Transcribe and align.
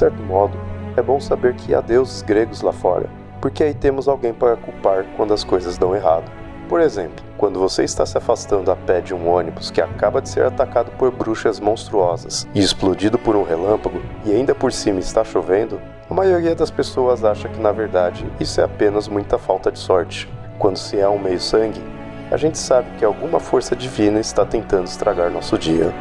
certo 0.00 0.22
modo, 0.22 0.58
é 0.96 1.02
bom 1.02 1.20
saber 1.20 1.54
que 1.54 1.74
há 1.74 1.80
deuses 1.82 2.22
gregos 2.22 2.62
lá 2.62 2.72
fora, 2.72 3.10
porque 3.40 3.62
aí 3.62 3.74
temos 3.74 4.08
alguém 4.08 4.32
para 4.32 4.56
culpar 4.56 5.04
quando 5.16 5.34
as 5.34 5.44
coisas 5.44 5.76
dão 5.76 5.94
errado. 5.94 6.24
Por 6.70 6.80
exemplo, 6.80 7.22
quando 7.36 7.58
você 7.58 7.84
está 7.84 8.06
se 8.06 8.16
afastando 8.16 8.70
a 8.70 8.76
pé 8.76 9.00
de 9.00 9.12
um 9.12 9.28
ônibus 9.28 9.70
que 9.70 9.80
acaba 9.80 10.22
de 10.22 10.28
ser 10.28 10.44
atacado 10.44 10.90
por 10.92 11.10
bruxas 11.10 11.60
monstruosas 11.60 12.48
e 12.54 12.60
explodido 12.60 13.18
por 13.18 13.36
um 13.36 13.42
relâmpago 13.42 14.00
e 14.24 14.32
ainda 14.32 14.54
por 14.54 14.72
cima 14.72 15.00
está 15.00 15.22
chovendo, 15.22 15.80
a 16.08 16.14
maioria 16.14 16.54
das 16.54 16.70
pessoas 16.70 17.24
acha 17.24 17.48
que 17.48 17.60
na 17.60 17.72
verdade 17.72 18.24
isso 18.40 18.60
é 18.60 18.64
apenas 18.64 19.06
muita 19.06 19.36
falta 19.36 19.70
de 19.70 19.78
sorte. 19.78 20.28
Quando 20.58 20.76
se 20.76 20.98
é 20.98 21.08
um 21.08 21.18
meio-sangue, 21.18 21.82
a 22.30 22.36
gente 22.36 22.56
sabe 22.56 22.88
que 22.98 23.04
alguma 23.04 23.40
força 23.40 23.74
divina 23.74 24.20
está 24.20 24.46
tentando 24.46 24.86
estragar 24.86 25.30
nosso 25.30 25.58
dia. 25.58 25.92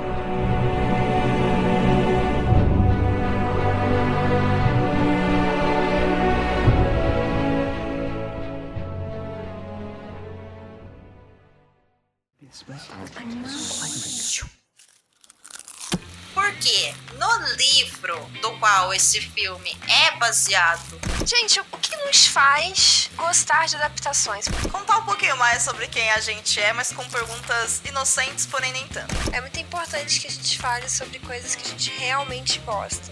Esse 19.00 19.22
filme 19.22 19.78
é 19.88 20.18
baseado, 20.18 21.00
Gente, 21.26 21.58
o 21.62 21.78
que 21.78 21.96
nos 22.06 22.28
faz 22.28 23.10
gostar 23.16 23.66
de 23.66 23.78
adaptações? 23.78 24.46
contar 24.70 24.98
um 24.98 25.06
pouquinho 25.06 25.38
mais 25.38 25.64
sobre 25.64 25.88
quem 25.88 26.12
a 26.12 26.20
gente 26.20 26.60
é, 26.60 26.74
mas 26.74 26.92
com 26.92 27.06
perguntas 27.06 27.82
inocentes, 27.88 28.46
porém 28.46 28.74
nem 28.74 28.86
tanto. 28.88 29.16
É 29.32 29.40
muito 29.40 29.58
importante 29.58 30.20
que 30.20 30.28
a 30.28 30.30
gente 30.30 30.58
fale 30.58 30.90
sobre 30.90 31.18
coisas 31.20 31.56
que 31.56 31.66
a 31.66 31.70
gente 31.70 31.92
realmente 31.98 32.60
gosta. 32.66 33.10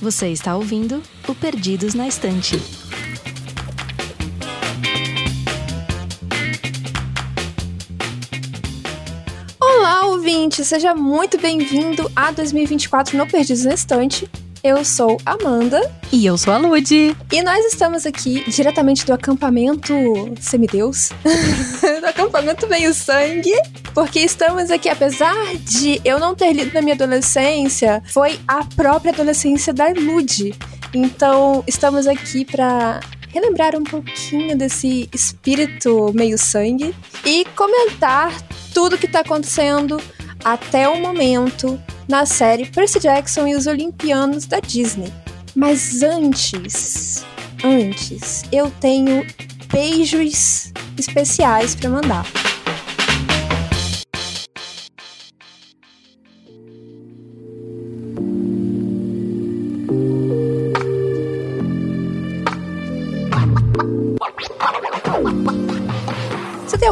Você 0.00 0.28
está 0.28 0.56
ouvindo 0.56 1.02
o 1.28 1.34
Perdidos 1.34 1.92
na 1.92 2.08
Estante. 2.08 2.56
Olá, 9.60 10.06
ouvinte! 10.06 10.64
Seja 10.64 10.94
muito 10.94 11.38
bem-vindo 11.38 12.10
a 12.16 12.30
2024 12.30 13.18
no 13.18 13.26
Perdidos 13.26 13.64
na 13.66 13.74
Estante. 13.74 14.30
Eu 14.62 14.84
sou 14.84 15.16
Amanda 15.24 15.80
E 16.12 16.26
eu 16.26 16.36
sou 16.36 16.52
a 16.52 16.58
Lud. 16.58 17.16
e 17.32 17.42
nós 17.42 17.64
estamos 17.64 18.04
aqui 18.04 18.44
diretamente 18.50 19.06
do 19.06 19.14
acampamento 19.14 19.94
Semideus, 20.38 21.10
do 22.00 22.06
acampamento 22.06 22.66
Meio 22.68 22.92
Sangue, 22.92 23.54
porque 23.94 24.20
estamos 24.20 24.70
aqui, 24.70 24.90
apesar 24.90 25.34
de 25.56 25.98
eu 26.04 26.18
não 26.18 26.34
ter 26.34 26.52
lido 26.52 26.74
na 26.74 26.82
minha 26.82 26.94
adolescência, 26.94 28.02
foi 28.12 28.38
a 28.46 28.62
própria 28.62 29.12
adolescência 29.12 29.72
da 29.72 29.88
Lud. 29.88 30.54
Então, 30.92 31.64
estamos 31.66 32.06
aqui 32.06 32.44
para 32.44 33.00
relembrar 33.28 33.74
um 33.76 33.84
pouquinho 33.84 34.58
desse 34.58 35.08
espírito 35.14 36.12
meio 36.14 36.36
sangue 36.36 36.94
e 37.24 37.46
comentar 37.56 38.30
tudo 38.74 38.98
que 38.98 39.08
tá 39.08 39.20
acontecendo 39.20 39.98
até 40.44 40.86
o 40.86 41.00
momento 41.00 41.80
na 42.10 42.26
série 42.26 42.66
Percy 42.66 42.98
Jackson 42.98 43.46
e 43.46 43.54
os 43.54 43.68
Olimpianos 43.68 44.44
da 44.44 44.58
Disney. 44.58 45.12
Mas 45.54 46.02
antes, 46.02 47.24
antes, 47.64 48.42
eu 48.50 48.68
tenho 48.80 49.24
beijos 49.72 50.72
especiais 50.98 51.76
para 51.76 51.88
mandar. 51.88 52.49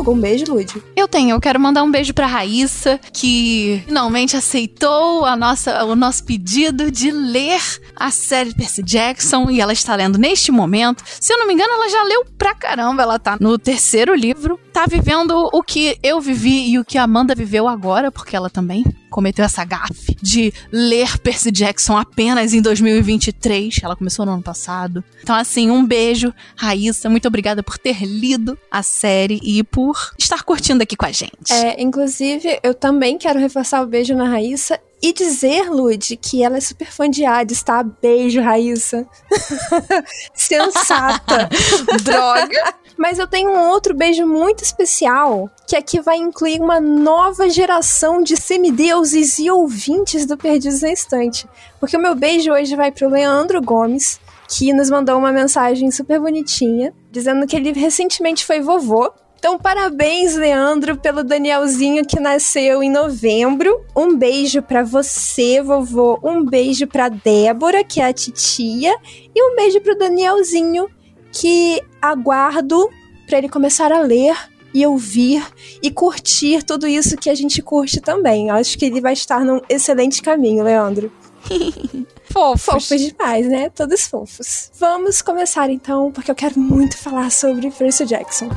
Algum 0.08 0.20
beijo, 0.20 0.52
Lud? 0.52 0.82
Eu 0.96 1.06
tenho, 1.06 1.30
eu 1.30 1.40
quero 1.40 1.60
mandar 1.60 1.82
um 1.82 1.90
beijo 1.90 2.12
pra 2.12 2.26
Raíssa, 2.26 2.98
que 3.12 3.82
finalmente 3.86 4.36
aceitou 4.36 5.24
a 5.24 5.36
nossa, 5.36 5.84
o 5.84 5.94
nosso 5.94 6.24
pedido 6.24 6.90
de 6.90 7.10
ler 7.10 7.60
a 7.94 8.10
série 8.10 8.54
Percy 8.54 8.82
Jackson 8.82 9.50
e 9.50 9.60
ela 9.60 9.72
está 9.72 9.94
lendo 9.94 10.18
neste 10.18 10.50
momento. 10.50 11.02
Se 11.20 11.32
eu 11.32 11.38
não 11.38 11.46
me 11.46 11.54
engano, 11.54 11.72
ela 11.72 11.88
já 11.88 12.02
leu 12.04 12.24
pra 12.36 12.54
caramba, 12.54 13.02
ela 13.02 13.18
tá 13.18 13.36
no 13.40 13.58
terceiro 13.58 14.14
livro. 14.14 14.58
Tá 14.78 14.86
vivendo 14.86 15.50
o 15.52 15.60
que 15.60 15.98
eu 16.04 16.20
vivi 16.20 16.70
e 16.70 16.78
o 16.78 16.84
que 16.84 16.96
a 16.96 17.02
Amanda 17.02 17.34
viveu 17.34 17.66
agora, 17.66 18.12
porque 18.12 18.36
ela 18.36 18.48
também 18.48 18.84
cometeu 19.10 19.44
essa 19.44 19.64
gafe 19.64 20.14
de 20.22 20.54
ler 20.70 21.18
Percy 21.18 21.50
Jackson 21.50 21.96
apenas 21.96 22.54
em 22.54 22.62
2023. 22.62 23.80
Ela 23.82 23.96
começou 23.96 24.24
no 24.24 24.34
ano 24.34 24.42
passado. 24.42 25.02
Então, 25.20 25.34
assim, 25.34 25.68
um 25.68 25.84
beijo, 25.84 26.32
Raíssa. 26.54 27.10
Muito 27.10 27.26
obrigada 27.26 27.60
por 27.60 27.76
ter 27.76 28.04
lido 28.04 28.56
a 28.70 28.84
série 28.84 29.40
e 29.42 29.64
por 29.64 30.12
estar 30.16 30.44
curtindo 30.44 30.80
aqui 30.80 30.94
com 30.94 31.06
a 31.06 31.10
gente. 31.10 31.52
É, 31.52 31.82
inclusive, 31.82 32.60
eu 32.62 32.72
também 32.72 33.18
quero 33.18 33.40
reforçar 33.40 33.82
o 33.82 33.86
beijo 33.86 34.14
na 34.14 34.28
Raíssa 34.28 34.78
e 35.02 35.12
dizer, 35.12 35.68
Lud, 35.70 36.16
que 36.16 36.44
ela 36.44 36.56
é 36.56 36.60
super 36.60 36.86
fã 36.86 37.10
de 37.10 37.24
Hades, 37.24 37.64
tá? 37.64 37.82
Beijo, 37.82 38.40
Raíssa. 38.40 39.04
Sensata. 40.34 41.48
Droga! 42.04 42.74
Mas 42.98 43.20
eu 43.20 43.28
tenho 43.28 43.50
um 43.52 43.68
outro 43.68 43.94
beijo 43.94 44.26
muito 44.26 44.64
especial, 44.64 45.48
que 45.68 45.76
aqui 45.76 46.00
vai 46.00 46.16
incluir 46.16 46.60
uma 46.60 46.80
nova 46.80 47.48
geração 47.48 48.20
de 48.20 48.36
semideuses 48.36 49.38
e 49.38 49.48
ouvintes 49.48 50.26
do 50.26 50.36
Perdidos 50.36 50.82
na 50.82 50.92
Estante. 50.92 51.48
Porque 51.78 51.96
o 51.96 52.02
meu 52.02 52.16
beijo 52.16 52.50
hoje 52.50 52.74
vai 52.74 52.90
pro 52.90 53.08
Leandro 53.08 53.62
Gomes, 53.62 54.20
que 54.48 54.72
nos 54.72 54.90
mandou 54.90 55.16
uma 55.16 55.30
mensagem 55.30 55.92
super 55.92 56.18
bonitinha, 56.18 56.92
dizendo 57.12 57.46
que 57.46 57.54
ele 57.54 57.70
recentemente 57.72 58.44
foi 58.44 58.60
vovô. 58.60 59.12
Então, 59.38 59.56
parabéns, 59.56 60.34
Leandro, 60.34 60.96
pelo 60.96 61.22
Danielzinho 61.22 62.04
que 62.04 62.18
nasceu 62.18 62.82
em 62.82 62.90
novembro. 62.90 63.84
Um 63.96 64.16
beijo 64.16 64.60
pra 64.60 64.82
você, 64.82 65.62
vovô. 65.62 66.18
Um 66.24 66.44
beijo 66.44 66.88
pra 66.88 67.08
Débora, 67.08 67.84
que 67.84 68.00
é 68.00 68.06
a 68.06 68.12
titia. 68.12 68.92
E 69.32 69.40
um 69.40 69.54
beijo 69.54 69.80
pro 69.80 69.96
Danielzinho, 69.96 70.88
que 71.30 71.80
aguardo 72.00 72.90
para 73.26 73.38
ele 73.38 73.48
começar 73.48 73.92
a 73.92 74.00
ler 74.00 74.36
e 74.72 74.86
ouvir 74.86 75.44
e 75.82 75.90
curtir 75.90 76.62
tudo 76.62 76.86
isso 76.86 77.16
que 77.16 77.30
a 77.30 77.34
gente 77.34 77.62
curte 77.62 78.00
também. 78.00 78.50
Acho 78.50 78.78
que 78.78 78.84
ele 78.84 79.00
vai 79.00 79.12
estar 79.12 79.44
num 79.44 79.60
excelente 79.68 80.22
caminho, 80.22 80.64
Leandro. 80.64 81.10
Fofos. 82.30 82.62
Fofos 82.62 83.00
demais, 83.00 83.48
né? 83.48 83.70
Todos 83.70 84.06
fofos. 84.06 84.70
Vamos 84.78 85.22
começar 85.22 85.70
então, 85.70 86.12
porque 86.12 86.30
eu 86.30 86.34
quero 86.34 86.60
muito 86.60 86.96
falar 86.98 87.30
sobre 87.30 87.70
Percy 87.70 88.04
Jackson. 88.04 88.50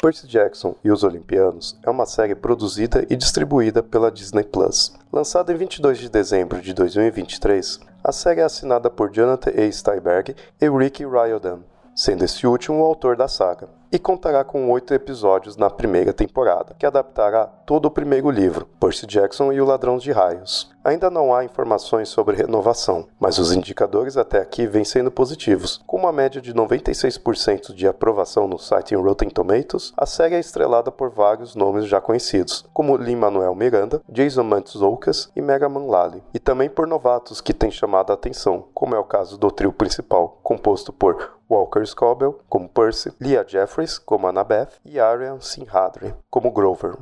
Percy 0.00 0.26
Jackson 0.26 0.74
e 0.82 0.90
os 0.90 1.04
Olimpianos 1.04 1.78
é 1.82 1.90
uma 1.90 2.06
série 2.06 2.34
produzida 2.34 3.06
e 3.10 3.16
distribuída 3.16 3.82
pela 3.82 4.10
Disney 4.10 4.44
Plus. 4.44 4.94
Lançada 5.12 5.52
em 5.52 5.56
22 5.56 5.98
de 5.98 6.08
dezembro 6.08 6.62
de 6.62 6.72
2023, 6.72 7.78
a 8.02 8.10
série 8.10 8.40
é 8.40 8.44
assinada 8.44 8.88
por 8.88 9.10
Jonathan 9.10 9.50
A. 9.50 9.70
Steinberg 9.70 10.34
e 10.58 10.70
Rick 10.70 11.04
Riordan, 11.04 11.58
sendo 11.94 12.24
esse 12.24 12.46
último 12.46 12.78
o 12.78 12.84
autor 12.84 13.14
da 13.14 13.28
saga, 13.28 13.68
e 13.92 13.98
contará 13.98 14.44
com 14.44 14.70
oito 14.70 14.94
episódios 14.94 15.56
na 15.56 15.68
primeira 15.68 16.12
temporada, 16.12 16.74
que 16.78 16.86
adaptará 16.86 17.46
todo 17.46 17.86
o 17.86 17.90
primeiro 17.90 18.30
livro, 18.30 18.66
Percy 18.78 19.06
Jackson 19.06 19.52
e 19.52 19.60
o 19.60 19.64
Ladrão 19.64 19.98
de 19.98 20.12
Raios. 20.12 20.70
Ainda 20.82 21.10
não 21.10 21.34
há 21.34 21.44
informações 21.44 22.08
sobre 22.08 22.36
renovação, 22.36 23.06
mas 23.18 23.38
os 23.38 23.52
indicadores 23.52 24.16
até 24.16 24.38
aqui 24.38 24.66
vêm 24.66 24.84
sendo 24.84 25.10
positivos. 25.10 25.78
Com 25.86 25.98
uma 25.98 26.10
média 26.10 26.40
de 26.40 26.54
96% 26.54 27.74
de 27.74 27.86
aprovação 27.86 28.48
no 28.48 28.58
site 28.58 28.94
Rotten 28.94 29.28
Tomatoes, 29.28 29.92
a 29.96 30.06
série 30.06 30.36
é 30.36 30.40
estrelada 30.40 30.90
por 30.90 31.10
vários 31.10 31.54
nomes 31.54 31.86
já 31.86 32.00
conhecidos, 32.00 32.64
como 32.72 32.96
Lin-Manuel 32.96 33.54
Miranda, 33.54 34.00
Jason 34.08 34.44
Mantzoukas 34.44 35.30
e 35.36 35.42
Mega 35.42 35.68
Man 35.68 35.86
Lally, 35.86 36.22
e 36.32 36.38
também 36.38 36.70
por 36.70 36.86
novatos 36.86 37.42
que 37.42 37.52
têm 37.52 37.70
chamado 37.70 38.10
a 38.10 38.14
atenção, 38.14 38.64
como 38.72 38.94
é 38.94 38.98
o 38.98 39.04
caso 39.04 39.36
do 39.36 39.50
trio 39.50 39.72
principal, 39.72 40.38
composto 40.42 40.94
por 40.94 41.40
Walker 41.50 41.84
Scobell, 41.84 42.40
como 42.48 42.68
Percy, 42.68 43.12
Leah 43.20 43.44
Jeffries, 43.80 43.98
como 43.98 44.26
Annabeth, 44.26 44.72
e 44.84 44.98
Arian 44.98 45.40
Sinhadri, 45.40 46.14
como 46.28 46.50
Grover. 46.50 46.96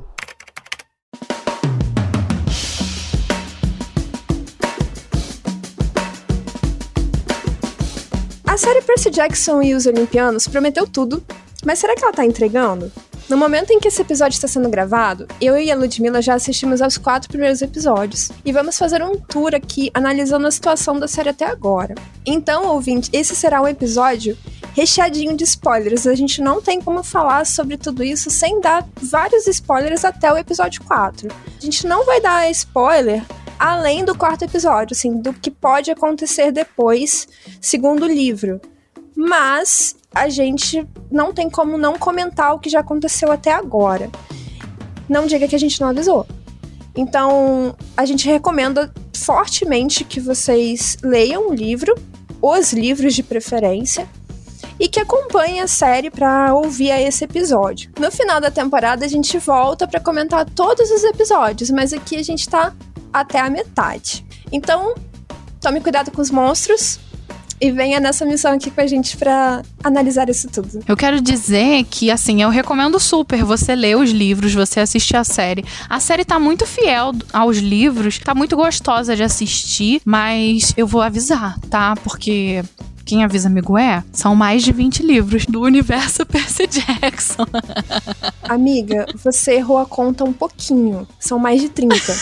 A 8.45 8.57
série 8.57 8.81
Percy 8.81 9.09
Jackson 9.09 9.61
e 9.61 9.73
os 9.73 9.85
Olimpianos 9.85 10.47
prometeu 10.47 10.87
tudo, 10.87 11.23
mas 11.65 11.79
será 11.79 11.95
que 11.95 12.03
ela 12.03 12.13
tá 12.13 12.25
entregando? 12.25 12.91
No 13.29 13.37
momento 13.37 13.71
em 13.71 13.79
que 13.79 13.87
esse 13.87 14.01
episódio 14.01 14.35
está 14.35 14.47
sendo 14.47 14.69
gravado, 14.69 15.27
eu 15.39 15.55
e 15.55 15.71
a 15.71 15.75
Ludmilla 15.75 16.19
já 16.19 16.33
assistimos 16.33 16.81
aos 16.81 16.97
quatro 16.97 17.29
primeiros 17.29 17.61
episódios 17.61 18.31
e 18.43 18.51
vamos 18.51 18.75
fazer 18.75 19.03
um 19.03 19.15
tour 19.15 19.53
aqui 19.53 19.91
analisando 19.93 20.47
a 20.47 20.51
situação 20.51 20.97
da 20.97 21.07
série 21.07 21.29
até 21.29 21.45
agora. 21.45 21.93
Então, 22.25 22.65
ouvinte, 22.73 23.07
esse 23.13 23.35
será 23.35 23.61
um 23.61 23.67
episódio 23.67 24.35
recheadinho 24.73 25.35
de 25.35 25.43
spoilers. 25.43 26.07
A 26.07 26.15
gente 26.15 26.41
não 26.41 26.61
tem 26.61 26.81
como 26.81 27.03
falar 27.03 27.45
sobre 27.45 27.77
tudo 27.77 28.03
isso 28.03 28.29
sem 28.29 28.59
dar 28.61 28.87
vários 29.01 29.47
spoilers 29.47 30.05
até 30.05 30.31
o 30.31 30.37
episódio 30.37 30.83
4. 30.83 31.27
A 31.57 31.61
gente 31.61 31.85
não 31.87 32.05
vai 32.05 32.21
dar 32.21 32.49
spoiler 32.51 33.23
além 33.57 34.05
do 34.05 34.15
quarto 34.15 34.45
episódio, 34.45 34.95
assim, 34.95 35.19
do 35.19 35.33
que 35.33 35.51
pode 35.51 35.91
acontecer 35.91 36.51
depois, 36.51 37.27
segundo 37.59 38.03
o 38.03 38.07
livro. 38.07 38.61
Mas 39.15 39.95
a 40.15 40.29
gente 40.29 40.87
não 41.11 41.33
tem 41.33 41.49
como 41.49 41.77
não 41.77 41.97
comentar 41.99 42.53
o 42.53 42.59
que 42.59 42.69
já 42.69 42.79
aconteceu 42.79 43.31
até 43.31 43.51
agora. 43.51 44.09
Não 45.09 45.25
diga 45.25 45.47
que 45.47 45.55
a 45.55 45.59
gente 45.59 45.81
não 45.81 45.89
avisou. 45.89 46.25
Então, 46.95 47.75
a 47.97 48.05
gente 48.05 48.27
recomenda 48.27 48.93
fortemente 49.13 50.05
que 50.05 50.19
vocês 50.19 50.97
leiam 51.03 51.49
o 51.49 51.53
livro, 51.53 51.93
os 52.41 52.71
livros 52.71 53.13
de 53.13 53.23
preferência, 53.23 54.07
e 54.79 54.87
que 54.87 54.99
acompanhem 54.99 55.61
a 55.61 55.67
série 55.67 56.09
para 56.09 56.53
ouvir 56.53 56.91
esse 56.91 57.25
episódio. 57.25 57.91
No 57.99 58.11
final 58.11 58.39
da 58.39 58.49
temporada, 58.49 59.05
a 59.05 59.09
gente 59.09 59.37
volta 59.37 59.87
para 59.87 59.99
comentar 59.99 60.49
todos 60.49 60.89
os 60.89 61.03
episódios, 61.03 61.69
mas 61.69 61.91
aqui 61.91 62.15
a 62.15 62.23
gente 62.23 62.47
tá 62.47 62.73
até 63.11 63.39
a 63.39 63.49
metade. 63.49 64.25
Então, 64.51 64.95
tome 65.59 65.81
cuidado 65.81 66.11
com 66.11 66.21
os 66.21 66.31
monstros, 66.31 66.99
e 67.61 67.71
venha 67.71 67.99
nessa 67.99 68.25
missão 68.25 68.53
aqui 68.53 68.71
com 68.71 68.81
a 68.81 68.87
gente 68.87 69.17
para 69.17 69.61
analisar 69.83 70.29
isso 70.29 70.47
tudo. 70.49 70.81
Eu 70.87 70.95
quero 70.95 71.19
dizer 71.21 71.83
que, 71.85 72.09
assim, 72.09 72.41
eu 72.41 72.49
recomendo 72.49 72.99
super 72.99 73.43
você 73.43 73.75
ler 73.75 73.97
os 73.97 74.11
livros, 74.11 74.53
você 74.53 74.79
assistir 74.79 75.15
a 75.15 75.23
série. 75.23 75.65
A 75.89 75.99
série 75.99 76.23
tá 76.23 76.39
muito 76.39 76.65
fiel 76.65 77.11
aos 77.33 77.57
livros, 77.57 78.19
tá 78.19 78.33
muito 78.33 78.55
gostosa 78.55 79.15
de 79.15 79.23
assistir, 79.23 80.01
mas 80.05 80.73
eu 80.77 80.87
vou 80.87 81.01
avisar, 81.01 81.59
tá? 81.69 81.95
Porque 82.03 82.63
quem 83.09 83.23
avisa 83.23 83.47
amigo 83.47 83.75
é, 83.75 84.03
são 84.13 84.35
mais 84.35 84.61
de 84.63 84.71
20 84.71 85.01
livros 85.01 85.45
do 85.47 85.61
universo 85.61 86.23
Percy 86.27 86.67
Jackson. 86.67 87.45
Amiga, 88.43 89.07
você 89.15 89.55
errou 89.55 89.79
a 89.79 89.85
conta 89.85 90.23
um 90.23 90.31
pouquinho. 90.31 91.07
São 91.19 91.39
mais 91.39 91.59
de 91.59 91.69
30. 91.69 92.15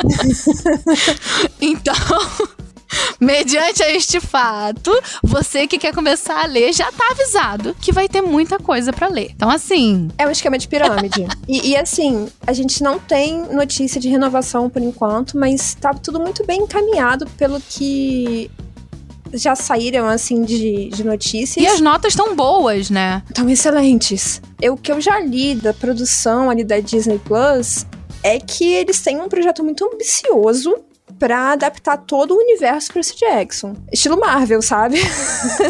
então, 1.60 1.94
Mediante 3.20 3.82
este 3.82 4.20
fato, 4.20 4.90
você 5.22 5.66
que 5.66 5.78
quer 5.78 5.94
começar 5.94 6.42
a 6.42 6.46
ler 6.46 6.72
já 6.72 6.90
tá 6.92 7.08
avisado 7.10 7.74
que 7.80 7.92
vai 7.92 8.08
ter 8.08 8.22
muita 8.22 8.58
coisa 8.58 8.92
para 8.92 9.08
ler. 9.08 9.30
Então, 9.34 9.50
assim. 9.50 10.08
É 10.18 10.26
um 10.26 10.30
esquema 10.30 10.58
de 10.58 10.68
pirâmide. 10.68 11.26
e, 11.48 11.70
e, 11.70 11.76
assim, 11.76 12.28
a 12.46 12.52
gente 12.52 12.82
não 12.82 12.98
tem 12.98 13.42
notícia 13.52 14.00
de 14.00 14.08
renovação 14.08 14.68
por 14.68 14.82
enquanto, 14.82 15.38
mas 15.38 15.74
tá 15.74 15.92
tudo 15.92 16.20
muito 16.20 16.44
bem 16.46 16.62
encaminhado 16.62 17.26
pelo 17.36 17.60
que 17.60 18.50
já 19.32 19.54
saíram, 19.54 20.06
assim, 20.06 20.44
de, 20.44 20.88
de 20.88 21.04
notícias. 21.04 21.64
E 21.64 21.66
as 21.66 21.80
notas 21.80 22.12
estão 22.12 22.34
boas, 22.34 22.90
né? 22.90 23.22
Estão 23.28 23.48
excelentes. 23.48 24.40
Eu, 24.60 24.74
o 24.74 24.76
que 24.76 24.90
eu 24.90 25.00
já 25.00 25.18
li 25.20 25.54
da 25.54 25.74
produção 25.74 26.48
ali 26.48 26.64
da 26.64 26.80
Disney 26.80 27.18
Plus 27.18 27.86
é 28.22 28.38
que 28.38 28.72
eles 28.72 29.00
têm 29.00 29.20
um 29.20 29.28
projeto 29.28 29.62
muito 29.62 29.84
ambicioso 29.84 30.74
para 31.18 31.52
adaptar 31.52 31.96
todo 31.98 32.34
o 32.34 32.38
universo 32.38 32.92
Percy 32.92 33.16
Jackson. 33.16 33.74
Estilo 33.92 34.18
Marvel, 34.18 34.62
sabe? 34.62 34.98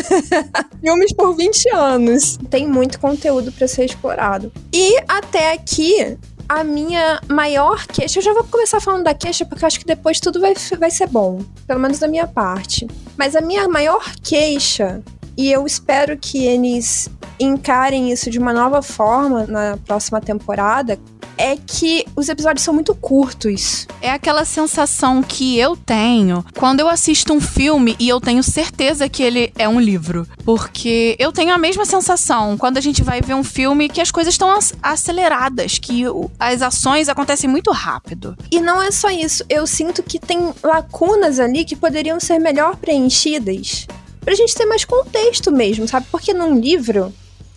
Filmes 0.80 1.12
por 1.12 1.34
20 1.34 1.70
anos. 1.74 2.38
Tem 2.50 2.66
muito 2.66 2.98
conteúdo 2.98 3.52
para 3.52 3.68
ser 3.68 3.84
explorado. 3.84 4.52
E 4.72 4.96
até 5.08 5.52
aqui, 5.52 6.18
a 6.48 6.62
minha 6.62 7.20
maior 7.28 7.86
queixa, 7.86 8.18
eu 8.18 8.22
já 8.22 8.32
vou 8.32 8.44
começar 8.44 8.80
falando 8.80 9.04
da 9.04 9.14
queixa 9.14 9.44
porque 9.44 9.64
eu 9.64 9.66
acho 9.66 9.80
que 9.80 9.86
depois 9.86 10.20
tudo 10.20 10.40
vai, 10.40 10.54
vai 10.78 10.90
ser 10.90 11.08
bom, 11.08 11.40
pelo 11.66 11.80
menos 11.80 11.98
da 11.98 12.08
minha 12.08 12.26
parte. 12.26 12.86
Mas 13.16 13.34
a 13.34 13.40
minha 13.40 13.68
maior 13.68 14.04
queixa, 14.22 15.02
e 15.36 15.50
eu 15.50 15.66
espero 15.66 16.16
que 16.16 16.44
eles 16.44 17.08
encarem 17.38 18.10
isso 18.10 18.30
de 18.30 18.38
uma 18.38 18.52
nova 18.52 18.80
forma 18.80 19.46
na 19.46 19.76
próxima 19.76 20.20
temporada, 20.20 20.98
é 21.38 21.56
que 21.56 22.06
os 22.16 22.28
episódios 22.28 22.64
são 22.64 22.72
muito 22.72 22.94
curtos. 22.94 23.86
É 24.00 24.10
aquela 24.10 24.44
sensação 24.44 25.22
que 25.22 25.58
eu 25.58 25.76
tenho 25.76 26.44
quando 26.58 26.80
eu 26.80 26.88
assisto 26.88 27.32
um 27.32 27.40
filme 27.40 27.94
e 27.98 28.08
eu 28.08 28.20
tenho 28.20 28.42
certeza 28.42 29.08
que 29.08 29.22
ele 29.22 29.52
é 29.58 29.68
um 29.68 29.78
livro. 29.78 30.26
Porque 30.44 31.14
eu 31.18 31.32
tenho 31.32 31.52
a 31.52 31.58
mesma 31.58 31.84
sensação 31.84 32.56
quando 32.56 32.78
a 32.78 32.80
gente 32.80 33.02
vai 33.02 33.20
ver 33.20 33.34
um 33.34 33.44
filme 33.44 33.88
que 33.88 34.00
as 34.00 34.10
coisas 34.10 34.34
estão 34.34 34.58
aceleradas, 34.82 35.78
que 35.78 36.04
as 36.38 36.62
ações 36.62 37.08
acontecem 37.08 37.50
muito 37.50 37.70
rápido. 37.70 38.36
E 38.50 38.60
não 38.60 38.82
é 38.82 38.90
só 38.90 39.10
isso, 39.10 39.44
eu 39.48 39.66
sinto 39.66 40.02
que 40.02 40.18
tem 40.18 40.54
lacunas 40.62 41.38
ali 41.38 41.64
que 41.64 41.76
poderiam 41.76 42.18
ser 42.18 42.38
melhor 42.38 42.76
preenchidas. 42.76 43.86
Pra 44.26 44.34
gente 44.34 44.56
ter 44.56 44.66
mais 44.66 44.84
contexto 44.84 45.52
mesmo, 45.52 45.86
sabe? 45.86 46.08
Porque 46.10 46.34
num 46.34 46.58
livro, 46.58 47.14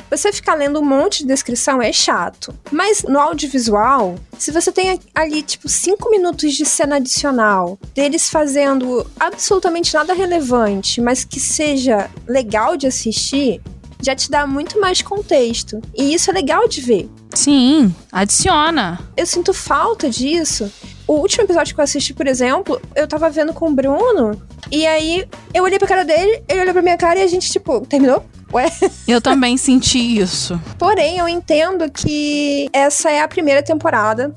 você 0.08 0.32
ficar 0.32 0.54
lendo 0.54 0.80
um 0.80 0.86
monte 0.86 1.24
de 1.24 1.26
descrição 1.26 1.82
é 1.82 1.92
chato. 1.92 2.54
Mas 2.72 3.02
no 3.02 3.20
audiovisual, 3.20 4.14
se 4.38 4.52
você 4.52 4.72
tem 4.72 5.00
ali, 5.16 5.42
tipo, 5.42 5.68
cinco 5.68 6.12
minutos 6.12 6.54
de 6.54 6.64
cena 6.68 6.98
adicional, 6.98 7.80
deles 7.96 8.30
fazendo 8.30 9.04
absolutamente 9.20 9.92
nada 9.96 10.14
relevante, 10.14 11.02
mas 11.02 11.24
que 11.24 11.40
seja 11.40 12.08
legal 12.28 12.78
de 12.78 12.86
assistir, 12.86 13.60
já 14.02 14.16
te 14.16 14.30
dá 14.30 14.48
muito 14.48 14.80
mais 14.80 15.02
contexto. 15.02 15.82
E 15.96 16.14
isso 16.14 16.30
é 16.30 16.34
legal 16.34 16.68
de 16.68 16.82
ver. 16.82 17.10
Sim, 17.34 17.94
adiciona. 18.12 19.00
Eu 19.16 19.26
sinto 19.26 19.54
falta 19.54 20.10
disso. 20.10 20.72
O 21.08 21.14
último 21.16 21.44
episódio 21.44 21.74
que 21.74 21.82
eu 21.82 21.84
assisti, 21.84 22.14
por 22.14 22.28
exemplo, 22.28 22.80
eu 22.96 23.08
tava 23.08 23.30
vendo 23.30 23.52
com 23.54 23.70
o 23.70 23.74
Bruno, 23.74 24.40
e 24.72 24.86
aí 24.86 25.28
eu 25.54 25.64
olhei 25.64 25.80
pra 25.80 25.88
cara 25.88 26.06
dele, 26.06 26.44
ele 26.48 26.62
olhou 26.62 26.74
pra 26.74 26.84
minha 26.84 26.98
cara 26.98 27.20
e 27.20 27.24
a 27.24 27.28
gente, 27.28 27.50
tipo, 27.50 27.82
terminou? 27.82 28.24
Ué? 28.54 28.68
Eu 29.08 29.20
também 29.20 29.58
senti 29.58 29.98
isso. 29.98 30.60
Porém, 30.78 31.18
eu 31.18 31.28
entendo 31.28 31.90
que 31.90 32.70
essa 32.72 33.10
é 33.10 33.22
a 33.22 33.28
primeira 33.28 33.64
temporada 33.64 34.36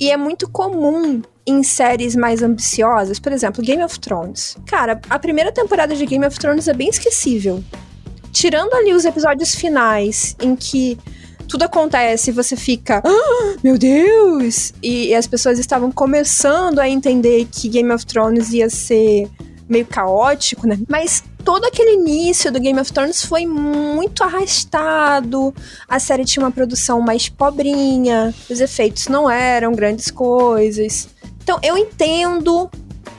e 0.00 0.10
é 0.10 0.16
muito 0.16 0.48
comum 0.48 1.20
em 1.46 1.62
séries 1.62 2.16
mais 2.16 2.42
ambiciosas, 2.42 3.18
por 3.18 3.32
exemplo, 3.32 3.62
Game 3.62 3.82
of 3.82 4.00
Thrones. 4.00 4.56
Cara, 4.66 5.00
a 5.08 5.18
primeira 5.18 5.52
temporada 5.52 5.94
de 5.94 6.04
Game 6.04 6.26
of 6.26 6.38
Thrones 6.38 6.66
é 6.66 6.74
bem 6.74 6.88
esquecível. 6.88 7.62
Tirando 8.36 8.74
ali 8.74 8.92
os 8.92 9.06
episódios 9.06 9.54
finais 9.54 10.36
em 10.42 10.54
que 10.54 10.98
tudo 11.48 11.62
acontece 11.62 12.28
e 12.28 12.34
você 12.34 12.54
fica, 12.54 13.00
ah, 13.02 13.56
meu 13.64 13.78
Deus! 13.78 14.74
E, 14.82 15.06
e 15.06 15.14
as 15.14 15.26
pessoas 15.26 15.58
estavam 15.58 15.90
começando 15.90 16.78
a 16.78 16.86
entender 16.86 17.48
que 17.50 17.66
Game 17.66 17.90
of 17.90 18.04
Thrones 18.04 18.52
ia 18.52 18.68
ser 18.68 19.26
meio 19.66 19.86
caótico, 19.86 20.66
né? 20.66 20.78
Mas 20.86 21.24
todo 21.42 21.64
aquele 21.64 21.94
início 21.94 22.52
do 22.52 22.60
Game 22.60 22.78
of 22.78 22.92
Thrones 22.92 23.24
foi 23.24 23.46
muito 23.46 24.22
arrastado. 24.22 25.54
A 25.88 25.98
série 25.98 26.26
tinha 26.26 26.44
uma 26.44 26.52
produção 26.52 27.00
mais 27.00 27.30
pobrinha, 27.30 28.34
os 28.50 28.60
efeitos 28.60 29.08
não 29.08 29.30
eram 29.30 29.72
grandes 29.72 30.10
coisas. 30.10 31.08
Então 31.42 31.58
eu 31.62 31.78
entendo 31.78 32.70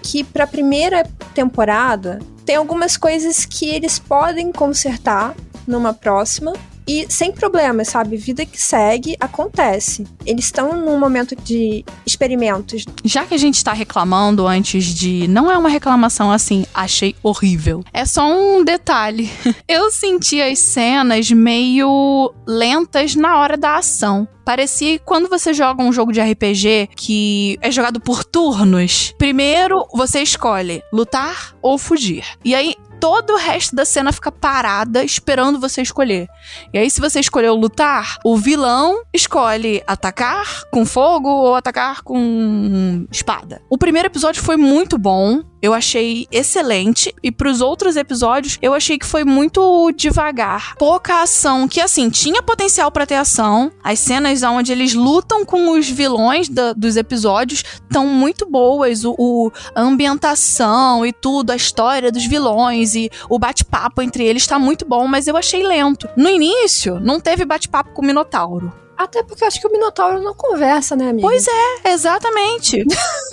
que 0.10 0.24
para 0.24 0.46
a 0.46 0.48
primeira 0.48 1.04
temporada 1.36 2.20
tem 2.46 2.56
algumas 2.56 2.96
coisas 2.96 3.46
que 3.46 3.70
eles 3.70 4.00
podem 4.00 4.54
consertar 4.54 5.36
numa 5.68 5.94
próxima, 5.94 6.54
e 6.88 7.06
sem 7.10 7.32
problemas, 7.32 7.90
sabe? 7.90 8.18
Vida 8.18 8.46
que 8.46 8.60
segue, 8.60 9.16
acontece. 9.20 10.06
Eles 10.26 10.46
estão 10.46 10.74
num 10.74 10.98
momento 10.98 11.36
de 11.36 11.84
experimentos. 12.06 12.86
Já 13.04 13.26
que 13.26 13.34
a 13.34 13.38
gente 13.38 13.64
tá 13.64 13.74
reclamando 13.74 14.48
antes 14.48 14.86
de. 14.86 15.28
Não 15.28 15.52
é 15.52 15.58
uma 15.58 15.70
reclamação 15.70 16.32
assim, 16.32 16.66
achei 16.74 17.16
horrível. 17.22 17.84
É 17.94 18.06
só 18.06 18.32
um 18.32 18.64
detalhe. 18.64 19.30
Eu 19.68 19.92
senti 19.92 20.42
as 20.42 20.60
cenas 20.60 21.30
meio 21.32 22.34
lentas 22.46 23.16
na 23.16 23.38
hora 23.38 23.58
da 23.58 23.78
ação. 23.78 24.28
Parecia 24.46 24.98
quando 25.00 25.28
você 25.28 25.54
joga 25.54 25.84
um 25.84 25.92
jogo 25.92 26.14
de 26.14 26.22
RPG 26.22 26.92
que 26.96 27.60
é 27.62 27.70
jogado 27.70 28.00
por 28.00 28.24
turnos. 28.24 29.14
Primeiro 29.18 29.86
você 29.94 30.22
escolhe 30.22 30.82
lutar 30.94 31.54
ou 31.62 31.78
fugir. 31.78 32.24
E 32.46 32.56
aí 32.56 32.74
todo 33.00 33.34
o 33.34 33.38
resto 33.38 33.76
da 33.76 33.86
cena 33.86 34.12
fica 34.12 34.32
parada 34.32 35.04
esperando 35.04 35.60
você 35.60 35.82
escolher. 35.82 36.28
E 36.74 36.78
aí, 36.78 36.90
se 36.90 37.00
você 37.00 37.20
escolheu 37.20 37.56
lutar, 37.56 38.18
o 38.24 38.38
vilão 38.38 39.04
escolhe 39.14 39.84
atacar 39.88 40.64
com 40.72 40.86
fogo 40.86 41.30
ou 41.30 41.56
atacar 41.56 42.02
com 42.02 43.06
espada. 43.12 43.62
O 43.70 43.78
primeiro 43.78 44.08
episódio 44.08 44.42
foi 44.42 44.58
muito 44.58 44.98
bom 44.98 45.42
eu 45.62 45.74
achei 45.74 46.28
excelente. 46.32 47.14
E 47.24 47.32
pros 47.32 47.62
outros 47.62 47.96
episódios, 47.96 48.58
eu 48.62 48.74
achei 48.74 48.98
que 48.98 49.06
foi 49.06 49.24
muito 49.24 49.92
devagar. 49.96 50.76
Pouca 50.78 51.22
ação, 51.22 51.68
que 51.68 51.82
assim, 51.82 52.10
tinha 52.10 52.42
potencial 52.42 52.92
para 52.92 53.06
ter 53.06 53.16
ação. 53.16 53.72
As 53.84 54.00
cenas 54.00 54.44
onde 54.44 54.72
eles 54.72 54.94
lutam 54.94 55.46
com 55.46 55.72
os 55.72 55.90
vilões 55.90 56.50
da, 56.50 56.74
dos 56.74 56.96
episódios 56.96 57.64
estão 57.84 58.08
muito 58.08 58.46
boas. 58.46 59.04
O, 59.04 59.16
o, 59.18 59.52
a 59.76 59.82
ambientação 59.82 61.06
e 61.06 61.12
tudo, 61.12 61.52
a 61.52 61.56
história 61.56 62.12
dos 62.12 62.26
vilões 62.26 62.96
e 62.96 63.10
o 63.30 63.40
bate-papo 63.40 64.02
entre 64.02 64.26
eles 64.26 64.48
tá 64.48 64.60
muito 64.60 64.86
bom, 64.86 65.08
mas 65.08 65.28
eu 65.28 65.38
achei 65.38 65.64
lento. 65.64 66.08
No 66.16 66.30
início, 66.30 67.00
não 67.00 67.20
teve 67.20 67.46
bate-papo 67.46 67.92
com 67.92 68.02
o 68.02 68.06
Minotauro. 68.06 68.87
Até 68.98 69.22
porque 69.24 69.44
eu 69.44 69.48
acho 69.48 69.62
que 69.62 69.68
o 69.68 69.72
Minotauro 69.72 70.22
não 70.22 70.34
conversa, 70.34 70.96
né, 70.96 71.10
amiga? 71.10 71.28
Pois 71.28 71.46
é, 71.48 71.92
exatamente. 71.92 72.84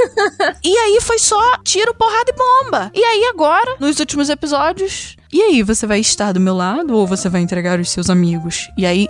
e 0.62 0.76
aí 0.76 0.98
foi 1.00 1.18
só 1.18 1.40
tiro, 1.64 1.94
porrada 1.94 2.30
e 2.30 2.34
bomba. 2.34 2.90
E 2.94 3.02
aí 3.02 3.24
agora, 3.24 3.76
nos 3.80 3.98
últimos 3.98 4.28
episódios, 4.28 5.16
E 5.32 5.42
aí, 5.42 5.64
você 5.64 5.84
vai 5.84 5.98
estar 5.98 6.30
do 6.30 6.38
meu 6.38 6.54
lado 6.54 6.94
ou 6.96 7.08
você 7.08 7.28
vai 7.28 7.40
entregar 7.40 7.80
os 7.80 7.90
seus 7.90 8.08
amigos? 8.08 8.70
E 8.78 8.86
aí, 8.86 9.08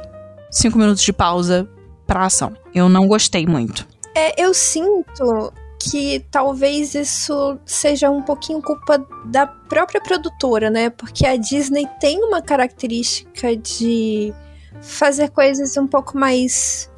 cinco 0.50 0.78
minutos 0.78 1.02
de 1.02 1.12
pausa 1.12 1.68
pra 2.06 2.24
ação. 2.24 2.54
Eu 2.74 2.88
não 2.88 3.06
gostei 3.06 3.46
muito. 3.46 3.86
É, 4.16 4.42
eu 4.42 4.54
sinto 4.54 5.52
que 5.78 6.24
talvez 6.30 6.94
isso 6.94 7.58
seja 7.66 8.10
um 8.10 8.22
pouquinho 8.22 8.62
culpa 8.62 9.04
da 9.26 9.46
própria 9.46 10.00
produtora, 10.00 10.70
né? 10.70 10.88
Porque 10.88 11.26
a 11.26 11.36
Disney 11.36 11.86
tem 12.00 12.24
uma 12.24 12.40
característica 12.40 13.54
de 13.54 14.32
fazer 14.80 15.30
coisas 15.30 15.76
um 15.76 15.86
pouco 15.86 16.16
mais 16.16 16.90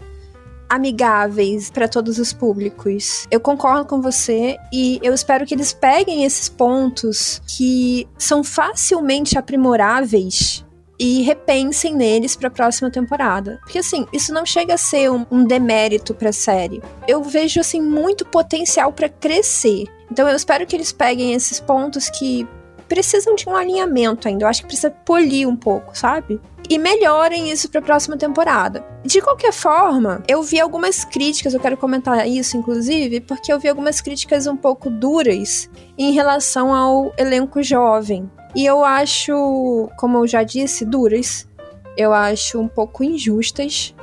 amigáveis 0.69 1.71
para 1.71 1.89
todos 1.89 2.19
os 2.19 2.33
públicos. 2.33 3.27
Eu 3.31 3.41
concordo 3.41 3.87
com 3.87 4.01
você 4.01 4.57
e 4.73 4.99
eu 5.03 5.15
espero 5.15 5.47
que 5.47 5.55
eles 5.55 5.73
peguem 5.73 6.25
esses 6.25 6.49
pontos 6.49 7.41
que 7.57 8.07
são 8.19 8.43
facilmente 8.43 9.39
aprimoráveis 9.39 10.65
e 10.99 11.23
repensem 11.23 11.95
neles 11.95 12.35
para 12.37 12.49
a 12.49 12.51
próxima 12.51 12.91
temporada. 12.91 13.59
Porque 13.63 13.79
assim, 13.79 14.07
isso 14.13 14.33
não 14.33 14.47
chega 14.47 14.75
a 14.75 14.79
ser 14.79 15.11
um, 15.11 15.27
um 15.31 15.45
demérito 15.45 16.15
para 16.15 16.31
a 16.31 16.33
série. 16.33 16.83
Eu 17.07 17.23
vejo 17.23 17.61
assim 17.61 17.81
muito 17.81 18.25
potencial 18.25 18.93
para 18.93 19.09
crescer. 19.09 19.85
Então 20.11 20.29
eu 20.29 20.37
espero 20.37 20.67
que 20.67 20.75
eles 20.75 20.93
peguem 20.93 21.35
esses 21.35 21.61
pontos 21.61 22.09
que 22.09 22.47
precisam 22.89 23.35
de 23.35 23.49
um 23.49 23.55
alinhamento 23.55 24.29
ainda. 24.29 24.45
Eu 24.45 24.49
acho 24.49 24.63
que 24.63 24.69
precisa 24.69 24.91
polir 24.91 25.49
um 25.49 25.57
pouco, 25.57 25.97
sabe? 25.97 26.41
E 26.69 26.79
melhorem 26.79 27.51
isso 27.51 27.69
para 27.69 27.81
a 27.81 27.85
próxima 27.85 28.17
temporada. 28.17 28.85
De 29.05 29.21
qualquer 29.21 29.53
forma, 29.53 30.23
eu 30.27 30.43
vi 30.43 30.59
algumas 30.59 31.05
críticas, 31.05 31.55
eu 31.55 31.61
quero 31.61 31.77
comentar 31.77 32.27
isso 32.29 32.57
inclusive, 32.57 33.21
porque 33.21 33.53
eu 33.53 33.59
vi 33.59 33.69
algumas 33.69 34.01
críticas 34.01 34.47
um 34.47 34.57
pouco 34.57 34.91
duras 34.91 35.71
em 35.97 36.13
relação 36.13 36.75
ao 36.75 37.13
elenco 37.17 37.63
jovem. 37.63 38.31
E 38.55 38.65
eu 38.65 38.85
acho, 38.85 39.89
como 39.97 40.19
eu 40.19 40.27
já 40.27 40.43
disse, 40.43 40.85
duras. 40.85 41.47
Eu 41.97 42.13
acho 42.13 42.61
um 42.61 42.69
pouco 42.69 43.03
injustas, 43.05 43.95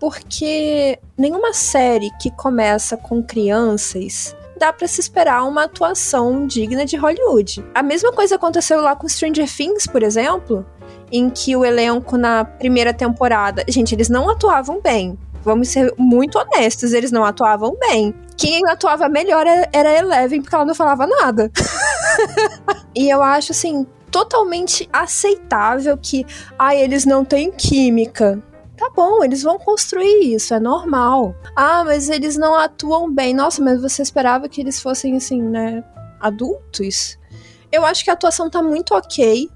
porque 0.00 0.98
nenhuma 1.16 1.52
série 1.52 2.10
que 2.20 2.30
começa 2.30 2.96
com 2.96 3.22
crianças 3.22 4.34
dá 4.60 4.74
para 4.74 4.86
se 4.86 5.00
esperar 5.00 5.42
uma 5.44 5.64
atuação 5.64 6.46
digna 6.46 6.84
de 6.84 6.94
Hollywood. 6.94 7.64
A 7.74 7.82
mesma 7.82 8.12
coisa 8.12 8.34
aconteceu 8.34 8.82
lá 8.82 8.94
com 8.94 9.08
Stranger 9.08 9.50
Things, 9.50 9.86
por 9.86 10.02
exemplo, 10.02 10.66
em 11.10 11.30
que 11.30 11.56
o 11.56 11.64
elenco 11.64 12.18
na 12.18 12.44
primeira 12.44 12.92
temporada, 12.92 13.64
gente, 13.66 13.94
eles 13.94 14.10
não 14.10 14.28
atuavam 14.28 14.78
bem. 14.78 15.18
Vamos 15.42 15.68
ser 15.68 15.94
muito 15.96 16.38
honestos, 16.38 16.92
eles 16.92 17.10
não 17.10 17.24
atuavam 17.24 17.74
bem. 17.80 18.14
Quem 18.36 18.60
atuava 18.68 19.08
melhor 19.08 19.46
era 19.46 19.88
a 19.88 19.98
Eleven, 19.98 20.42
porque 20.42 20.54
ela 20.54 20.66
não 20.66 20.74
falava 20.74 21.06
nada. 21.06 21.50
e 22.94 23.08
eu 23.08 23.22
acho 23.22 23.52
assim 23.52 23.86
totalmente 24.10 24.86
aceitável 24.92 25.96
que 25.96 26.26
ah, 26.58 26.74
eles 26.74 27.06
não 27.06 27.24
têm 27.24 27.50
química. 27.50 28.42
Tá 28.80 28.88
bom, 28.96 29.22
eles 29.22 29.42
vão 29.42 29.58
construir 29.58 30.34
isso, 30.34 30.54
é 30.54 30.58
normal. 30.58 31.34
Ah, 31.54 31.84
mas 31.84 32.08
eles 32.08 32.38
não 32.38 32.54
atuam 32.54 33.12
bem. 33.12 33.34
Nossa, 33.34 33.62
mas 33.62 33.78
você 33.78 34.00
esperava 34.00 34.48
que 34.48 34.58
eles 34.58 34.80
fossem 34.80 35.18
assim, 35.18 35.42
né, 35.42 35.84
adultos? 36.18 37.18
Eu 37.70 37.84
acho 37.84 38.02
que 38.02 38.08
a 38.08 38.14
atuação 38.14 38.48
tá 38.48 38.62
muito 38.62 38.94
ok. 38.94 39.50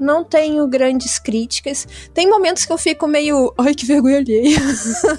Não 0.00 0.24
tenho 0.24 0.66
grandes 0.66 1.18
críticas. 1.18 1.86
Tem 2.14 2.26
momentos 2.26 2.64
que 2.64 2.72
eu 2.72 2.78
fico 2.78 3.06
meio. 3.06 3.52
Ai, 3.58 3.74
que 3.74 3.84
vergonha 3.84 4.16
alheia. 4.16 4.56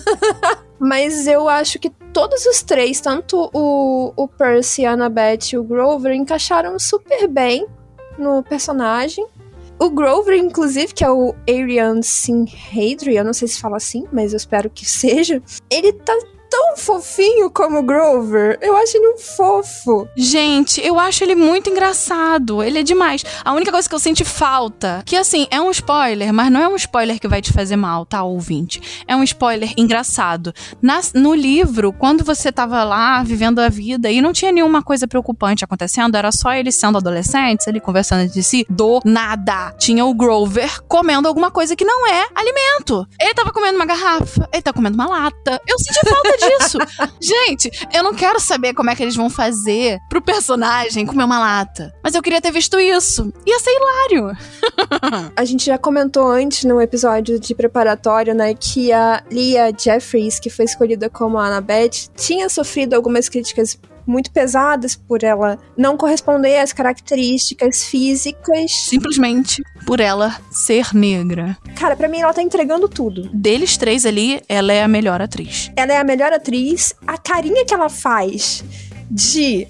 Mas 0.79 1.27
eu 1.27 1.47
acho 1.47 1.77
que 1.77 1.91
todos 1.91 2.47
os 2.47 2.63
três, 2.63 2.99
tanto 2.99 3.51
o, 3.53 4.13
o 4.15 4.27
Percy, 4.27 4.83
a 4.83 4.93
Annabeth 4.93 5.53
e 5.53 5.59
o 5.59 5.63
Grover, 5.63 6.11
encaixaram 6.13 6.79
super 6.79 7.27
bem 7.27 7.67
no 8.17 8.41
personagem. 8.41 9.27
O 9.79 9.89
Grover, 9.89 10.37
inclusive, 10.37 10.93
que 10.93 11.03
é 11.03 11.09
o 11.09 11.35
Arian 11.47 12.01
Sinhadri, 12.01 13.15
eu 13.15 13.23
não 13.23 13.33
sei 13.33 13.47
se 13.47 13.59
fala 13.59 13.77
assim, 13.77 14.05
mas 14.11 14.31
eu 14.31 14.37
espero 14.37 14.69
que 14.69 14.85
seja, 14.89 15.41
ele 15.69 15.91
tá 15.93 16.17
tão 16.53 16.77
fofinho 16.77 17.49
como 17.49 17.79
o 17.79 17.83
Grover. 17.83 18.59
Eu 18.61 18.77
acho 18.77 18.95
ele 18.95 19.15
um 19.15 19.17
fofo. 19.17 20.07
Gente, 20.15 20.79
eu 20.85 20.99
acho 20.99 21.23
ele 21.23 21.33
muito 21.33 21.67
engraçado. 21.67 22.61
Ele 22.61 22.77
é 22.77 22.83
demais. 22.83 23.25
A 23.43 23.53
única 23.53 23.71
coisa 23.71 23.89
que 23.89 23.95
eu 23.95 23.99
senti 23.99 24.23
falta, 24.23 25.01
que 25.03 25.15
assim, 25.15 25.47
é 25.49 25.59
um 25.59 25.71
spoiler, 25.71 26.31
mas 26.31 26.51
não 26.51 26.61
é 26.61 26.67
um 26.67 26.75
spoiler 26.75 27.19
que 27.19 27.27
vai 27.27 27.41
te 27.41 27.51
fazer 27.51 27.75
mal, 27.75 28.05
tá, 28.05 28.21
ouvinte? 28.21 29.03
É 29.07 29.15
um 29.15 29.23
spoiler 29.23 29.73
engraçado. 29.75 30.53
Na, 30.79 31.01
no 31.15 31.33
livro, 31.33 31.91
quando 31.91 32.23
você 32.23 32.51
tava 32.51 32.83
lá 32.83 33.23
vivendo 33.23 33.57
a 33.57 33.67
vida 33.67 34.11
e 34.11 34.21
não 34.21 34.31
tinha 34.31 34.51
nenhuma 34.51 34.83
coisa 34.83 35.07
preocupante 35.07 35.63
acontecendo, 35.63 36.15
era 36.15 36.31
só 36.31 36.53
eles 36.53 36.75
sendo 36.75 36.99
adolescentes, 36.99 37.67
ali 37.67 37.79
conversando 37.79 38.25
entre 38.25 38.43
si, 38.43 38.63
do 38.69 39.01
nada. 39.03 39.73
Tinha 39.79 40.05
o 40.05 40.13
Grover 40.13 40.83
comendo 40.83 41.27
alguma 41.27 41.49
coisa 41.49 41.75
que 41.75 41.83
não 41.83 42.07
é 42.07 42.27
alimento. 42.35 43.07
Ele 43.19 43.33
tava 43.33 43.51
comendo 43.51 43.75
uma 43.75 43.87
garrafa, 43.87 44.47
ele 44.53 44.61
tá 44.61 44.71
comendo 44.71 44.93
uma 44.93 45.07
lata. 45.07 45.59
Eu 45.67 45.79
senti 45.79 45.99
falta 46.07 46.37
disso. 46.43 46.77
Gente, 47.21 47.71
eu 47.93 48.03
não 48.03 48.13
quero 48.13 48.39
saber 48.39 48.73
como 48.73 48.89
é 48.89 48.95
que 48.95 49.03
eles 49.03 49.15
vão 49.15 49.29
fazer 49.29 49.99
pro 50.09 50.21
personagem 50.21 51.05
comer 51.05 51.23
uma 51.23 51.39
lata. 51.39 51.93
Mas 52.03 52.15
eu 52.15 52.21
queria 52.21 52.41
ter 52.41 52.51
visto 52.51 52.79
isso. 52.79 53.31
Ia 53.45 53.59
ser 53.59 53.71
hilário. 53.71 54.37
a 55.35 55.45
gente 55.45 55.65
já 55.65 55.77
comentou 55.77 56.27
antes 56.27 56.63
no 56.63 56.81
episódio 56.81 57.39
de 57.39 57.55
preparatório, 57.55 58.33
né, 58.33 58.53
que 58.53 58.91
a 58.91 59.23
Leah 59.31 59.71
Jeffries, 59.77 60.39
que 60.39 60.49
foi 60.49 60.65
escolhida 60.65 61.09
como 61.09 61.37
a 61.37 61.47
Annabeth, 61.47 62.09
tinha 62.15 62.49
sofrido 62.49 62.93
algumas 62.93 63.29
críticas 63.29 63.77
muito 64.05 64.31
pesadas 64.31 64.95
por 64.95 65.23
ela 65.23 65.57
não 65.77 65.97
corresponder 65.97 66.59
às 66.59 66.73
características 66.73 67.83
físicas. 67.83 68.71
Simplesmente 68.71 69.63
por 69.85 69.99
ela 69.99 70.35
ser 70.51 70.93
negra. 70.93 71.57
Cara, 71.75 71.95
para 71.95 72.07
mim 72.07 72.19
ela 72.19 72.33
tá 72.33 72.41
entregando 72.41 72.87
tudo. 72.87 73.29
Deles 73.33 73.77
três 73.77 74.05
ali, 74.05 74.41
ela 74.47 74.71
é 74.71 74.83
a 74.83 74.87
melhor 74.87 75.21
atriz. 75.21 75.71
Ela 75.75 75.93
é 75.93 75.97
a 75.97 76.03
melhor 76.03 76.31
atriz. 76.31 76.93
A 77.05 77.17
carinha 77.17 77.65
que 77.65 77.73
ela 77.73 77.89
faz 77.89 78.63
de 79.09 79.67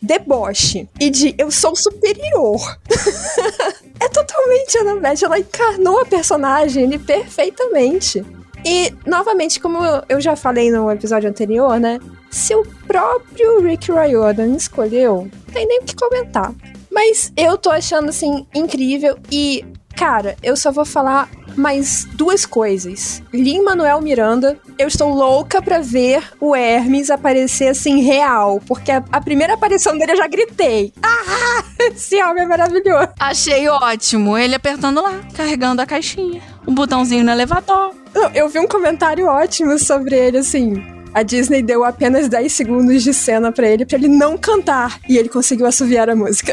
deboche 0.00 0.88
e 1.00 1.10
de 1.10 1.34
eu 1.36 1.50
sou 1.50 1.74
superior. 1.74 2.60
é 4.00 4.08
totalmente 4.08 4.78
a 4.78 4.80
Annabeth. 4.82 5.24
Ela 5.24 5.38
encarnou 5.38 6.00
a 6.00 6.06
personagem 6.06 6.84
ali 6.84 6.98
perfeitamente. 6.98 8.24
E, 8.64 8.92
novamente, 9.06 9.60
como 9.60 9.78
eu 10.08 10.20
já 10.20 10.34
falei 10.34 10.70
no 10.70 10.90
episódio 10.90 11.28
anterior, 11.28 11.78
né? 11.78 12.00
Se 12.30 12.54
o 12.54 12.64
próprio 12.86 13.60
Rick 13.62 13.90
Riordan 13.90 14.56
escolheu, 14.56 15.28
não 15.46 15.54
tem 15.54 15.66
nem 15.66 15.80
o 15.80 15.84
que 15.84 15.96
comentar. 15.96 16.52
Mas 16.90 17.32
eu 17.36 17.58
tô 17.58 17.70
achando, 17.70 18.08
assim, 18.08 18.46
incrível 18.54 19.18
e, 19.30 19.64
cara, 19.96 20.36
eu 20.42 20.56
só 20.56 20.72
vou 20.72 20.84
falar 20.84 21.28
mais 21.56 22.06
duas 22.14 22.44
coisas. 22.46 23.22
Lin 23.32 23.62
Manuel 23.62 24.00
Miranda, 24.00 24.58
eu 24.78 24.86
estou 24.86 25.12
louca 25.12 25.60
pra 25.62 25.80
ver 25.80 26.22
o 26.40 26.54
Hermes 26.54 27.10
aparecer 27.10 27.68
assim 27.68 28.00
real, 28.00 28.60
porque 28.66 28.92
a, 28.92 29.02
a, 29.10 29.20
primeira 29.20 29.54
aparição 29.54 29.96
dele 29.96 30.12
eu 30.12 30.16
já 30.16 30.26
gritei. 30.26 30.92
Ah, 31.38 31.64
esse 31.80 32.22
homem 32.22 32.44
é 32.44 32.46
maravilhoso. 32.46 33.08
Achei 33.18 33.68
ótimo, 33.68 34.36
ele 34.36 34.54
apertando 34.54 35.02
lá, 35.02 35.20
carregando 35.34 35.82
a 35.82 35.86
caixinha, 35.86 36.42
um 36.66 36.74
botãozinho 36.74 37.24
no 37.24 37.30
elevador. 37.30 37.94
Eu 38.34 38.48
vi 38.48 38.58
um 38.58 38.66
comentário 38.66 39.26
ótimo 39.26 39.78
sobre 39.78 40.16
ele, 40.16 40.38
assim. 40.38 40.95
A 41.16 41.22
Disney 41.22 41.62
deu 41.62 41.82
apenas 41.82 42.28
10 42.28 42.52
segundos 42.52 43.02
de 43.02 43.14
cena 43.14 43.50
para 43.50 43.66
ele, 43.66 43.86
para 43.86 43.96
ele 43.96 44.06
não 44.06 44.36
cantar. 44.36 45.00
E 45.08 45.16
ele 45.16 45.30
conseguiu 45.30 45.64
assoviar 45.64 46.10
a 46.10 46.14
música. 46.14 46.52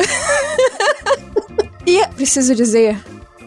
e 1.85 2.01
preciso 2.15 2.55
dizer, 2.55 2.97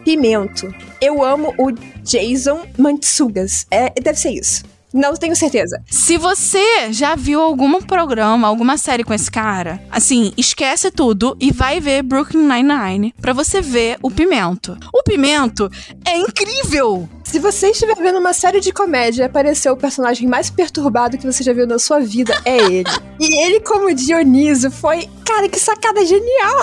Pimento. 0.05 0.71
Eu 1.01 1.25
amo 1.25 1.55
o 1.57 1.73
Jason 2.03 2.67
Mantsugas. 2.77 3.67
É, 3.71 3.99
deve 3.99 4.19
ser 4.19 4.33
isso. 4.33 4.63
Não 4.93 5.15
tenho 5.15 5.35
certeza. 5.35 5.83
Se 5.91 6.19
você 6.19 6.93
já 6.93 7.17
viu 7.17 7.41
algum 7.41 7.81
programa, 7.81 8.47
alguma 8.47 8.77
série 8.77 9.03
com 9.03 9.15
esse 9.15 9.31
cara, 9.31 9.83
assim, 9.91 10.35
esquece 10.37 10.91
tudo 10.91 11.35
e 11.41 11.51
vai 11.51 11.81
ver 11.81 12.03
Brooklyn 12.03 12.47
Nine-Nine 12.47 13.15
pra 13.23 13.33
você 13.33 13.63
ver 13.63 13.97
o 14.03 14.11
Pimento. 14.11 14.77
O 14.93 15.03
Pimento 15.03 15.71
é 16.05 16.19
incrível! 16.19 17.09
Se 17.27 17.41
você 17.41 17.71
estiver 17.71 17.97
vendo 17.97 18.21
uma 18.21 18.33
série 18.33 18.61
de 18.61 18.73
comédia 18.73 19.25
e 19.25 19.27
aparecer 19.27 19.69
o 19.69 19.77
personagem 19.77 20.29
mais 20.29 20.49
perturbado 20.49 21.19
que 21.19 21.27
você 21.27 21.43
já 21.43 21.53
viu 21.53 21.67
na 21.67 21.77
sua 21.77 21.99
vida, 21.99 22.33
é 22.45 22.57
ele. 22.57 22.89
e 23.19 23.45
ele, 23.45 23.61
como 23.61 23.93
Dioniso, 23.93 24.71
foi. 24.71 25.09
Cara, 25.25 25.49
que 25.49 25.59
sacada 25.59 26.07
genial! 26.07 26.55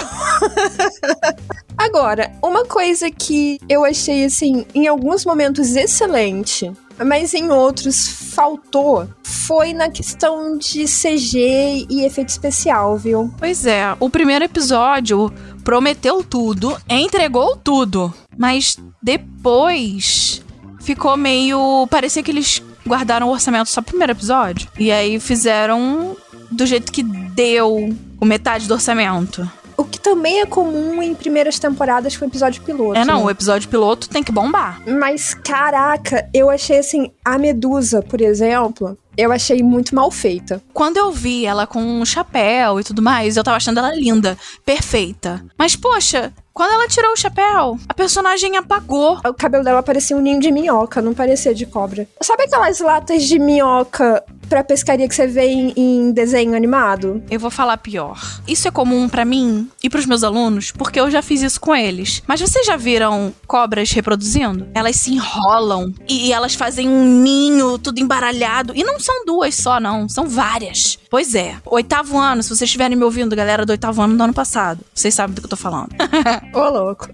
Agora, 1.78 2.32
uma 2.42 2.64
coisa 2.64 3.12
que 3.12 3.60
eu 3.68 3.84
achei, 3.84 4.24
assim, 4.24 4.66
em 4.74 4.88
alguns 4.88 5.26
momentos 5.26 5.76
excelente, 5.76 6.72
mas 7.06 7.34
em 7.34 7.52
outros 7.52 8.08
faltou, 8.08 9.08
foi 9.22 9.74
na 9.74 9.90
questão 9.90 10.58
de 10.58 10.86
CG 10.86 11.88
e 11.90 12.06
efeito 12.06 12.30
especial, 12.30 12.98
viu? 12.98 13.30
Pois 13.38 13.66
é, 13.66 13.96
o 14.00 14.10
primeiro 14.10 14.46
episódio 14.46 15.30
prometeu 15.62 16.24
tudo, 16.24 16.76
entregou 16.90 17.58
tudo, 17.58 18.14
mas 18.38 18.78
depois 19.02 20.42
ficou 20.84 21.18
meio. 21.18 21.88
parecia 21.90 22.22
que 22.22 22.32
eles 22.32 22.62
guardaram 22.86 23.28
o 23.28 23.32
orçamento 23.32 23.70
só 23.70 23.82
pro 23.82 23.92
primeiro 23.92 24.12
episódio. 24.12 24.68
E 24.78 24.92
aí 24.92 25.20
fizeram 25.20 26.16
do 26.52 26.66
jeito 26.66 26.92
que 26.92 27.02
deu, 27.04 27.96
com 28.18 28.26
metade 28.26 28.68
do 28.68 28.74
orçamento. 28.74 29.50
O 29.76 29.84
O 29.84 29.86
que 29.86 30.00
também 30.00 30.42
é 30.42 30.46
comum 30.46 31.02
em 31.02 31.16
primeiras 31.16 31.58
temporadas 31.58 32.16
com 32.16 32.26
episódio 32.26 32.62
piloto. 32.62 32.98
É, 32.98 33.04
não, 33.04 33.20
né? 33.20 33.26
o 33.26 33.30
episódio 33.30 33.68
piloto 33.68 34.08
tem 34.08 34.24
que 34.24 34.32
bombar. 34.32 34.82
Mas 34.88 35.34
caraca, 35.34 36.30
eu 36.34 36.50
achei 36.50 36.78
assim, 36.78 37.12
a 37.26 37.38
Medusa, 37.38 38.02
por 38.02 38.22
exemplo, 38.22 38.98
eu 39.18 39.32
achei 39.32 39.62
muito 39.64 39.96
mal 39.96 40.10
feita. 40.12 40.62
Quando 40.74 40.98
eu 40.98 41.12
vi 41.12 41.46
ela 41.46 41.68
com 41.68 41.82
um 41.82 42.06
chapéu 42.06 42.80
e 42.80 42.84
tudo 42.84 43.02
mais, 43.02 43.36
eu 43.36 43.44
tava 43.44 43.58
achando 43.58 43.80
ela 43.80 43.96
linda, 43.96 44.38
perfeita. 44.66 45.44
Mas, 45.58 45.76
poxa, 45.76 46.32
quando 46.54 46.72
ela 46.72 46.88
tirou 46.88 47.14
o 47.14 47.18
chapéu, 47.18 47.80
a 47.90 47.94
personagem 47.94 48.56
apagou. 48.58 49.20
O 49.26 49.34
cabelo 49.34 49.64
dela 49.64 49.82
parecia 49.82 50.16
um 50.16 50.22
ninho 50.22 50.40
de 50.40 50.52
minhoca, 50.52 51.02
não 51.02 51.14
parecia 51.14 51.54
de 51.54 51.66
cobra. 51.66 52.08
Sabe 52.22 52.44
aquelas 52.44 52.80
latas 52.80 53.24
de 53.24 53.40
minhoca 53.40 54.24
pra 54.48 54.64
pescaria 54.64 55.08
que 55.08 55.16
você 55.16 55.26
vê 55.26 55.48
em, 55.48 55.74
em 55.76 56.12
desenho 56.12 56.56
animado? 56.56 57.24
Eu 57.28 57.40
vou 57.40 57.50
falar 57.50 57.78
pior. 57.78 58.20
Isso 58.48 58.68
é 58.68 58.72
comum 58.72 59.10
pra 59.10 59.26
mim 59.26 59.68
e 59.82 59.90
pros 59.90 60.06
meus 60.06 60.24
alunos, 60.24 60.72
porque 60.72 61.00
eu 61.00 61.10
já 61.10 61.24
fiz 61.24 61.42
isso 61.42 61.60
com 61.60 61.76
eles. 61.76 62.22
Mas 62.28 62.40
vocês 62.40 62.66
já 62.66 62.76
viram 62.76 63.34
cobras 63.48 63.92
reproduzindo? 63.92 64.68
Elas 64.76 64.98
se 64.98 65.12
enrolam 65.12 65.92
e 66.08 66.32
elas 66.32 66.54
fazem 66.54 66.88
um 66.88 67.04
ninho 67.04 67.80
tudo 67.80 68.00
embaralhado. 68.00 68.74
E 68.76 68.84
não 68.84 69.00
são 69.00 69.26
duas 69.26 69.56
só, 69.56 69.80
não. 69.80 70.08
São 70.08 70.28
várias. 70.28 71.00
Pois 71.10 71.34
é. 71.34 71.56
Oitavo 71.66 72.18
ano, 72.20 72.44
se 72.44 72.50
vocês 72.50 72.62
estiverem 72.62 72.96
me 72.96 73.04
ouvindo, 73.04 73.36
galera 73.36 73.66
do 73.66 73.72
oitavo 73.72 74.04
ano 74.04 74.16
do 74.16 74.24
ano 74.24 74.34
passado, 74.34 74.82
vocês 74.94 75.14
sabem 75.16 75.34
do 75.34 75.42
que 75.42 75.46
eu 75.46 75.50
tô 75.50 75.58
falando. 75.58 75.90
Ô, 76.54 76.70
louco. 76.70 77.10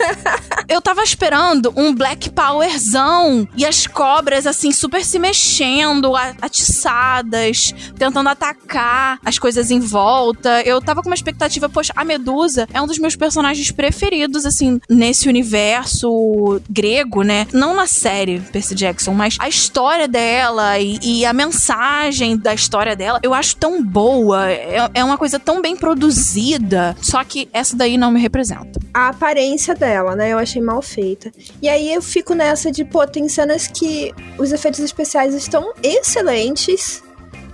eu 0.68 0.80
tava 0.80 1.02
esperando 1.02 1.72
um 1.76 1.94
Black 1.94 2.30
Powerzão 2.30 3.48
e 3.56 3.64
as 3.66 3.86
cobras, 3.86 4.46
assim, 4.46 4.72
super 4.72 5.04
se 5.04 5.18
mexendo, 5.18 6.14
atiçadas, 6.40 7.74
tentando 7.98 8.28
atacar 8.28 9.18
as 9.24 9.38
coisas 9.38 9.70
em 9.70 9.80
volta. 9.80 10.62
Eu 10.62 10.80
tava 10.80 11.02
com 11.02 11.08
uma 11.08 11.14
expectativa, 11.14 11.68
poxa, 11.68 11.92
a 11.96 12.04
Medusa 12.04 12.68
é 12.72 12.80
um 12.80 12.86
dos 12.86 12.98
meus 12.98 13.16
personagens 13.16 13.70
preferidos, 13.70 14.46
assim, 14.46 14.80
nesse 14.88 15.28
universo 15.28 16.60
grego, 16.68 17.22
né? 17.22 17.46
Não 17.52 17.74
na 17.74 17.86
série 17.86 18.40
Percy 18.40 18.74
Jackson, 18.74 19.12
mas 19.12 19.36
a 19.38 19.48
história 19.48 20.08
dela 20.08 20.78
e, 20.78 20.98
e 21.02 21.26
a 21.26 21.32
mensagem 21.32 22.36
da 22.36 22.54
história 22.54 22.96
dela, 22.96 23.20
eu 23.22 23.34
acho 23.34 23.56
tão 23.56 23.82
boa. 23.82 24.50
É, 24.50 24.90
é 24.94 25.04
uma 25.04 25.18
coisa 25.18 25.38
tão 25.38 25.60
bem 25.60 25.76
produzida. 25.76 26.96
Só 27.00 27.22
que 27.24 27.48
essa 27.52 27.76
daí 27.76 27.96
não 27.96 28.10
me 28.10 28.20
representa. 28.20 28.59
A 28.92 29.08
aparência 29.08 29.74
dela, 29.74 30.16
né? 30.16 30.32
Eu 30.32 30.38
achei 30.38 30.60
mal 30.60 30.82
feita. 30.82 31.32
E 31.62 31.68
aí 31.68 31.92
eu 31.92 32.02
fico 32.02 32.34
nessa 32.34 32.70
de, 32.70 32.84
pô, 32.84 33.06
tem 33.06 33.28
cenas 33.28 33.66
que 33.66 34.12
os 34.38 34.52
efeitos 34.52 34.80
especiais 34.80 35.34
estão 35.34 35.72
excelentes. 35.82 37.02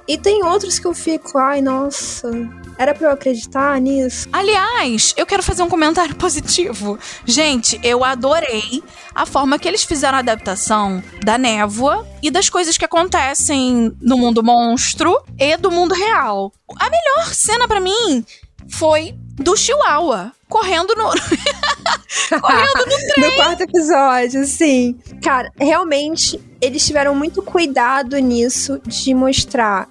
E 0.09 0.17
tem 0.17 0.45
outros 0.45 0.79
que 0.79 0.87
eu 0.87 0.95
fico, 0.95 1.37
ai, 1.37 1.61
nossa, 1.61 2.31
era 2.79 2.95
pra 2.95 3.09
eu 3.09 3.13
acreditar 3.13 3.81
nisso? 3.81 4.29
Aliás, 4.33 5.13
eu 5.17 5.27
quero 5.27 5.43
fazer 5.43 5.63
um 5.63 5.69
comentário 5.69 6.15
positivo. 6.17 6.99
Gente, 7.25 7.81
eu 7.83 8.05
adorei 8.05 8.83
a 9.15 9.27
forma 9.27 9.59
que 9.59 9.67
eles 9.67 9.83
fizeram 9.83 10.17
a 10.17 10.21
adaptação 10.21 11.03
da 11.25 11.37
névoa 11.37 12.07
e 12.23 12.31
das 12.31 12.49
coisas 12.49 12.79
que 12.79 12.85
acontecem 12.85 13.97
no 14.01 14.17
mundo 14.17 14.45
monstro 14.45 15.19
e 15.39 15.57
do 15.57 15.71
mundo 15.71 15.95
real. 15.95 16.53
A 16.79 16.89
melhor 16.89 17.35
cena 17.35 17.67
pra 17.67 17.81
mim 17.81 18.25
foi 18.69 19.15
do 19.35 19.57
Chihuahua 19.57 20.33
correndo 20.49 20.95
no. 20.95 21.11
correndo 22.41 22.87
no 23.17 23.27
No 23.29 23.37
quarto 23.37 23.63
episódio, 23.63 24.47
sim. 24.47 24.97
Cara, 25.23 25.51
realmente, 25.59 26.41
eles 26.61 26.87
tiveram 26.87 27.15
muito 27.15 27.43
cuidado 27.43 28.17
nisso 28.19 28.81
de 28.87 29.15
mostrar 29.15 29.89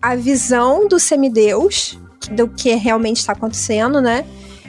a 0.00 0.14
visão 0.14 0.86
do 0.86 0.98
semideus, 0.98 1.98
do 2.30 2.48
que 2.48 2.74
realmente 2.74 3.18
está 3.18 3.32
acontecendo, 3.32 4.00
né? 4.00 4.24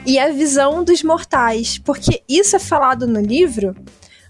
E 0.06 0.18
a 0.18 0.30
visão 0.32 0.82
dos 0.82 1.02
mortais. 1.02 1.78
Porque 1.78 2.22
isso 2.28 2.56
é 2.56 2.58
falado 2.58 3.06
no 3.06 3.20
livro, 3.20 3.74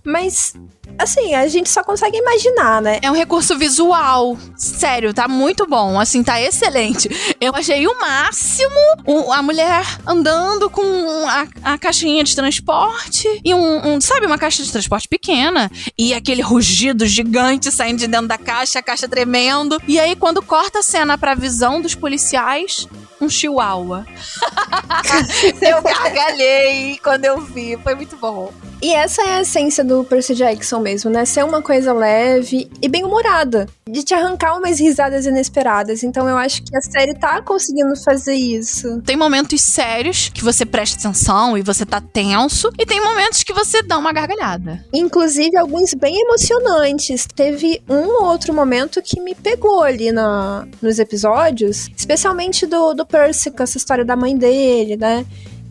mas, 0.04 0.54
assim, 0.98 1.35
a 1.35 1.46
gente 1.48 1.68
só 1.70 1.83
consegue 1.83 2.16
imaginar, 2.18 2.81
né? 2.83 2.98
É 3.03 3.11
um 3.11 3.14
recurso 3.14 3.59
visual. 3.59 4.37
Sério, 4.57 5.12
tá 5.12 5.27
muito 5.29 5.66
bom. 5.66 5.98
Assim, 5.98 6.22
tá 6.22 6.40
excelente. 6.40 7.09
Eu 7.40 7.55
achei 7.55 7.87
o 7.87 7.98
máximo 8.01 8.70
o- 9.07 9.33
a 9.33 9.42
mulher 9.42 9.85
andando 10.07 10.70
com 10.70 10.83
a, 11.29 11.46
a 11.74 11.79
caixinha 11.79 12.22
de 12.24 12.35
transporte 12.35 13.27
e 13.44 13.55
um, 13.55 13.94
um- 13.94 14.01
Sabe, 14.01 14.27
uma 14.27 14.38
caixa 14.38 14.62
de 14.62 14.70
transporte 14.70 15.09
pequena. 15.09 15.70
E 15.98 16.14
aquele 16.14 16.42
rugido 16.42 17.07
gigante 17.07 17.70
saindo 17.70 17.98
de 17.98 18.07
dentro 18.07 18.29
da 18.29 18.38
caixa, 18.38 18.79
a 18.79 18.83
caixa 18.83 19.09
tremendo. 19.09 19.81
E 19.87 19.98
aí, 19.98 20.14
quando 20.16 20.40
corta 20.42 20.79
a 20.79 20.83
cena 20.83 21.18
pra 21.18 21.35
visão 21.35 21.81
dos 21.81 21.94
policiais, 21.94 22.87
um 23.20 23.29
chihuahua. 23.29 24.07
eu 25.61 25.83
gargalhei 25.83 26.98
quando 27.03 27.24
eu 27.24 27.40
vi. 27.40 27.77
Foi 27.83 27.94
muito 27.94 28.16
bom. 28.16 28.53
E 28.81 28.94
essa 28.94 29.22
é 29.22 29.35
a 29.37 29.40
essência 29.42 29.83
do 29.85 30.05
Percy 30.05 30.35
Jackson 30.37 30.77
mesmo, 30.80 31.10
né? 31.10 31.24
Ser 31.24 31.44
uma 31.44 31.62
coisa 31.62 31.92
leve 31.92 32.70
e 32.80 32.88
bem 32.88 33.04
humorada. 33.04 33.66
De 33.88 34.02
te 34.02 34.14
arrancar 34.14 34.56
umas 34.56 34.78
risadas 34.78 35.26
inesperadas. 35.26 36.02
Então 36.02 36.28
eu 36.28 36.36
acho 36.36 36.62
que 36.62 36.76
a 36.76 36.80
série 36.80 37.14
tá 37.14 37.40
conseguindo 37.42 37.94
fazer 37.96 38.34
isso. 38.34 39.00
Tem 39.02 39.16
momentos 39.16 39.60
sérios 39.62 40.28
que 40.28 40.44
você 40.44 40.64
presta 40.66 40.98
atenção 40.98 41.56
e 41.56 41.62
você 41.62 41.84
tá 41.86 42.00
tenso, 42.00 42.70
e 42.78 42.84
tem 42.84 43.02
momentos 43.02 43.42
que 43.42 43.52
você 43.52 43.82
dá 43.82 43.98
uma 43.98 44.12
gargalhada. 44.12 44.84
Inclusive, 44.92 45.56
alguns 45.56 45.94
bem 45.94 46.20
emocionantes. 46.20 47.26
Teve 47.34 47.82
um 47.88 48.22
ou 48.22 48.24
outro 48.24 48.52
momento 48.52 49.02
que 49.02 49.20
me 49.20 49.34
pegou 49.34 49.82
ali 49.82 50.12
na, 50.12 50.66
nos 50.80 50.98
episódios, 50.98 51.88
especialmente 51.96 52.66
do, 52.66 52.94
do 52.94 53.06
Percy, 53.06 53.50
com 53.50 53.62
essa 53.62 53.76
história 53.76 54.04
da 54.04 54.16
mãe 54.16 54.36
dele, 54.36 54.96
né? 54.96 55.24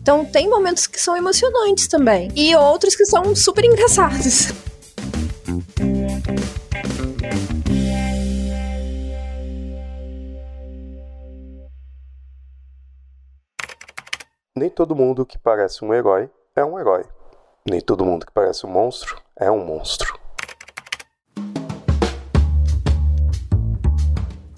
Então 0.08 0.24
tem 0.24 0.48
momentos 0.48 0.86
que 0.86 1.00
são 1.00 1.16
emocionantes 1.16 1.86
também. 1.86 2.30
E 2.34 2.54
outros 2.56 2.96
que 2.96 3.04
são 3.04 3.36
super 3.36 3.64
engraçados. 3.64 4.48
Nem 14.58 14.68
todo 14.68 14.96
mundo 14.96 15.24
que 15.24 15.38
parece 15.38 15.84
um 15.84 15.94
herói 15.94 16.28
é 16.56 16.64
um 16.64 16.80
herói. 16.80 17.04
Nem 17.70 17.80
todo 17.80 18.04
mundo 18.04 18.26
que 18.26 18.32
parece 18.32 18.66
um 18.66 18.68
monstro 18.70 19.16
é 19.38 19.48
um 19.48 19.64
monstro. 19.64 20.18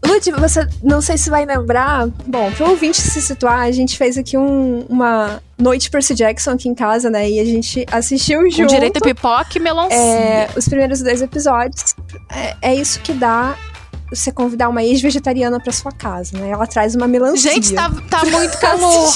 Lud, 0.07 0.31
você 0.33 0.67
não 0.83 1.03
sei 1.03 1.19
se 1.19 1.29
vai 1.29 1.45
lembrar. 1.45 2.07
Bom, 2.27 2.51
pro 2.53 2.71
ouvinte 2.71 2.99
se 3.01 3.21
situar, 3.21 3.61
a 3.61 3.71
gente 3.71 3.99
fez 3.99 4.17
aqui 4.17 4.39
um- 4.39 4.87
uma 4.89 5.43
noite 5.59 5.91
Percy 5.91 6.15
Jackson 6.15 6.53
aqui 6.53 6.69
em 6.71 6.75
casa, 6.75 7.11
né? 7.11 7.29
E 7.29 7.39
a 7.39 7.45
gente 7.45 7.85
assistiu 7.93 8.41
Com 8.45 8.51
junto. 8.51 8.71
direito 8.71 8.97
a 8.97 9.01
pipoca 9.01 9.51
e 9.57 9.61
melancia. 9.61 9.97
é, 9.99 10.49
os 10.57 10.67
primeiros 10.67 11.03
dois 11.03 11.21
episódios. 11.21 11.95
É, 12.63 12.71
é 12.71 12.75
isso 12.75 13.01
que 13.03 13.13
dá 13.13 13.55
você 14.11 14.33
convidar 14.33 14.69
uma 14.69 14.83
ex-vegetariana 14.83 15.61
pra 15.61 15.73
sua 15.73 15.93
casa, 15.93 16.37
né? 16.37 16.51
Ela 16.51 16.67
traz 16.67 16.95
uma 16.95 17.07
melancia. 17.07 17.53
Gente, 17.53 17.75
tá, 17.75 17.91
tá 18.11 18.25
muito 18.31 18.59
calor. 18.59 19.09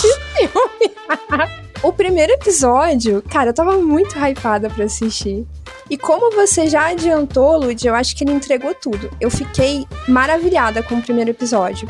O 1.82 1.92
primeiro 1.92 2.32
episódio, 2.32 3.22
cara, 3.28 3.50
eu 3.50 3.54
tava 3.54 3.76
muito 3.76 4.16
hypada 4.18 4.70
pra 4.70 4.84
assistir. 4.86 5.46
E 5.90 5.98
como 5.98 6.34
você 6.34 6.66
já 6.66 6.86
adiantou, 6.86 7.58
Lud, 7.58 7.86
eu 7.86 7.94
acho 7.94 8.16
que 8.16 8.24
ele 8.24 8.32
entregou 8.32 8.74
tudo. 8.74 9.10
Eu 9.20 9.30
fiquei 9.30 9.86
maravilhada 10.08 10.82
com 10.82 10.94
o 10.94 11.02
primeiro 11.02 11.30
episódio. 11.30 11.86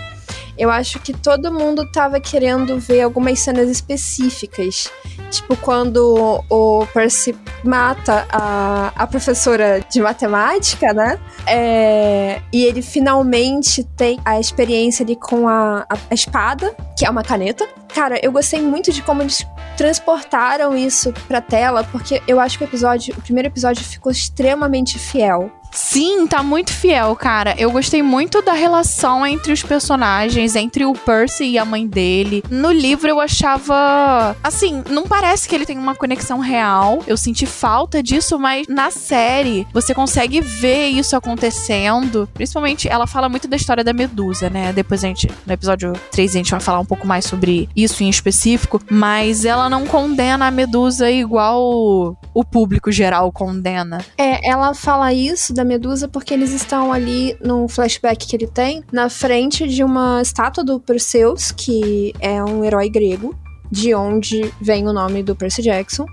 Eu 0.56 0.70
acho 0.70 0.98
que 1.00 1.12
todo 1.12 1.52
mundo 1.52 1.90
tava 1.90 2.20
querendo 2.20 2.78
ver 2.78 3.02
algumas 3.02 3.40
cenas 3.40 3.68
específicas. 3.68 4.90
Tipo, 5.30 5.56
quando 5.56 6.44
o 6.48 6.86
Percy 6.92 7.34
mata 7.64 8.26
a, 8.30 8.92
a 8.94 9.06
professora 9.06 9.80
de 9.90 10.00
matemática, 10.00 10.92
né? 10.92 11.18
É, 11.46 12.40
e 12.52 12.64
ele 12.64 12.82
finalmente 12.82 13.82
tem 13.96 14.20
a 14.24 14.38
experiência 14.38 15.04
ali 15.04 15.16
com 15.16 15.48
a, 15.48 15.86
a, 15.88 15.96
a 16.10 16.14
espada, 16.14 16.74
que 16.96 17.04
é 17.04 17.10
uma 17.10 17.22
caneta. 17.22 17.66
Cara, 17.94 18.18
eu 18.22 18.32
gostei 18.32 18.60
muito 18.60 18.92
de 18.92 19.02
como 19.02 19.22
eles 19.22 19.46
transportaram 19.76 20.76
isso 20.76 21.12
pra 21.28 21.40
tela, 21.40 21.84
porque 21.84 22.20
eu 22.26 22.40
acho 22.40 22.58
que 22.58 22.64
o 22.64 22.66
episódio, 22.66 23.14
o 23.16 23.22
primeiro 23.22 23.48
episódio 23.48 23.84
ficou 23.84 24.10
extremamente 24.10 24.98
fiel. 24.98 25.50
Sim, 25.74 26.28
tá 26.28 26.40
muito 26.40 26.72
fiel, 26.72 27.14
cara. 27.16 27.54
Eu 27.58 27.70
gostei 27.70 28.00
muito 28.00 28.40
da 28.40 28.52
relação 28.52 29.26
entre 29.26 29.52
os 29.52 29.62
personagens, 29.62 30.54
entre 30.54 30.84
o 30.84 30.92
Percy 30.92 31.44
e 31.44 31.58
a 31.58 31.64
mãe 31.64 31.84
dele. 31.84 32.44
No 32.48 32.70
livro 32.70 33.08
eu 33.08 33.20
achava. 33.20 34.36
Assim, 34.42 34.84
não 34.88 35.02
parece 35.02 35.48
que 35.48 35.54
ele 35.54 35.66
tem 35.66 35.76
uma 35.76 35.96
conexão 35.96 36.38
real. 36.38 37.02
Eu 37.08 37.16
senti 37.16 37.44
falta 37.44 38.00
disso, 38.00 38.38
mas 38.38 38.68
na 38.68 38.92
série 38.92 39.66
você 39.72 39.92
consegue 39.92 40.40
ver 40.40 40.86
isso 40.88 41.16
acontecendo. 41.16 42.28
Principalmente, 42.32 42.88
ela 42.88 43.06
fala 43.06 43.28
muito 43.28 43.48
da 43.48 43.56
história 43.56 43.82
da 43.82 43.92
Medusa, 43.92 44.48
né? 44.48 44.72
Depois 44.72 45.02
a 45.02 45.08
gente, 45.08 45.28
no 45.44 45.52
episódio 45.52 45.92
3, 46.12 46.30
a 46.30 46.38
gente 46.38 46.50
vai 46.52 46.60
falar 46.60 46.78
um 46.78 46.86
pouco 46.86 47.04
mais 47.04 47.24
sobre 47.24 47.68
isso 47.84 48.02
em 48.02 48.08
específico. 48.08 48.80
Mas 48.90 49.44
ela 49.44 49.68
não 49.70 49.86
condena 49.86 50.46
a 50.46 50.50
Medusa 50.50 51.10
igual 51.10 52.16
o 52.32 52.44
público 52.44 52.90
geral 52.90 53.30
condena. 53.30 54.04
É, 54.18 54.48
ela 54.48 54.74
fala 54.74 55.12
isso 55.12 55.52
da 55.54 55.64
Medusa 55.64 56.08
porque 56.08 56.34
eles 56.34 56.52
estão 56.52 56.92
ali 56.92 57.36
no 57.40 57.68
flashback 57.68 58.26
que 58.26 58.34
ele 58.34 58.46
tem, 58.46 58.82
na 58.92 59.08
frente 59.08 59.68
de 59.68 59.84
uma 59.84 60.20
estátua 60.20 60.64
do 60.64 60.80
Perseus, 60.80 61.52
que 61.52 62.12
é 62.18 62.42
um 62.42 62.64
herói 62.64 62.88
grego. 62.88 63.34
de 63.70 63.94
onde 63.94 64.52
vem 64.60 64.86
o 64.86 64.92
nome 64.92 65.22
do 65.22 65.34
Percy 65.34 65.62
Jackson. 65.62 66.06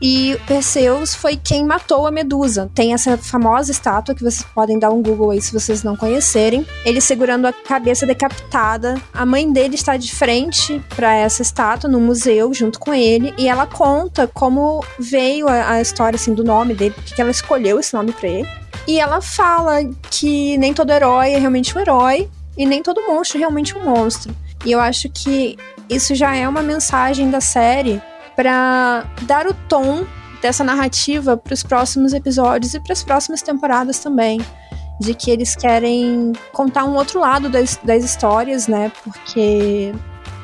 E 0.00 0.38
Perseus 0.46 1.14
foi 1.14 1.36
quem 1.36 1.64
matou 1.64 2.06
a 2.06 2.10
Medusa. 2.10 2.70
Tem 2.74 2.92
essa 2.92 3.16
famosa 3.18 3.70
estátua 3.70 4.14
que 4.14 4.22
vocês 4.22 4.44
podem 4.54 4.78
dar 4.78 4.90
um 4.90 5.02
Google 5.02 5.30
aí 5.30 5.40
se 5.40 5.52
vocês 5.52 5.82
não 5.82 5.96
conhecerem. 5.96 6.66
Ele 6.84 7.00
segurando 7.00 7.46
a 7.46 7.52
cabeça 7.52 8.06
decapitada. 8.06 9.00
A 9.12 9.26
mãe 9.26 9.50
dele 9.50 9.74
está 9.74 9.96
de 9.96 10.14
frente 10.14 10.80
para 10.94 11.14
essa 11.14 11.42
estátua 11.42 11.90
no 11.90 12.00
museu 12.00 12.54
junto 12.54 12.78
com 12.78 12.94
ele 12.94 13.34
e 13.36 13.48
ela 13.48 13.66
conta 13.66 14.26
como 14.26 14.84
veio 14.98 15.48
a, 15.48 15.72
a 15.72 15.80
história 15.80 16.16
assim 16.16 16.34
do 16.34 16.44
nome 16.44 16.74
dele, 16.74 16.94
porque 16.94 17.20
ela 17.20 17.30
escolheu 17.30 17.80
esse 17.80 17.94
nome 17.94 18.12
para 18.12 18.28
ele. 18.28 18.48
E 18.86 18.98
ela 18.98 19.20
fala 19.20 19.84
que 20.10 20.56
nem 20.58 20.72
todo 20.72 20.90
herói 20.90 21.32
é 21.32 21.38
realmente 21.38 21.76
um 21.76 21.80
herói 21.80 22.28
e 22.56 22.64
nem 22.64 22.82
todo 22.82 23.06
monstro 23.06 23.38
é 23.38 23.40
realmente 23.40 23.76
um 23.76 23.84
monstro. 23.84 24.34
E 24.64 24.72
eu 24.72 24.80
acho 24.80 25.08
que 25.08 25.56
isso 25.88 26.14
já 26.14 26.34
é 26.34 26.48
uma 26.48 26.62
mensagem 26.62 27.30
da 27.30 27.40
série 27.40 28.00
para 28.38 29.04
dar 29.22 29.48
o 29.48 29.54
tom 29.68 30.06
dessa 30.40 30.62
narrativa 30.62 31.36
para 31.36 31.52
os 31.52 31.64
próximos 31.64 32.12
episódios 32.12 32.72
e 32.72 32.78
para 32.78 32.92
as 32.92 33.02
próximas 33.02 33.42
temporadas 33.42 33.98
também. 33.98 34.40
De 35.00 35.12
que 35.12 35.28
eles 35.28 35.56
querem 35.56 36.32
contar 36.52 36.84
um 36.84 36.94
outro 36.94 37.18
lado 37.18 37.48
das, 37.48 37.80
das 37.82 38.04
histórias, 38.04 38.68
né? 38.68 38.92
Porque 39.02 39.92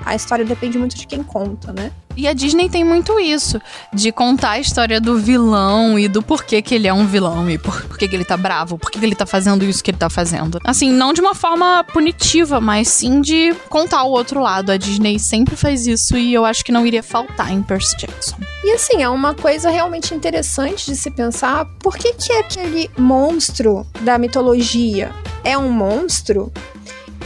a 0.05 0.17
história 0.17 0.45
depende 0.45 0.77
muito 0.77 0.97
de 0.97 1.07
quem 1.07 1.23
conta, 1.23 1.73
né? 1.73 1.93
E 2.17 2.29
a 2.29 2.33
Disney 2.33 2.69
tem 2.69 2.85
muito 2.85 3.19
isso, 3.19 3.61
de 3.93 4.13
contar 4.13 4.53
a 4.53 4.59
história 4.59 5.01
do 5.01 5.19
vilão 5.19 5.99
e 5.99 6.09
do 6.09 6.23
porquê 6.23 6.63
que 6.63 6.75
ele 6.75 6.87
é 6.87 6.93
um 6.93 7.07
vilão 7.07 7.51
e 7.51 7.59
por, 7.59 7.83
porquê 7.87 8.07
que 8.07 8.15
ele 8.15 8.25
tá 8.25 8.37
bravo, 8.37 8.79
porquê 8.79 8.99
que 8.99 9.05
ele 9.05 9.15
tá 9.15 9.27
fazendo 9.27 9.65
isso 9.65 9.83
que 9.83 9.91
ele 9.91 9.99
tá 9.99 10.09
fazendo. 10.09 10.59
Assim, 10.65 10.93
não 10.93 11.13
de 11.13 11.21
uma 11.21 11.35
forma 11.35 11.85
punitiva, 11.93 12.61
mas 12.61 12.89
sim 12.89 13.21
de 13.21 13.55
contar 13.69 14.05
o 14.05 14.11
outro 14.11 14.41
lado. 14.41 14.71
A 14.71 14.77
Disney 14.77 15.19
sempre 15.19 15.57
faz 15.57 15.87
isso 15.87 16.17
e 16.17 16.33
eu 16.33 16.45
acho 16.45 16.65
que 16.65 16.73
não 16.73 16.87
iria 16.87 17.03
faltar 17.03 17.53
em 17.53 17.63
Percy 17.63 17.97
Jackson. 17.97 18.37
E 18.63 18.71
assim, 18.73 19.03
é 19.03 19.09
uma 19.09 19.35
coisa 19.35 19.71
realmente 19.71 20.15
interessante 20.15 20.87
de 20.87 20.97
se 20.97 21.11
pensar, 21.11 21.67
por 21.81 21.97
que 21.97 22.13
que 22.15 22.33
aquele 22.33 22.91
monstro 22.97 23.87
da 24.01 24.19
mitologia 24.19 25.13
é 25.43 25.59
um 25.59 25.71
monstro? 25.71 26.53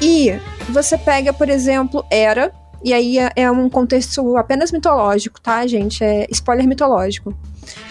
E 0.00 0.38
você 0.68 0.96
pega, 0.96 1.32
por 1.32 1.48
exemplo, 1.48 2.04
Hera, 2.10 2.52
e 2.84 2.92
aí 2.92 3.18
é, 3.18 3.32
é 3.36 3.50
um 3.50 3.68
contexto 3.68 4.36
apenas 4.36 4.72
mitológico, 4.72 5.40
tá, 5.40 5.66
gente? 5.66 6.02
É 6.02 6.26
spoiler 6.30 6.66
mitológico. 6.66 7.36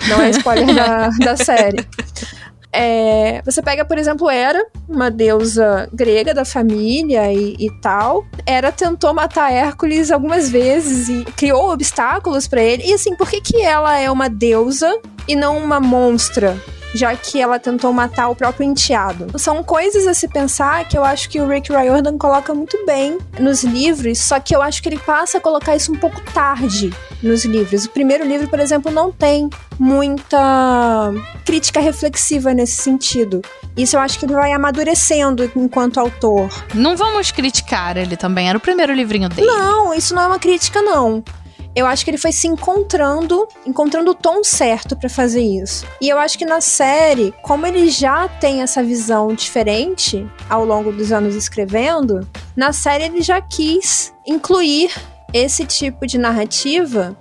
Não 0.08 0.22
é 0.22 0.30
spoiler 0.32 0.74
da, 0.74 1.10
da 1.24 1.38
série. 1.38 1.86
É, 2.72 3.42
você 3.44 3.62
pega, 3.62 3.84
por 3.86 3.98
exemplo, 3.98 4.30
Hera, 4.30 4.64
uma 4.88 5.10
deusa 5.10 5.90
grega 5.92 6.34
da 6.34 6.46
família 6.46 7.32
e, 7.34 7.56
e, 7.60 7.72
tal. 7.82 8.26
Hera 8.46 8.72
tentou 8.72 9.14
matar 9.14 9.52
Hércules 9.52 10.12
algumas 10.12 10.50
vezes 10.50 11.10
e 11.10 11.26
criou 11.26 11.72
obstáculos 11.72 12.48
para 12.48 12.62
ele. 12.62 12.84
E 12.86 12.94
assim, 12.94 13.16
por 13.16 13.30
que, 13.30 13.42
que 13.42 13.62
ela 13.62 13.98
é 13.98 14.12
uma 14.12 14.30
deusa 14.30 15.00
e 15.28 15.36
não 15.36 15.58
uma 15.58 15.80
monstra? 15.80 16.58
Já 16.94 17.16
que 17.16 17.40
ela 17.42 17.60
tentou 17.60 17.92
matar 17.92 18.30
o 18.30 18.36
próprio 18.36 18.66
enteado. 18.66 19.38
São 19.38 19.64
coisas 19.64 20.08
a 20.08 20.14
se 20.14 20.28
pensar 20.28 20.88
que 20.88 20.98
eu 20.98 21.04
acho 21.04 21.30
que 21.30 21.40
o 21.40 21.48
Rick 21.48 21.72
Riordan 21.72 22.18
coloca 22.18 22.54
muito 22.54 22.86
bem 22.86 23.18
nos 23.40 23.64
livros, 23.64 24.20
só 24.20 24.40
que 24.40 24.56
eu 24.56 24.62
acho 24.62 24.82
que 24.82 24.90
ele 24.90 25.00
passa 25.00 25.38
a 25.38 25.42
colocar 25.42 25.76
isso 25.76 25.92
um 25.92 25.96
pouco 25.96 26.22
tarde 26.34 26.94
nos 27.22 27.46
livros. 27.46 27.86
O 27.86 27.90
primeiro 27.90 28.26
livro, 28.26 28.48
por 28.48 28.60
exemplo, 28.60 28.92
não 28.92 29.12
tem 29.12 29.50
muita 29.80 31.14
crítica 31.46 31.80
reflexiva 31.80 32.54
nesse 32.54 32.82
sentido. 32.82 33.42
Isso 33.76 33.96
eu 33.96 34.00
acho 34.00 34.18
que 34.18 34.26
ele 34.26 34.34
vai 34.34 34.52
amadurecendo 34.52 35.50
enquanto 35.56 36.00
autor. 36.00 36.50
Não 36.74 36.98
vamos 36.98 37.32
criticar 37.32 37.98
ele 37.98 38.18
também, 38.18 38.50
era 38.50 38.58
o 38.58 38.62
primeiro 38.62 38.94
livrinho 38.94 39.30
dele. 39.30 39.48
Não, 39.48 39.94
isso 39.94 40.16
não 40.16 40.24
é 40.24 40.28
uma 40.28 40.40
crítica, 40.40 40.82
não 40.82 41.24
eu 41.78 41.86
acho 41.86 42.04
que 42.04 42.10
ele 42.10 42.18
foi 42.18 42.32
se 42.32 42.48
encontrando, 42.48 43.48
encontrando 43.64 44.10
o 44.10 44.16
tom 44.16 44.44
certo 44.44 44.96
para 44.96 45.08
fazer 45.08 45.44
isso. 45.44 45.86
E 46.02 46.10
eu 46.10 46.18
acho 46.18 46.36
que 46.36 46.44
na 46.44 46.60
série, 46.60 47.32
como 47.44 47.68
ele 47.68 47.88
já 47.88 48.28
tem 48.28 48.64
essa 48.64 48.82
visão 48.82 49.28
diferente 49.28 50.28
ao 50.50 50.66
longo 50.66 50.92
dos 50.92 51.12
anos 51.12 51.36
escrevendo, 51.36 52.28
na 52.56 52.74
série 52.74 53.04
ele 53.04 53.22
já 53.22 53.40
quis 53.40 54.12
incluir 54.26 54.92
esse 55.32 55.66
tipo 55.66 56.08
de 56.08 56.18
narrativa 56.18 57.16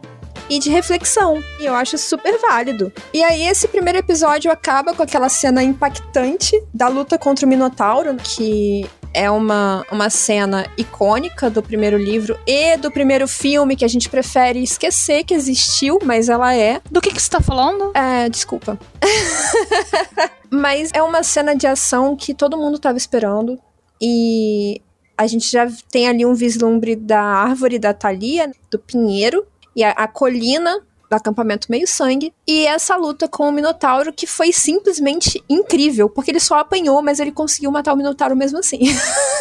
e 0.48 0.58
de 0.58 0.70
reflexão. 0.70 1.42
E 1.60 1.66
eu 1.66 1.74
acho 1.74 1.98
super 1.98 2.38
válido. 2.38 2.90
E 3.12 3.22
aí, 3.22 3.46
esse 3.46 3.68
primeiro 3.68 3.98
episódio 3.98 4.50
acaba 4.50 4.94
com 4.94 5.02
aquela 5.02 5.28
cena 5.28 5.62
impactante 5.62 6.58
da 6.72 6.88
luta 6.88 7.18
contra 7.18 7.44
o 7.44 7.48
Minotauro, 7.48 8.16
que 8.16 8.88
é 9.16 9.30
uma, 9.30 9.82
uma 9.90 10.10
cena 10.10 10.70
icônica 10.76 11.48
do 11.48 11.62
primeiro 11.62 11.96
livro 11.96 12.38
e 12.46 12.76
do 12.76 12.90
primeiro 12.90 13.26
filme 13.26 13.74
que 13.74 13.84
a 13.84 13.88
gente 13.88 14.10
prefere 14.10 14.62
esquecer 14.62 15.24
que 15.24 15.32
existiu, 15.32 15.98
mas 16.04 16.28
ela 16.28 16.54
é. 16.54 16.82
Do 16.90 17.00
que, 17.00 17.10
que 17.10 17.20
você 17.20 17.30
tá 17.30 17.40
falando? 17.40 17.92
É, 17.94 18.28
desculpa. 18.28 18.78
mas 20.52 20.90
é 20.92 21.02
uma 21.02 21.22
cena 21.22 21.56
de 21.56 21.66
ação 21.66 22.14
que 22.14 22.34
todo 22.34 22.58
mundo 22.58 22.78
tava 22.78 22.98
esperando. 22.98 23.58
E 23.98 24.82
a 25.16 25.26
gente 25.26 25.50
já 25.50 25.66
tem 25.90 26.06
ali 26.06 26.26
um 26.26 26.34
vislumbre 26.34 26.94
da 26.94 27.22
árvore 27.22 27.78
da 27.78 27.94
Thalia, 27.94 28.52
do 28.70 28.78
pinheiro, 28.78 29.46
e 29.74 29.82
a, 29.82 29.92
a 29.92 30.06
colina 30.06 30.82
do 31.08 31.14
acampamento 31.14 31.70
meio 31.70 31.86
sangue 31.86 32.32
e 32.46 32.66
essa 32.66 32.96
luta 32.96 33.28
com 33.28 33.48
o 33.48 33.52
Minotauro 33.52 34.12
que 34.12 34.26
foi 34.26 34.52
simplesmente 34.52 35.42
incrível, 35.48 36.08
porque 36.08 36.30
ele 36.30 36.40
só 36.40 36.58
apanhou, 36.58 37.02
mas 37.02 37.20
ele 37.20 37.32
conseguiu 37.32 37.70
matar 37.70 37.92
o 37.92 37.96
Minotauro 37.96 38.36
mesmo 38.36 38.58
assim. 38.58 38.80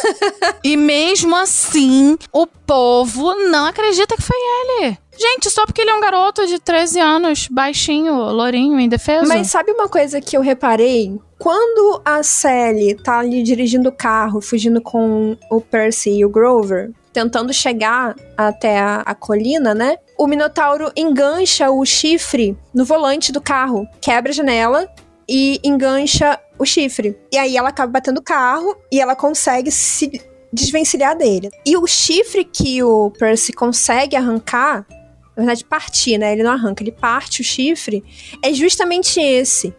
e 0.62 0.76
mesmo 0.76 1.34
assim, 1.36 2.16
o 2.32 2.46
povo 2.46 3.34
não 3.48 3.66
acredita 3.66 4.16
que 4.16 4.22
foi 4.22 4.36
ele. 4.36 4.98
Gente, 5.18 5.50
só 5.50 5.64
porque 5.64 5.80
ele 5.80 5.90
é 5.90 5.94
um 5.94 6.00
garoto 6.00 6.46
de 6.46 6.58
13 6.58 7.00
anos, 7.00 7.48
baixinho, 7.50 8.14
lourinho, 8.14 8.78
indefeso. 8.78 9.26
Mas 9.26 9.48
sabe 9.48 9.72
uma 9.72 9.88
coisa 9.88 10.20
que 10.20 10.36
eu 10.36 10.42
reparei? 10.42 11.18
Quando 11.38 12.02
a 12.04 12.22
Sally 12.22 12.94
tá 12.94 13.18
ali 13.18 13.42
dirigindo 13.42 13.88
o 13.88 13.92
carro, 13.92 14.40
fugindo 14.40 14.80
com 14.80 15.36
o 15.50 15.60
Percy 15.60 16.18
e 16.18 16.24
o 16.24 16.28
Grover, 16.28 16.92
tentando 17.12 17.52
chegar 17.52 18.14
até 18.36 18.78
a, 18.78 18.96
a 18.96 19.14
colina, 19.14 19.74
né? 19.74 19.96
O 20.18 20.26
Minotauro 20.26 20.90
engancha 20.96 21.70
o 21.70 21.84
chifre 21.84 22.56
no 22.72 22.84
volante 22.84 23.30
do 23.30 23.40
carro, 23.40 23.86
quebra 24.00 24.32
a 24.32 24.34
janela 24.34 24.88
e 25.28 25.60
engancha 25.62 26.40
o 26.58 26.64
chifre. 26.64 27.18
E 27.30 27.36
aí 27.36 27.56
ela 27.56 27.68
acaba 27.68 27.92
batendo 27.92 28.18
o 28.18 28.22
carro 28.22 28.74
e 28.90 28.98
ela 28.98 29.14
consegue 29.14 29.70
se 29.70 30.22
desvencilhar 30.50 31.16
dele. 31.16 31.50
E 31.66 31.76
o 31.76 31.86
chifre 31.86 32.44
que 32.44 32.82
o 32.82 33.10
Percy 33.10 33.52
consegue 33.52 34.16
arrancar, 34.16 34.86
na 35.36 35.44
verdade 35.44 35.64
partir, 35.64 36.16
né? 36.16 36.32
Ele 36.32 36.42
não 36.42 36.52
arranca, 36.52 36.82
ele 36.82 36.92
parte 36.92 37.42
o 37.42 37.44
chifre, 37.44 38.02
é 38.42 38.54
justamente 38.54 39.20
esse. 39.20 39.74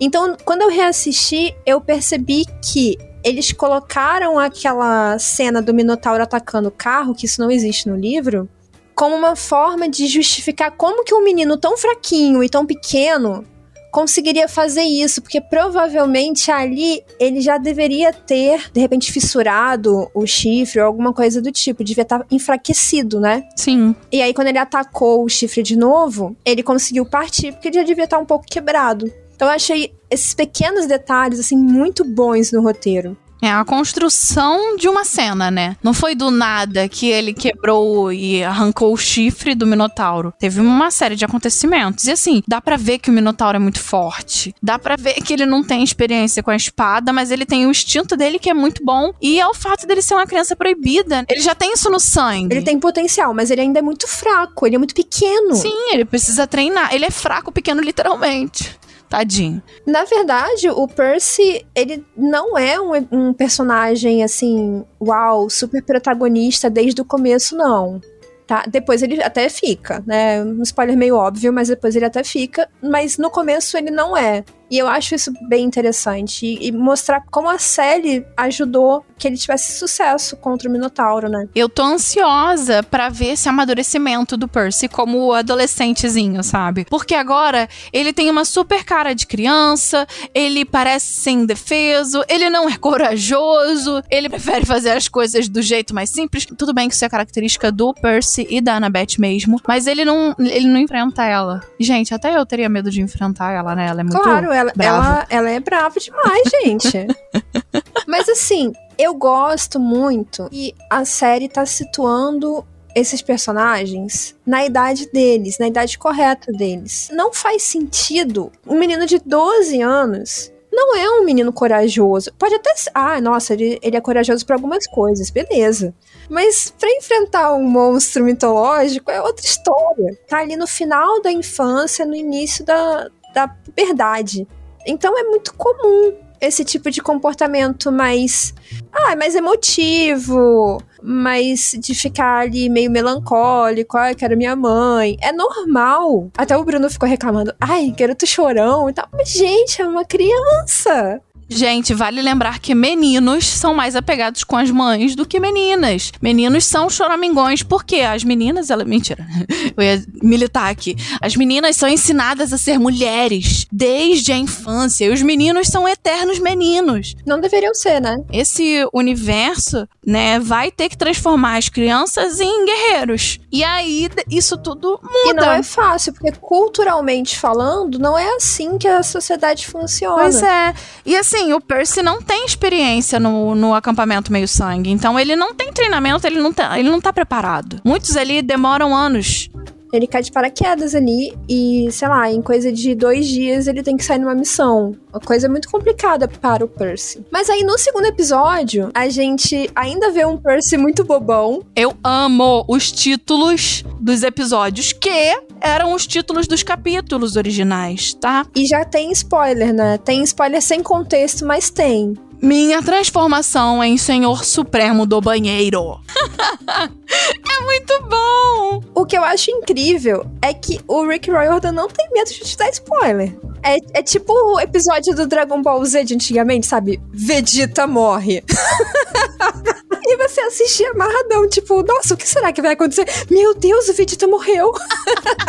Então, 0.00 0.36
quando 0.44 0.62
eu 0.62 0.70
reassisti, 0.70 1.54
eu 1.66 1.82
percebi 1.82 2.46
que 2.72 2.96
eles 3.22 3.52
colocaram 3.52 4.38
aquela 4.38 5.18
cena 5.18 5.60
do 5.60 5.74
Minotauro 5.74 6.22
atacando 6.22 6.68
o 6.68 6.72
carro, 6.72 7.14
que 7.14 7.26
isso 7.26 7.40
não 7.40 7.50
existe 7.50 7.88
no 7.88 7.96
livro, 7.96 8.48
como 8.94 9.14
uma 9.14 9.36
forma 9.36 9.88
de 9.88 10.06
justificar 10.06 10.72
como 10.72 11.04
que 11.04 11.14
um 11.14 11.22
menino 11.22 11.56
tão 11.56 11.76
fraquinho 11.76 12.42
e 12.42 12.48
tão 12.48 12.66
pequeno 12.66 13.44
conseguiria 13.92 14.48
fazer 14.48 14.82
isso, 14.82 15.20
porque 15.20 15.38
provavelmente 15.38 16.50
ali 16.50 17.04
ele 17.20 17.42
já 17.42 17.58
deveria 17.58 18.10
ter, 18.10 18.70
de 18.72 18.80
repente, 18.80 19.12
fissurado 19.12 20.10
o 20.14 20.26
chifre 20.26 20.80
ou 20.80 20.86
alguma 20.86 21.12
coisa 21.12 21.42
do 21.42 21.52
tipo, 21.52 21.84
devia 21.84 22.02
estar 22.02 22.24
enfraquecido, 22.30 23.20
né? 23.20 23.44
Sim. 23.54 23.94
E 24.10 24.22
aí, 24.22 24.32
quando 24.32 24.48
ele 24.48 24.58
atacou 24.58 25.22
o 25.22 25.28
chifre 25.28 25.62
de 25.62 25.76
novo, 25.76 26.34
ele 26.42 26.62
conseguiu 26.62 27.04
partir, 27.04 27.52
porque 27.52 27.68
ele 27.68 27.76
já 27.76 27.82
devia 27.82 28.04
estar 28.04 28.18
um 28.18 28.24
pouco 28.24 28.46
quebrado. 28.46 29.12
Então 29.34 29.46
eu 29.46 29.54
achei 29.54 29.92
esses 30.10 30.32
pequenos 30.32 30.86
detalhes, 30.86 31.38
assim, 31.38 31.56
muito 31.56 32.02
bons 32.02 32.50
no 32.50 32.62
roteiro. 32.62 33.16
É 33.42 33.50
a 33.50 33.64
construção 33.64 34.76
de 34.76 34.88
uma 34.88 35.04
cena, 35.04 35.50
né? 35.50 35.76
Não 35.82 35.92
foi 35.92 36.14
do 36.14 36.30
nada 36.30 36.88
que 36.88 37.08
ele 37.08 37.34
quebrou 37.34 38.12
e 38.12 38.44
arrancou 38.44 38.92
o 38.92 38.96
chifre 38.96 39.52
do 39.52 39.66
Minotauro. 39.66 40.32
Teve 40.38 40.60
uma 40.60 40.92
série 40.92 41.16
de 41.16 41.24
acontecimentos. 41.24 42.04
E 42.04 42.12
assim, 42.12 42.40
dá 42.46 42.60
para 42.60 42.76
ver 42.76 42.98
que 42.98 43.10
o 43.10 43.12
Minotauro 43.12 43.56
é 43.56 43.58
muito 43.58 43.80
forte. 43.80 44.54
Dá 44.62 44.78
para 44.78 44.94
ver 44.94 45.14
que 45.14 45.32
ele 45.32 45.44
não 45.44 45.64
tem 45.64 45.82
experiência 45.82 46.40
com 46.40 46.52
a 46.52 46.56
espada, 46.56 47.12
mas 47.12 47.32
ele 47.32 47.44
tem 47.44 47.66
o 47.66 47.70
instinto 47.70 48.16
dele 48.16 48.38
que 48.38 48.48
é 48.48 48.54
muito 48.54 48.84
bom. 48.84 49.12
E 49.20 49.40
é 49.40 49.46
o 49.48 49.54
fato 49.54 49.88
dele 49.88 50.02
ser 50.02 50.14
uma 50.14 50.26
criança 50.26 50.54
proibida. 50.54 51.24
Ele 51.28 51.40
já 51.40 51.54
tem 51.54 51.72
isso 51.72 51.90
no 51.90 51.98
sangue. 51.98 52.54
Ele 52.54 52.64
tem 52.64 52.78
potencial, 52.78 53.34
mas 53.34 53.50
ele 53.50 53.62
ainda 53.62 53.80
é 53.80 53.82
muito 53.82 54.06
fraco. 54.06 54.68
Ele 54.68 54.76
é 54.76 54.78
muito 54.78 54.94
pequeno. 54.94 55.56
Sim, 55.56 55.90
ele 55.92 56.04
precisa 56.04 56.46
treinar. 56.46 56.94
Ele 56.94 57.06
é 57.06 57.10
fraco, 57.10 57.50
pequeno, 57.50 57.82
literalmente. 57.82 58.78
Tadinho. 59.12 59.62
Na 59.86 60.04
verdade, 60.04 60.70
o 60.70 60.88
Percy, 60.88 61.66
ele 61.74 62.02
não 62.16 62.56
é 62.56 62.80
um, 62.80 62.92
um 63.12 63.32
personagem 63.34 64.24
assim, 64.24 64.82
uau, 64.98 65.50
super 65.50 65.82
protagonista 65.82 66.70
desde 66.70 67.02
o 67.02 67.04
começo, 67.04 67.54
não. 67.54 68.00
Tá? 68.46 68.64
Depois 68.66 69.02
ele 69.02 69.22
até 69.22 69.50
fica, 69.50 70.02
né? 70.06 70.42
Um 70.42 70.62
spoiler 70.62 70.96
meio 70.96 71.16
óbvio, 71.16 71.52
mas 71.52 71.68
depois 71.68 71.94
ele 71.94 72.06
até 72.06 72.24
fica. 72.24 72.66
Mas 72.82 73.18
no 73.18 73.30
começo 73.30 73.76
ele 73.76 73.90
não 73.90 74.16
é. 74.16 74.44
E 74.72 74.78
eu 74.78 74.88
acho 74.88 75.14
isso 75.14 75.30
bem 75.42 75.66
interessante. 75.66 76.46
E, 76.46 76.68
e 76.68 76.72
mostrar 76.72 77.22
como 77.30 77.50
a 77.50 77.58
Sally 77.58 78.24
ajudou 78.38 79.04
que 79.18 79.28
ele 79.28 79.36
tivesse 79.36 79.78
sucesso 79.78 80.34
contra 80.36 80.68
o 80.68 80.72
Minotauro, 80.72 81.28
né? 81.28 81.46
Eu 81.54 81.68
tô 81.68 81.82
ansiosa 81.82 82.82
pra 82.82 83.10
ver 83.10 83.34
esse 83.34 83.48
amadurecimento 83.48 84.34
do 84.34 84.48
Percy 84.48 84.88
como 84.88 85.32
adolescentezinho, 85.32 86.42
sabe? 86.42 86.86
Porque 86.88 87.14
agora 87.14 87.68
ele 87.92 88.12
tem 88.14 88.30
uma 88.30 88.46
super 88.46 88.82
cara 88.82 89.14
de 89.14 89.26
criança, 89.26 90.06
ele 90.34 90.64
parece 90.64 91.12
ser 91.12 91.30
indefeso, 91.32 92.24
ele 92.26 92.48
não 92.48 92.68
é 92.68 92.76
corajoso, 92.78 94.02
ele 94.10 94.28
prefere 94.28 94.64
fazer 94.64 94.90
as 94.92 95.06
coisas 95.06 95.48
do 95.48 95.60
jeito 95.60 95.94
mais 95.94 96.08
simples. 96.08 96.46
Tudo 96.46 96.72
bem 96.72 96.88
que 96.88 96.94
isso 96.94 97.04
é 97.04 97.08
característica 97.08 97.70
do 97.70 97.92
Percy 97.92 98.46
e 98.50 98.60
da 98.60 98.76
Annabeth 98.76 99.18
mesmo, 99.18 99.60
mas 99.68 99.86
ele 99.86 100.04
não, 100.04 100.34
ele 100.38 100.66
não 100.66 100.80
enfrenta 100.80 101.24
ela. 101.24 101.62
Gente, 101.78 102.14
até 102.14 102.34
eu 102.36 102.46
teria 102.46 102.68
medo 102.68 102.90
de 102.90 103.02
enfrentar 103.02 103.52
ela, 103.52 103.76
né? 103.76 103.86
Ela 103.86 104.00
é 104.00 104.04
muito 104.04 104.20
Claro, 104.20 104.50
ela, 104.50 104.61
brava. 104.70 105.06
ela, 105.06 105.26
ela 105.30 105.50
é 105.50 105.60
brava 105.60 105.98
demais, 105.98 106.42
gente. 106.62 107.06
Mas 108.06 108.28
assim, 108.28 108.72
eu 108.98 109.14
gosto 109.14 109.80
muito 109.80 110.48
e 110.52 110.74
a 110.88 111.04
série 111.04 111.48
tá 111.48 111.66
situando 111.66 112.64
esses 112.94 113.22
personagens 113.22 114.36
na 114.46 114.64
idade 114.64 115.10
deles, 115.10 115.58
na 115.58 115.66
idade 115.66 115.98
correta 115.98 116.52
deles. 116.52 117.08
Não 117.12 117.32
faz 117.32 117.62
sentido 117.62 118.52
um 118.66 118.78
menino 118.78 119.06
de 119.06 119.18
12 119.18 119.80
anos. 119.80 120.52
Não 120.70 120.96
é 120.96 121.08
um 121.10 121.24
menino 121.24 121.52
corajoso. 121.52 122.32
Pode 122.38 122.54
até 122.54 122.74
ser. 122.74 122.90
Ah, 122.94 123.20
nossa, 123.20 123.52
ele, 123.52 123.78
ele 123.82 123.96
é 123.96 124.00
corajoso 124.00 124.44
para 124.46 124.56
algumas 124.56 124.86
coisas, 124.86 125.28
beleza. 125.28 125.94
Mas 126.30 126.72
pra 126.78 126.90
enfrentar 126.90 127.52
um 127.54 127.62
monstro 127.62 128.24
mitológico 128.24 129.10
é 129.10 129.20
outra 129.20 129.44
história. 129.44 130.18
Tá 130.26 130.38
ali 130.38 130.56
no 130.56 130.66
final 130.66 131.20
da 131.20 131.30
infância, 131.30 132.06
no 132.06 132.14
início 132.14 132.64
da, 132.64 133.10
da 133.32 133.48
puberdade. 133.48 134.46
Então 134.86 135.16
é 135.18 135.22
muito 135.24 135.54
comum 135.54 136.12
esse 136.40 136.64
tipo 136.64 136.90
de 136.90 137.00
comportamento 137.00 137.92
mais. 137.92 138.52
Ah, 138.92 139.14
mais 139.14 139.36
emotivo, 139.36 140.82
mais 141.00 141.76
de 141.78 141.94
ficar 141.94 142.40
ali 142.40 142.68
meio 142.68 142.90
melancólico. 142.90 143.96
Ai, 143.96 144.14
quero 144.14 144.36
minha 144.36 144.56
mãe. 144.56 145.16
É 145.20 145.32
normal. 145.32 146.30
Até 146.36 146.56
o 146.56 146.64
Bruno 146.64 146.90
ficou 146.90 147.08
reclamando. 147.08 147.54
Ai, 147.60 147.94
garoto 147.96 148.26
chorão 148.26 148.90
e 148.90 148.92
tal. 148.92 149.08
Mas, 149.12 149.30
gente, 149.30 149.80
é 149.80 149.86
uma 149.86 150.04
criança. 150.04 151.20
Gente, 151.52 151.94
vale 151.94 152.22
lembrar 152.22 152.58
que 152.58 152.74
meninos 152.74 153.46
são 153.46 153.74
mais 153.74 153.96
apegados 153.96 154.44
com 154.44 154.56
as 154.56 154.70
mães 154.70 155.14
do 155.14 155.26
que 155.26 155.40
meninas. 155.40 156.12
Meninos 156.20 156.64
são 156.64 156.88
choramingões, 156.88 157.62
porque 157.62 157.96
as 157.96 158.24
meninas, 158.24 158.70
ela. 158.70 158.84
Mentira, 158.84 159.26
eu 159.76 159.82
ia 159.82 160.04
militar 160.22 160.70
aqui. 160.70 160.96
As 161.20 161.36
meninas 161.36 161.76
são 161.76 161.88
ensinadas 161.88 162.52
a 162.52 162.58
ser 162.58 162.78
mulheres 162.78 163.66
desde 163.70 164.32
a 164.32 164.36
infância. 164.36 165.04
E 165.04 165.10
os 165.10 165.22
meninos 165.22 165.68
são 165.68 165.88
eternos 165.88 166.38
meninos. 166.38 167.14
Não 167.26 167.40
deveriam 167.40 167.74
ser, 167.74 168.00
né? 168.00 168.16
Esse 168.32 168.86
universo, 168.92 169.88
né, 170.04 170.38
vai 170.38 170.70
ter 170.70 170.88
que 170.88 170.96
transformar 170.96 171.56
as 171.56 171.68
crianças 171.68 172.40
em 172.40 172.64
guerreiros. 172.64 173.38
E 173.50 173.62
aí, 173.62 174.08
isso 174.30 174.56
tudo 174.56 175.00
muda. 175.02 175.30
E 175.30 175.32
não 175.34 175.52
é 175.52 175.62
fácil, 175.62 176.12
porque 176.12 176.32
culturalmente 176.32 177.38
falando, 177.38 177.98
não 177.98 178.18
é 178.18 178.36
assim 178.36 178.78
que 178.78 178.88
a 178.88 179.02
sociedade 179.02 179.66
funciona. 179.66 180.22
Pois 180.22 180.42
é. 180.42 180.74
E 181.04 181.16
assim, 181.16 181.41
o 181.54 181.60
Percy 181.60 182.02
não 182.02 182.20
tem 182.20 182.44
experiência 182.44 183.18
no, 183.18 183.54
no 183.54 183.74
acampamento 183.74 184.30
meio 184.30 184.46
sangue. 184.46 184.90
Então 184.90 185.18
ele 185.18 185.34
não 185.34 185.54
tem 185.54 185.72
treinamento, 185.72 186.26
ele 186.26 186.40
não, 186.40 186.52
tá, 186.52 186.78
ele 186.78 186.90
não 186.90 187.00
tá 187.00 187.12
preparado. 187.12 187.80
Muitos 187.82 188.16
ali 188.16 188.42
demoram 188.42 188.94
anos. 188.94 189.48
Ele 189.92 190.06
cai 190.06 190.22
de 190.22 190.32
paraquedas 190.32 190.94
ali 190.94 191.36
e, 191.48 191.88
sei 191.92 192.08
lá, 192.08 192.30
em 192.30 192.40
coisa 192.40 192.72
de 192.72 192.94
dois 192.94 193.26
dias 193.26 193.66
ele 193.66 193.82
tem 193.82 193.96
que 193.96 194.04
sair 194.04 194.18
numa 194.18 194.34
missão. 194.34 194.96
Uma 195.12 195.20
coisa 195.20 195.48
muito 195.48 195.68
complicada 195.70 196.26
para 196.26 196.64
o 196.64 196.68
Percy. 196.68 197.24
Mas 197.30 197.50
aí 197.50 197.62
no 197.62 197.76
segundo 197.76 198.06
episódio, 198.06 198.90
a 198.94 199.08
gente 199.08 199.70
ainda 199.74 200.10
vê 200.10 200.24
um 200.24 200.36
Percy 200.36 200.76
muito 200.76 201.04
bobão. 201.04 201.62
Eu 201.76 201.94
amo 202.02 202.64
os 202.66 202.90
títulos 202.90 203.84
dos 204.00 204.22
episódios, 204.22 204.92
que 204.92 205.36
eram 205.60 205.92
os 205.92 206.06
títulos 206.06 206.46
dos 206.46 206.62
capítulos 206.62 207.36
originais, 207.36 208.14
tá? 208.14 208.46
E 208.54 208.66
já 208.66 208.84
tem 208.84 209.12
spoiler, 209.12 209.72
né? 209.72 209.98
Tem 209.98 210.22
spoiler 210.22 210.62
sem 210.62 210.82
contexto, 210.82 211.44
mas 211.44 211.70
tem. 211.70 212.14
Minha 212.42 212.82
transformação 212.82 213.84
em 213.84 213.96
Senhor 213.96 214.44
Supremo 214.44 215.06
do 215.06 215.20
Banheiro. 215.20 216.00
é 216.68 217.64
muito 217.64 218.02
bom! 218.08 218.82
O 218.92 219.06
que 219.06 219.16
eu 219.16 219.22
acho 219.22 219.52
incrível 219.52 220.26
é 220.42 220.52
que 220.52 220.80
o 220.88 221.06
Rick 221.06 221.30
Riordan 221.30 221.70
não 221.70 221.86
tem 221.86 222.10
medo 222.10 222.28
de 222.32 222.40
te 222.40 222.56
dar 222.56 222.68
spoiler. 222.70 223.32
É, 223.62 223.76
é 224.00 224.02
tipo 224.02 224.32
o 224.32 224.58
episódio 224.58 225.14
do 225.14 225.24
Dragon 225.24 225.62
Ball 225.62 225.84
Z 225.84 226.02
de 226.02 226.14
antigamente, 226.14 226.66
sabe? 226.66 227.00
Vegeta 227.12 227.86
morre. 227.86 228.42
e 230.02 230.16
você 230.16 230.40
assiste 230.40 230.84
amarradão, 230.86 231.48
tipo, 231.48 231.80
nossa, 231.84 232.14
o 232.14 232.16
que 232.16 232.28
será 232.28 232.52
que 232.52 232.60
vai 232.60 232.72
acontecer? 232.72 233.06
Meu 233.30 233.54
Deus, 233.54 233.88
o 233.88 233.94
Vegeta 233.94 234.26
morreu. 234.26 234.72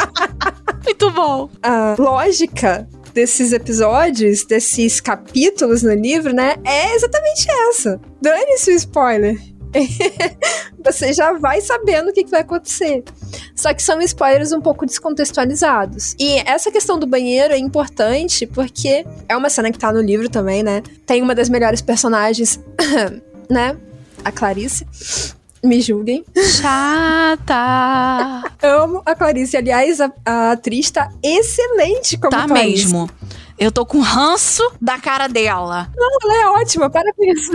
Muito 0.86 1.10
bom. 1.10 1.50
A 1.64 1.96
lógica 1.98 2.88
desses 3.14 3.54
episódios, 3.54 4.46
desses 4.46 5.00
capítulos 5.00 5.84
no 5.84 5.94
livro, 5.94 6.34
né, 6.34 6.56
é 6.66 6.96
exatamente 6.96 7.48
essa. 7.70 8.00
Dane-se 8.22 8.72
o 8.72 8.76
spoiler. 8.76 9.40
Você 10.84 11.14
já 11.14 11.34
vai 11.34 11.62
sabendo 11.62 12.10
o 12.10 12.14
que, 12.14 12.24
que 12.24 12.30
vai 12.30 12.42
acontecer. 12.42 13.04
Só 13.56 13.74
que 13.74 13.82
são 13.82 14.00
spoilers 14.02 14.52
um 14.52 14.62
pouco 14.62 14.86
descontextualizados. 14.86 16.16
E 16.20 16.38
essa 16.46 16.72
questão 16.72 17.00
do 17.00 17.08
banheiro 17.08 17.54
é 17.54 17.58
importante 17.58 18.46
porque 18.46 19.06
é 19.28 19.36
uma 19.36 19.50
cena 19.50 19.72
que 19.72 19.80
tá 19.80 19.92
no 19.92 20.02
livro 20.02 20.30
também, 20.30 20.62
né? 20.62 20.84
Tem 21.06 21.22
uma 21.22 21.34
das 21.34 21.50
melhores 21.50 21.82
personagens, 21.82 22.60
né? 23.50 23.78
A 24.24 24.32
Clarice. 24.32 24.86
Me 25.64 25.80
julguem. 25.82 26.26
Chata. 26.60 27.56
Amo 28.62 29.02
a 29.06 29.16
Clarice. 29.16 29.56
Aliás, 29.56 30.02
a, 30.02 30.12
a 30.26 30.52
atriz 30.52 30.92
tá 30.92 31.10
excelente 31.24 32.18
como 32.18 32.32
tá 32.32 32.46
Clarice. 32.48 32.86
mesmo. 32.86 33.10
Eu 33.58 33.72
tô 33.72 33.86
com 33.86 34.00
ranço 34.00 34.62
da 34.82 34.98
cara 35.00 35.28
dela. 35.28 35.90
Não, 35.96 36.10
ela 36.24 36.44
é 36.44 36.62
ótima, 36.62 36.90
para 36.90 37.14
com 37.14 37.24
isso. 37.24 37.52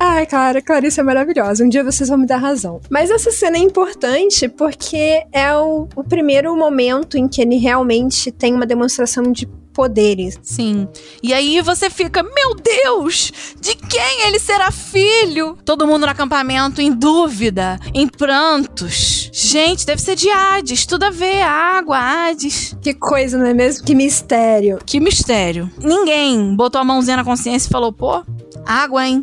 Ai, 0.00 0.26
cara, 0.26 0.62
Clarice 0.62 1.00
é 1.00 1.02
maravilhosa. 1.02 1.64
Um 1.64 1.68
dia 1.68 1.84
vocês 1.84 2.08
vão 2.08 2.18
me 2.18 2.26
dar 2.26 2.38
razão. 2.38 2.80
Mas 2.90 3.10
essa 3.10 3.30
cena 3.30 3.56
é 3.56 3.60
importante 3.60 4.48
porque 4.48 5.24
é 5.32 5.54
o, 5.56 5.88
o 5.94 6.04
primeiro 6.04 6.56
momento 6.56 7.18
em 7.18 7.28
que 7.28 7.42
ele 7.42 7.56
realmente 7.56 8.30
tem 8.32 8.54
uma 8.54 8.66
demonstração 8.66 9.24
de 9.30 9.46
poderes. 9.74 10.38
Sim. 10.42 10.88
E 11.22 11.34
aí 11.34 11.60
você 11.60 11.90
fica, 11.90 12.22
meu 12.22 12.54
Deus, 12.54 13.32
de 13.60 13.74
quem 13.74 14.26
ele 14.26 14.38
será 14.38 14.70
filho? 14.70 15.58
Todo 15.64 15.86
mundo 15.86 16.06
no 16.06 16.12
acampamento 16.12 16.80
em 16.80 16.92
dúvida, 16.92 17.78
em 17.92 18.06
prantos. 18.08 19.28
Gente, 19.32 19.84
deve 19.84 20.00
ser 20.00 20.14
de 20.14 20.30
Hades, 20.30 20.86
tudo 20.86 21.02
a 21.04 21.10
ver, 21.10 21.42
água, 21.42 21.98
Hades. 21.98 22.76
Que 22.80 22.94
coisa, 22.94 23.36
não 23.36 23.46
é 23.46 23.52
mesmo? 23.52 23.84
Que 23.84 23.94
mistério. 23.94 24.78
Que 24.86 25.00
mistério. 25.00 25.70
Ninguém 25.82 26.54
botou 26.54 26.80
a 26.80 26.84
mãozinha 26.84 27.16
na 27.16 27.24
consciência 27.24 27.68
e 27.68 27.72
falou, 27.72 27.92
pô, 27.92 28.22
água, 28.64 29.06
hein? 29.06 29.22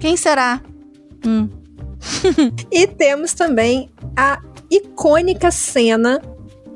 Quem 0.00 0.16
será? 0.16 0.60
Hum. 1.24 1.48
E 2.72 2.86
temos 2.86 3.32
também 3.32 3.88
a 4.16 4.40
icônica 4.70 5.50
cena 5.50 6.20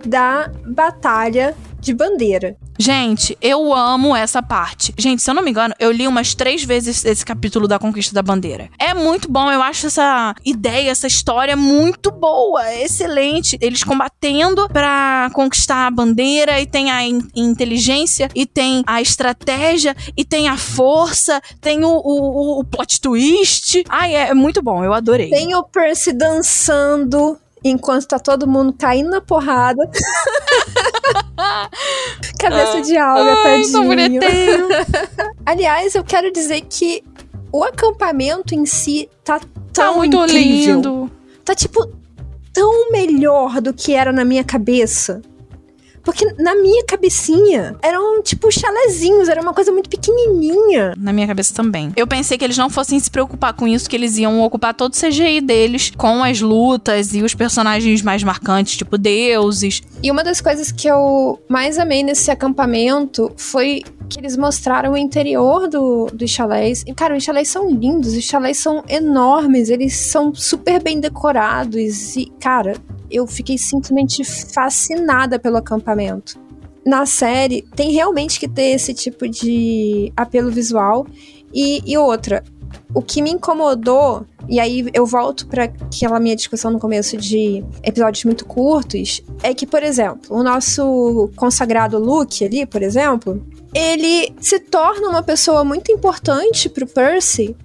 da 0.05 0.51
batalha 0.67 1.57
de 1.81 1.95
bandeira. 1.95 2.57
Gente, 2.79 3.37
eu 3.41 3.73
amo 3.73 4.15
essa 4.15 4.43
parte. 4.43 4.95
Gente, 4.97 5.23
se 5.23 5.31
eu 5.31 5.35
não 5.35 5.43
me 5.43 5.51
engano, 5.51 5.75
eu 5.79 5.91
li 5.91 6.07
umas 6.07 6.35
três 6.35 6.65
vezes 6.65 7.05
esse 7.05 7.25
capítulo 7.25 7.67
da 7.67 7.79
Conquista 7.79 8.15
da 8.15 8.23
Bandeira. 8.23 8.69
É 8.79 8.95
muito 8.95 9.31
bom, 9.31 9.51
eu 9.51 9.63
acho 9.63 9.87
essa 9.87 10.35
ideia, 10.45 10.91
essa 10.91 11.07
história 11.07 11.57
muito 11.57 12.11
boa, 12.11 12.75
excelente. 12.75 13.59
Eles 13.61 13.83
combatendo 13.83 14.69
pra 14.69 15.31
conquistar 15.33 15.87
a 15.87 15.91
bandeira 15.91 16.61
e 16.61 16.67
tem 16.67 16.91
a 16.91 17.03
in 17.05 17.27
inteligência 17.35 18.29
e 18.35 18.47
tem 18.47 18.83
a 18.87 19.01
estratégia 19.01 19.97
e 20.17 20.25
tem 20.25 20.49
a 20.49 20.57
força, 20.57 21.41
tem 21.61 21.85
o, 21.85 21.89
o, 21.89 22.61
o 22.61 22.65
plot 22.65 23.01
twist. 23.01 23.85
Ai, 23.89 24.15
é, 24.15 24.29
é 24.29 24.35
muito 24.35 24.63
bom, 24.63 24.85
eu 24.85 24.93
adorei. 24.93 25.31
Tem 25.31 25.55
o 25.55 25.63
Percy 25.65 26.13
dançando 26.13 27.39
enquanto 27.69 28.07
tá 28.07 28.19
todo 28.19 28.47
mundo 28.47 28.75
caindo 28.79 29.11
na 29.11 29.21
porrada. 29.21 29.89
Cabeça 32.39 32.81
de 32.83 32.97
alga, 32.97 33.33
Ai, 33.33 33.63
tadinho. 33.63 33.89
Aliás, 35.45 35.95
eu 35.95 36.05
quero 36.05 36.31
dizer 36.33 36.63
que 36.63 37.03
o 37.53 37.63
acampamento 37.65 38.55
em 38.55 38.67
si 38.67 39.09
tá 39.25 39.41
Tá 39.73 39.85
tão 39.85 39.97
muito 39.97 40.17
incrível. 40.17 40.75
lindo. 40.77 41.11
Tá 41.45 41.55
tipo 41.55 41.87
tão 42.53 42.91
melhor 42.91 43.61
do 43.61 43.73
que 43.75 43.95
era 43.95 44.11
na 44.13 44.25
minha 44.25 44.43
cabeça. 44.43 45.21
Porque 46.07 46.25
na 46.39 46.55
minha 46.55 46.85
cabecinha 46.85 47.75
eram 47.83 48.23
tipo 48.23 48.49
chalezinhos, 48.49 49.29
era 49.29 49.43
uma 49.43 49.53
coisa 49.53 49.73
muito 49.73 49.91
pequenininha. 49.91 50.95
Na 50.97 51.13
minha 51.13 51.27
cabeça 51.27 51.53
também. 51.53 51.93
Eu 51.97 52.07
pensei 52.07 52.39
que 52.39 52.45
eles 52.45 52.57
não 52.57 52.71
fossem 52.71 53.01
se 53.01 53.11
preocupar 53.11 53.53
com 53.55 53.67
isso, 53.67 53.91
que 53.91 53.97
eles 53.97 54.17
iam 54.17 54.41
ocupar 54.41 54.73
todo 54.73 54.95
o 54.95 54.97
CGI 54.97 55.41
deles 55.41 55.93
com 55.97 56.23
as 56.23 56.41
lutas 56.41 57.13
e 57.13 57.23
os 57.23 57.35
personagens 57.35 58.03
mais 58.03 58.23
marcantes, 58.23 58.77
tipo 58.77 58.97
deuses. 58.97 59.83
E 60.01 60.09
uma 60.09 60.23
das 60.23 60.41
coisas 60.41 60.71
que 60.71 60.87
eu 60.87 61.41
mais 61.49 61.77
amei 61.77 62.05
nesse 62.05 62.31
acampamento 62.31 63.33
foi 63.37 63.83
que 64.09 64.21
eles 64.21 64.37
mostraram 64.37 64.93
o 64.93 64.97
interior 64.97 65.69
do, 65.69 66.07
dos 66.13 66.31
chalés. 66.31 66.85
E, 66.87 66.95
cara, 66.95 67.17
os 67.17 67.25
chalés 67.25 67.49
são 67.49 67.69
lindos, 67.69 68.15
os 68.15 68.23
chalés 68.23 68.59
são 68.59 68.85
enormes, 68.89 69.69
eles 69.69 69.97
são 69.97 70.33
super 70.33 70.81
bem 70.81 71.01
decorados. 71.01 72.15
E, 72.17 72.27
cara, 72.41 72.75
eu 73.11 73.27
fiquei 73.27 73.59
simplesmente 73.59 74.25
fascinada 74.25 75.39
pelo 75.39 75.57
acampamento. 75.57 75.96
Na 76.85 77.05
série, 77.05 77.63
tem 77.75 77.91
realmente 77.91 78.39
que 78.39 78.49
ter 78.49 78.71
esse 78.71 78.95
tipo 78.95 79.29
de 79.29 80.13
apelo 80.17 80.51
visual. 80.51 81.07
E, 81.53 81.83
e 81.85 81.99
outra, 81.99 82.45
o 82.95 83.03
que 83.03 83.21
me 83.21 83.31
incomodou, 83.31 84.25
e 84.49 84.61
aí 84.61 84.87
eu 84.95 85.05
volto 85.05 85.47
para 85.47 85.65
aquela 85.65 86.21
minha 86.21 86.37
discussão 86.37 86.71
no 86.71 86.79
começo 86.79 87.17
de 87.17 87.65
episódios 87.83 88.25
muito 88.25 88.45
curtos, 88.45 89.23
é 89.43 89.53
que, 89.53 89.67
por 89.67 89.83
exemplo, 89.83 90.37
o 90.37 90.43
nosso 90.43 91.31
consagrado 91.37 91.99
Luke 91.99 92.45
ali, 92.45 92.65
por 92.65 92.83
exemplo, 92.83 93.45
ele 93.75 94.33
se 94.41 94.59
torna 94.59 95.09
uma 95.09 95.23
pessoa 95.23 95.65
muito 95.65 95.91
importante 95.91 96.69
pro 96.69 96.87
Percy 96.87 97.57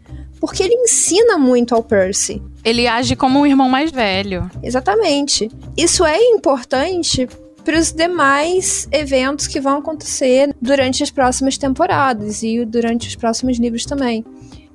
porque 0.41 0.63
ele 0.63 0.74
ensina 0.74 1.38
muito 1.38 1.76
ao 1.76 1.84
Percy. 1.84 2.41
Ele 2.65 2.88
age 2.88 3.15
como 3.15 3.39
um 3.39 3.46
irmão 3.46 3.70
mais 3.70 3.91
velho. 3.91 4.50
Exatamente. 4.63 5.50
Isso 5.78 6.04
é 6.04 6.17
importante 6.17 7.30
para 7.63 7.78
os 7.78 7.91
demais 7.91 8.88
eventos 8.91 9.47
que 9.47 9.60
vão 9.60 9.78
acontecer 9.78 10.54
durante 10.62 11.04
as 11.04 11.12
próximas 11.12 11.58
temporadas 11.58 12.43
e 12.43 12.65
durante 12.65 13.08
os 13.08 13.15
próximos 13.15 13.58
livros 13.60 13.86
também. 13.86 14.26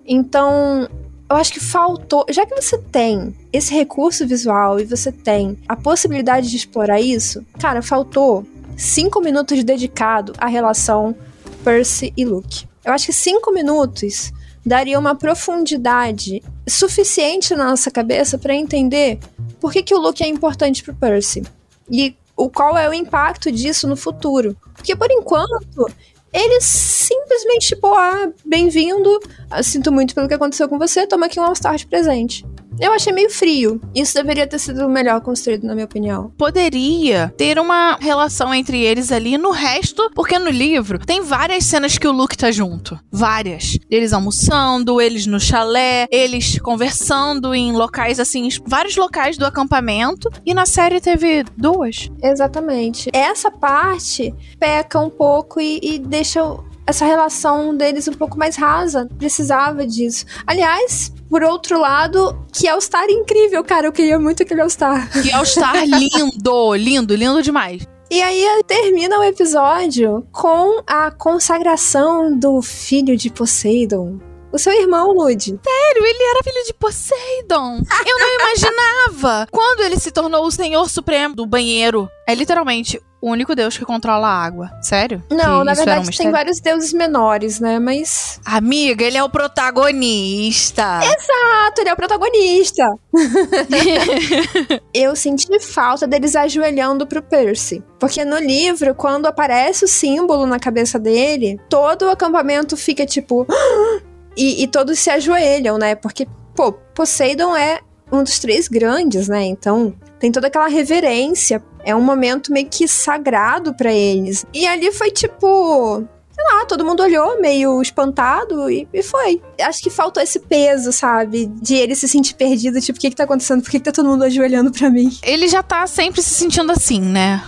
Então, 0.07 0.89
eu 1.29 1.37
acho 1.37 1.53
que 1.53 1.61
faltou. 1.61 2.25
Já 2.31 2.47
que 2.47 2.55
você 2.55 2.79
tem 2.79 3.35
esse 3.53 3.75
recurso 3.75 4.27
visual 4.27 4.79
e 4.79 4.85
você 4.85 5.11
tem 5.11 5.59
a 5.69 5.75
possibilidade 5.75 6.49
de 6.49 6.57
explorar 6.57 7.01
isso, 7.01 7.45
cara, 7.59 7.83
faltou 7.83 8.47
cinco 8.77 9.21
minutos 9.21 9.65
dedicado 9.65 10.33
à 10.39 10.47
relação 10.47 11.17
Percy 11.65 12.13
e 12.17 12.25
Luke. 12.25 12.67
Eu 12.85 12.93
acho 12.93 13.07
que 13.07 13.13
cinco 13.13 13.53
minutos 13.53 14.33
daria 14.65 14.99
uma 14.99 15.15
profundidade 15.15 16.43
suficiente 16.69 17.55
na 17.55 17.67
nossa 17.71 17.91
cabeça 17.91 18.39
para 18.39 18.55
entender 18.55 19.19
por 19.61 19.73
que, 19.73 19.83
que 19.83 19.95
o 19.95 19.99
Luke 19.99 20.23
é 20.23 20.29
importante 20.29 20.83
pro 20.83 20.95
Percy 20.95 21.43
e 21.91 22.15
o 22.37 22.51
qual 22.51 22.77
é 22.77 22.89
o 22.89 22.95
impacto 22.95 23.51
disso 23.51 23.89
no 23.89 23.97
futuro. 23.97 24.57
Porque 24.75 24.95
por 24.95 25.11
enquanto 25.11 25.91
ele 26.33 26.61
simplesmente, 26.61 27.69
tipo, 27.69 27.87
ah, 27.95 28.31
bem-vindo, 28.45 29.21
sinto 29.63 29.91
muito 29.91 30.15
pelo 30.15 30.29
que 30.29 30.35
aconteceu 30.35 30.69
com 30.69 30.79
você, 30.79 31.07
toma 31.07 31.27
aqui 31.27 31.41
um 31.41 31.45
All-Star 31.45 31.77
de 31.77 31.87
presente. 31.87 32.45
Eu 32.79 32.93
achei 32.93 33.13
meio 33.13 33.31
frio. 33.31 33.81
Isso 33.95 34.15
deveria 34.15 34.47
ter 34.47 34.59
sido 34.59 34.89
melhor 34.89 35.21
construído, 35.21 35.67
na 35.67 35.75
minha 35.75 35.87
opinião. 35.87 36.31
Poderia 36.37 37.33
ter 37.37 37.59
uma 37.59 37.97
relação 38.01 38.55
entre 38.55 38.83
eles 38.83 39.11
ali 39.11 39.39
no 39.39 39.51
resto, 39.51 40.11
porque 40.15 40.39
no 40.39 40.51
livro 40.51 40.99
tem 40.99 41.23
várias 41.23 41.65
cenas 41.65 41.97
que 41.97 42.07
o 42.07 42.13
Luke 42.13 42.37
tá 42.37 42.51
junto. 42.51 42.99
Várias. 43.11 43.79
Eles 43.91 44.13
almoçando, 44.13 45.01
eles 45.01 45.27
no 45.27 45.41
chalé, 45.41 46.07
eles 46.11 46.59
conversando 46.59 47.55
em 47.55 47.73
locais 47.73 48.21
assim, 48.21 48.49
vários 48.67 48.97
locais 48.97 49.39
do 49.39 49.47
acampamento. 49.47 50.31
E 50.45 50.53
na 50.53 50.67
série 50.67 51.01
teve 51.01 51.45
duas. 51.57 52.11
Exatamente. 52.23 53.11
Essa 53.13 53.51
parte 53.51 54.35
peca 54.59 55.01
um 55.01 55.11
pouco 55.11 55.61
e, 55.61 55.81
e 55.83 55.99
deixa 55.99 56.41
essa 56.87 57.05
relação 57.05 57.77
deles 57.77 58.07
um 58.09 58.13
pouco 58.13 58.39
mais 58.39 58.57
rasa. 58.57 59.09
Precisava 59.19 59.87
disso. 59.87 60.25
Aliás, 60.47 61.13
por 61.29 61.43
outro 61.43 61.79
lado, 61.79 62.47
que 62.53 62.69
All-Star 62.69 63.09
incrível, 63.11 63.63
cara. 63.65 63.87
Eu 63.87 63.93
queria 63.93 64.19
muito 64.19 64.43
aquele 64.43 64.61
All-Star. 64.61 65.11
Que 65.11 65.33
All-Star 65.33 65.85
lindo, 65.85 66.75
lindo, 66.75 67.15
lindo 67.15 67.43
demais. 67.43 67.87
E 68.09 68.23
aí 68.23 68.63
termina 68.69 69.19
o 69.19 69.25
episódio 69.25 70.25
com 70.31 70.81
a 70.87 71.11
consagração 71.11 72.39
do 72.39 72.63
filho 72.63 73.17
de 73.17 73.31
Poseidon. 73.31 74.21
O 74.57 74.59
seu 74.59 74.73
irmão, 74.73 75.13
Lud. 75.13 75.45
Sério, 75.45 76.07
ele 76.07 76.31
era 76.31 76.41
filho 76.43 76.65
de 76.67 76.73
Poseidon. 76.73 77.83
Eu 78.07 78.19
não 78.19 78.35
imaginava. 78.41 79.47
Quando 79.51 79.83
ele 79.83 80.01
se 80.01 80.11
tornou 80.11 80.47
o 80.47 80.51
senhor 80.51 80.89
supremo 80.89 81.35
do 81.37 81.45
banheiro. 81.45 82.09
É 82.27 82.35
literalmente 82.35 82.99
o 83.21 83.31
único 83.31 83.55
deus 83.55 83.77
que 83.77 83.85
controla 83.85 84.27
a 84.27 84.45
água. 84.45 84.71
Sério? 84.81 85.23
Não, 85.31 85.59
Que 85.59 85.65
na 85.65 85.73
era 85.73 85.83
um 85.83 85.85
verdade 85.85 86.17
tem 86.17 86.31
vários 86.31 86.59
deuses 86.59 86.95
menores, 86.95 87.61
né? 87.61 87.79
Mas. 87.79 88.41
Amiga, 88.47 89.05
ele 89.05 89.19
é 89.19 89.23
o 89.23 89.29
protagonista. 89.29 91.01
Exato, 91.05 91.81
ele 91.83 91.91
é 91.91 91.93
o 91.93 91.97
protagonista. 91.97 92.83
Eu 94.95 95.15
senti 95.15 95.61
falta 95.61 96.07
deles 96.07 96.35
ajoelhando 96.35 97.07
pro 97.07 97.21
Percy. 97.23 97.85
Porque 98.01 98.25
no 98.25 98.39
livro, 98.39 98.95
quando 98.95 99.27
aparece 99.27 99.85
o 99.85 99.89
símbolo 99.89 100.47
na 100.47 100.59
cabeça 100.59 100.99
dele, 100.99 101.61
todo 101.69 102.07
o 102.07 102.11
acampamento 102.11 102.75
fica 102.75 103.05
tipo. 103.05 103.47
e, 104.37 104.63
e 104.63 104.67
todos 104.69 104.99
se 104.99 105.11
ajoelham, 105.11 105.79
né? 105.79 105.95
Porque, 105.95 106.27
pô, 106.55 106.73
Poseidon 106.73 107.57
é 107.57 107.81
um 108.11 108.23
dos 108.23 108.39
três 108.39 108.69
grandes, 108.69 109.29
né? 109.29 109.45
Então 109.45 109.95
tem 110.19 110.31
toda 110.31 110.47
aquela 110.47 110.69
reverência. 110.69 111.63
É 111.85 111.95
um 111.95 112.03
momento 112.03 112.53
meio 112.53 112.69
que 112.69 112.89
sagrado 112.89 113.75
pra 113.75 113.93
eles. 113.93 114.45
E 114.53 114.67
ali 114.67 114.93
foi 114.93 115.11
tipo. 115.11 116.05
Lá, 116.53 116.65
todo 116.65 116.85
mundo 116.85 117.03
olhou 117.03 117.41
meio 117.41 117.81
espantado 117.83 118.71
e, 118.71 118.89
e 118.93 119.03
foi. 119.03 119.43
Acho 119.61 119.83
que 119.83 119.91
faltou 119.91 120.23
esse 120.23 120.39
peso, 120.39 120.93
sabe? 120.93 121.47
De 121.47 121.75
ele 121.75 121.95
se 121.95 122.09
sentir 122.09 122.35
perdido, 122.35 122.81
tipo, 122.81 122.99
o 122.99 123.01
que 123.01 123.11
que 123.11 123.17
tá 123.17 123.25
acontecendo? 123.25 123.63
Por 123.63 123.71
que 123.71 123.79
que 123.79 123.85
tá 123.85 123.93
todo 123.93 124.09
mundo 124.09 124.25
ajoelhando 124.25 124.71
pra 124.71 124.89
mim? 124.89 125.11
Ele 125.23 125.49
já 125.49 125.63
tá 125.63 125.87
sempre 125.87 126.23
se 126.23 126.31
sentindo 126.31 126.71
assim, 126.71 127.01
né? 127.01 127.43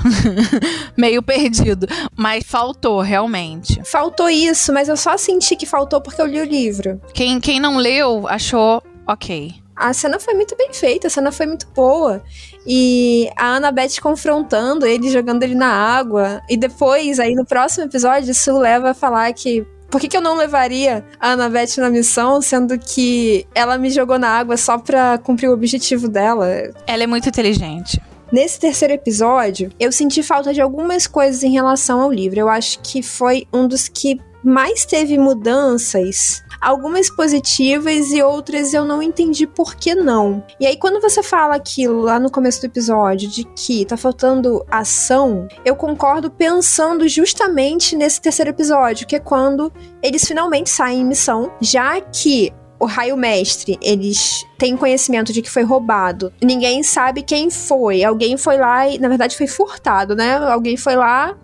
Meio 0.96 1.22
perdido. 1.22 1.86
Mas 2.16 2.44
faltou, 2.44 3.00
realmente. 3.00 3.80
Faltou 3.84 4.28
isso, 4.28 4.72
mas 4.72 4.88
eu 4.88 4.96
só 4.96 5.16
senti 5.16 5.54
que 5.54 5.66
faltou 5.66 6.00
porque 6.00 6.20
eu 6.20 6.26
li 6.26 6.40
o 6.40 6.44
livro. 6.44 7.00
Quem, 7.14 7.40
quem 7.40 7.60
não 7.60 7.76
leu 7.76 8.26
achou 8.26 8.82
ok. 9.06 9.54
A 9.78 9.92
cena 9.92 10.18
foi 10.18 10.34
muito 10.34 10.56
bem 10.56 10.72
feita, 10.72 11.06
a 11.06 11.10
cena 11.10 11.30
foi 11.30 11.46
muito 11.46 11.68
boa. 11.68 12.22
E 12.66 13.30
a 13.36 13.56
Annabeth 13.56 14.00
confrontando 14.02 14.84
ele, 14.84 15.08
jogando 15.08 15.44
ele 15.44 15.54
na 15.54 15.68
água. 15.68 16.42
E 16.48 16.56
depois, 16.56 17.20
aí 17.20 17.34
no 17.34 17.44
próximo 17.44 17.84
episódio, 17.86 18.32
isso 18.32 18.58
leva 18.58 18.90
a 18.90 18.94
falar 18.94 19.32
que. 19.32 19.64
Por 19.88 20.00
que, 20.00 20.08
que 20.08 20.16
eu 20.16 20.20
não 20.20 20.36
levaria 20.36 21.02
a 21.18 21.30
Annabeth 21.30 21.78
na 21.78 21.88
missão, 21.88 22.42
sendo 22.42 22.78
que 22.78 23.46
ela 23.54 23.78
me 23.78 23.88
jogou 23.88 24.18
na 24.18 24.28
água 24.28 24.56
só 24.56 24.76
pra 24.76 25.16
cumprir 25.16 25.48
o 25.48 25.54
objetivo 25.54 26.08
dela? 26.08 26.46
Ela 26.86 27.04
é 27.04 27.06
muito 27.06 27.28
inteligente. 27.28 27.98
Nesse 28.30 28.60
terceiro 28.60 28.92
episódio, 28.92 29.72
eu 29.80 29.90
senti 29.90 30.22
falta 30.22 30.52
de 30.52 30.60
algumas 30.60 31.06
coisas 31.06 31.42
em 31.42 31.50
relação 31.50 32.00
ao 32.00 32.12
livro. 32.12 32.38
Eu 32.38 32.48
acho 32.48 32.78
que 32.80 33.02
foi 33.02 33.46
um 33.52 33.66
dos 33.66 33.88
que 33.88 34.20
mais 34.44 34.84
teve 34.84 35.18
mudanças. 35.18 36.42
Algumas 36.60 37.08
positivas 37.08 38.10
e 38.10 38.22
outras 38.22 38.74
eu 38.74 38.84
não 38.84 39.02
entendi 39.02 39.46
por 39.46 39.76
que 39.76 39.94
não. 39.94 40.44
E 40.60 40.66
aí, 40.66 40.76
quando 40.76 41.00
você 41.00 41.22
fala 41.22 41.54
aquilo 41.54 42.00
lá 42.02 42.18
no 42.18 42.30
começo 42.30 42.60
do 42.60 42.66
episódio, 42.66 43.28
de 43.28 43.44
que 43.44 43.84
tá 43.84 43.96
faltando 43.96 44.64
ação, 44.70 45.46
eu 45.64 45.76
concordo 45.76 46.30
pensando 46.30 47.08
justamente 47.08 47.96
nesse 47.96 48.20
terceiro 48.20 48.50
episódio, 48.50 49.06
que 49.06 49.16
é 49.16 49.20
quando 49.20 49.72
eles 50.02 50.24
finalmente 50.24 50.68
saem 50.68 51.00
em 51.00 51.06
missão, 51.06 51.52
já 51.60 52.00
que 52.00 52.52
o 52.80 52.86
raio 52.86 53.16
mestre, 53.16 53.78
eles 53.82 54.44
têm 54.56 54.76
conhecimento 54.76 55.32
de 55.32 55.42
que 55.42 55.50
foi 55.50 55.62
roubado. 55.62 56.32
Ninguém 56.42 56.82
sabe 56.82 57.22
quem 57.22 57.50
foi. 57.50 58.04
Alguém 58.04 58.36
foi 58.36 58.56
lá 58.56 58.88
e, 58.88 58.98
na 58.98 59.08
verdade, 59.08 59.36
foi 59.36 59.46
furtado, 59.46 60.14
né? 60.14 60.36
Alguém 60.36 60.76
foi 60.76 60.94
lá, 60.96 61.36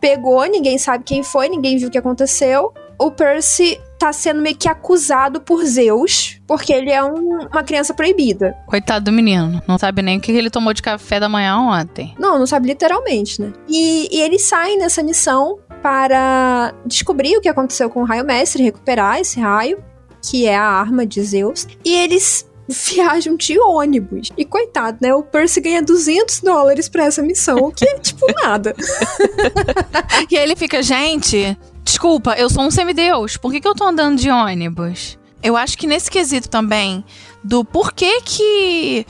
pegou, 0.00 0.44
ninguém 0.46 0.78
sabe 0.78 1.04
quem 1.04 1.22
foi, 1.22 1.48
ninguém 1.48 1.76
viu 1.78 1.88
o 1.88 1.90
que 1.90 1.98
aconteceu. 1.98 2.72
O 3.00 3.10
Percy 3.12 3.80
tá 3.98 4.12
sendo 4.12 4.40
meio 4.40 4.56
que 4.56 4.68
acusado 4.68 5.40
por 5.40 5.64
Zeus, 5.64 6.40
porque 6.46 6.72
ele 6.72 6.90
é 6.90 7.02
um- 7.02 7.46
uma 7.52 7.62
criança 7.64 7.92
proibida. 7.94 8.56
Coitado 8.66 9.04
do 9.06 9.12
menino. 9.12 9.60
Não 9.68 9.78
sabe 9.78 10.02
nem 10.02 10.18
o 10.18 10.20
que 10.20 10.30
ele 10.32 10.50
tomou 10.50 10.72
de 10.72 10.82
café 10.82 11.18
da 11.20 11.28
manhã 11.28 11.56
ontem. 11.58 12.14
Não, 12.18 12.38
não 12.38 12.46
sabe 12.46 12.68
literalmente, 12.68 13.40
né? 13.40 13.52
E, 13.68 14.08
e 14.16 14.20
eles 14.20 14.42
saem 14.42 14.78
nessa 14.78 15.02
missão 15.02 15.58
para 15.82 16.72
descobrir 16.86 17.36
o 17.36 17.40
que 17.40 17.48
aconteceu 17.48 17.88
com 17.90 18.02
o 18.02 18.04
raio 18.04 18.24
mestre, 18.24 18.62
recuperar 18.62 19.20
esse 19.20 19.40
raio, 19.40 19.82
que 20.22 20.46
é 20.46 20.56
a 20.56 20.64
arma 20.64 21.06
de 21.06 21.22
Zeus. 21.22 21.66
E 21.84 21.94
eles 21.94 22.48
viajam 22.68 23.36
de 23.36 23.58
ônibus. 23.58 24.30
E 24.36 24.44
coitado, 24.44 24.98
né? 25.00 25.14
O 25.14 25.22
Percy 25.22 25.60
ganha 25.60 25.82
200 25.82 26.40
dólares 26.40 26.88
pra 26.88 27.04
essa 27.04 27.22
missão, 27.22 27.56
o 27.58 27.72
que 27.72 27.84
é 27.84 27.98
tipo 27.98 28.26
nada. 28.42 28.74
E 30.30 30.36
aí 30.36 30.42
ele 30.42 30.56
fica, 30.56 30.82
gente, 30.82 31.56
desculpa, 31.82 32.34
eu 32.34 32.50
sou 32.50 32.64
um 32.64 32.70
semideus. 32.70 33.36
Por 33.36 33.50
que, 33.50 33.60
que 33.60 33.68
eu 33.68 33.74
tô 33.74 33.84
andando 33.84 34.18
de 34.18 34.28
ônibus? 34.28 35.18
Eu 35.42 35.56
acho 35.56 35.78
que 35.78 35.86
nesse 35.86 36.10
quesito 36.10 36.48
também, 36.48 37.04
do 37.42 37.64
porquê 37.64 38.20
que 38.22 39.06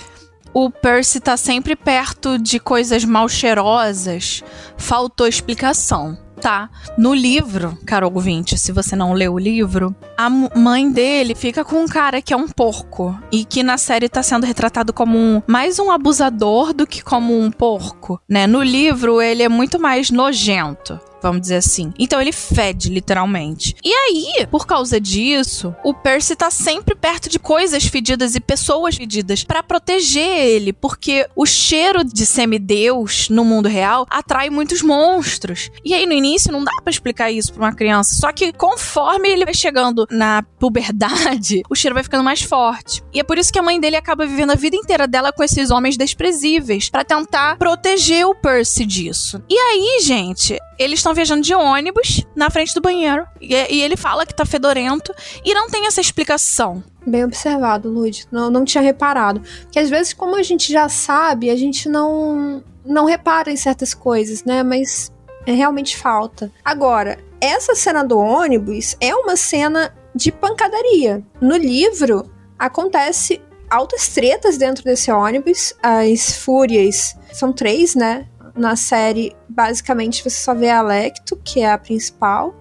o 0.52 0.70
Percy 0.70 1.20
tá 1.20 1.36
sempre 1.36 1.74
perto 1.74 2.38
de 2.38 2.60
coisas 2.60 3.04
mal 3.04 3.28
cheirosas, 3.28 4.42
faltou 4.76 5.26
explicação. 5.26 6.18
Tá. 6.40 6.70
No 6.96 7.12
livro, 7.14 7.76
caro 7.84 8.10
ouvinte, 8.12 8.56
se 8.56 8.72
você 8.72 8.94
não 8.94 9.12
leu 9.12 9.34
o 9.34 9.38
livro, 9.38 9.94
a 10.16 10.30
mãe 10.30 10.90
dele 10.90 11.34
fica 11.34 11.64
com 11.64 11.82
um 11.82 11.86
cara 11.86 12.22
que 12.22 12.32
é 12.32 12.36
um 12.36 12.48
porco. 12.48 13.18
E 13.30 13.44
que 13.44 13.62
na 13.62 13.76
série 13.76 14.08
tá 14.08 14.22
sendo 14.22 14.46
retratado 14.46 14.92
como 14.92 15.18
um, 15.18 15.42
mais 15.46 15.78
um 15.78 15.90
abusador 15.90 16.72
do 16.72 16.86
que 16.86 17.02
como 17.02 17.38
um 17.38 17.50
porco, 17.50 18.20
né? 18.28 18.46
No 18.46 18.62
livro, 18.62 19.20
ele 19.20 19.42
é 19.42 19.48
muito 19.48 19.78
mais 19.78 20.10
nojento. 20.10 20.98
Vamos 21.22 21.42
dizer 21.42 21.56
assim. 21.56 21.92
Então 21.98 22.20
ele 22.20 22.32
fede, 22.32 22.88
literalmente. 22.88 23.74
E 23.84 23.92
aí, 23.92 24.46
por 24.50 24.66
causa 24.66 25.00
disso, 25.00 25.74
o 25.84 25.94
Percy 25.94 26.36
tá 26.36 26.50
sempre 26.50 26.94
perto 26.94 27.28
de 27.28 27.38
coisas 27.38 27.84
fedidas 27.86 28.34
e 28.34 28.40
pessoas 28.40 28.96
fedidas 28.96 29.44
para 29.44 29.62
proteger 29.62 30.28
ele, 30.28 30.72
porque 30.72 31.28
o 31.34 31.46
cheiro 31.46 32.04
de 32.04 32.26
semideus 32.26 33.28
no 33.28 33.44
mundo 33.44 33.68
real 33.68 34.06
atrai 34.10 34.50
muitos 34.50 34.82
monstros. 34.82 35.70
E 35.84 35.94
aí 35.94 36.06
no 36.06 36.12
início 36.12 36.52
não 36.52 36.64
dá 36.64 36.72
para 36.82 36.90
explicar 36.90 37.30
isso 37.30 37.52
para 37.52 37.64
uma 37.64 37.74
criança, 37.74 38.14
só 38.14 38.32
que 38.32 38.52
conforme 38.52 39.28
ele 39.28 39.44
vai 39.44 39.54
chegando 39.54 40.06
na 40.10 40.42
puberdade, 40.58 41.62
o 41.70 41.74
cheiro 41.74 41.94
vai 41.94 42.02
ficando 42.02 42.24
mais 42.24 42.42
forte. 42.42 43.02
E 43.12 43.20
é 43.20 43.24
por 43.24 43.38
isso 43.38 43.52
que 43.52 43.58
a 43.58 43.62
mãe 43.62 43.80
dele 43.80 43.96
acaba 43.96 44.26
vivendo 44.26 44.50
a 44.50 44.56
vida 44.56 44.76
inteira 44.76 45.06
dela 45.06 45.32
com 45.32 45.42
esses 45.42 45.70
homens 45.70 45.96
desprezíveis 45.96 46.88
para 46.88 47.04
tentar 47.04 47.56
proteger 47.56 48.26
o 48.26 48.34
Percy 48.34 48.84
disso. 48.84 49.42
E 49.48 49.56
aí, 49.56 50.00
gente, 50.02 50.58
eles 50.78 51.00
estão 51.00 51.12
viajando 51.12 51.42
de 51.42 51.54
ônibus 51.54 52.24
na 52.36 52.50
frente 52.50 52.74
do 52.74 52.80
banheiro. 52.80 53.26
E, 53.40 53.54
e, 53.54 53.82
ele 53.82 53.96
fala 53.96 54.24
que 54.24 54.34
tá 54.34 54.46
fedorento. 54.46 55.12
E 55.44 55.52
não 55.52 55.68
tem 55.68 55.86
essa 55.86 56.00
explicação. 56.00 56.82
Bem 57.06 57.24
observado, 57.24 57.90
Lud. 57.90 58.26
Não, 58.30 58.48
não 58.50 58.64
tinha 58.64 58.82
reparado. 58.82 59.42
Porque 59.62 59.78
às 59.78 59.90
vezes, 59.90 60.12
como 60.12 60.36
a 60.36 60.42
gente 60.42 60.72
já 60.72 60.88
sabe, 60.88 61.50
a 61.50 61.56
gente 61.56 61.88
não, 61.88 62.62
não 62.84 63.06
repara 63.06 63.50
em 63.50 63.56
certas 63.56 63.92
coisas, 63.92 64.44
né? 64.44 64.62
Mas 64.62 65.12
é, 65.46 65.52
realmente 65.52 65.96
falta. 65.96 66.52
Agora, 66.64 67.18
essa 67.40 67.74
cena 67.74 68.04
do 68.04 68.18
ônibus 68.18 68.96
é 69.00 69.14
uma 69.14 69.36
cena 69.36 69.94
de 70.14 70.30
pancadaria. 70.30 71.22
No 71.40 71.56
livro, 71.56 72.30
acontece 72.58 73.40
altas 73.70 74.08
tretas 74.08 74.56
dentro 74.56 74.84
desse 74.84 75.10
ônibus. 75.10 75.74
As 75.82 76.36
fúrias 76.36 77.16
são 77.32 77.52
três, 77.52 77.94
né? 77.94 78.26
Na 78.58 78.74
série, 78.74 79.36
basicamente, 79.48 80.22
você 80.22 80.36
só 80.36 80.52
vê 80.52 80.68
a 80.68 80.82
Lecto, 80.82 81.36
que 81.44 81.60
é 81.60 81.70
a 81.70 81.78
principal. 81.78 82.54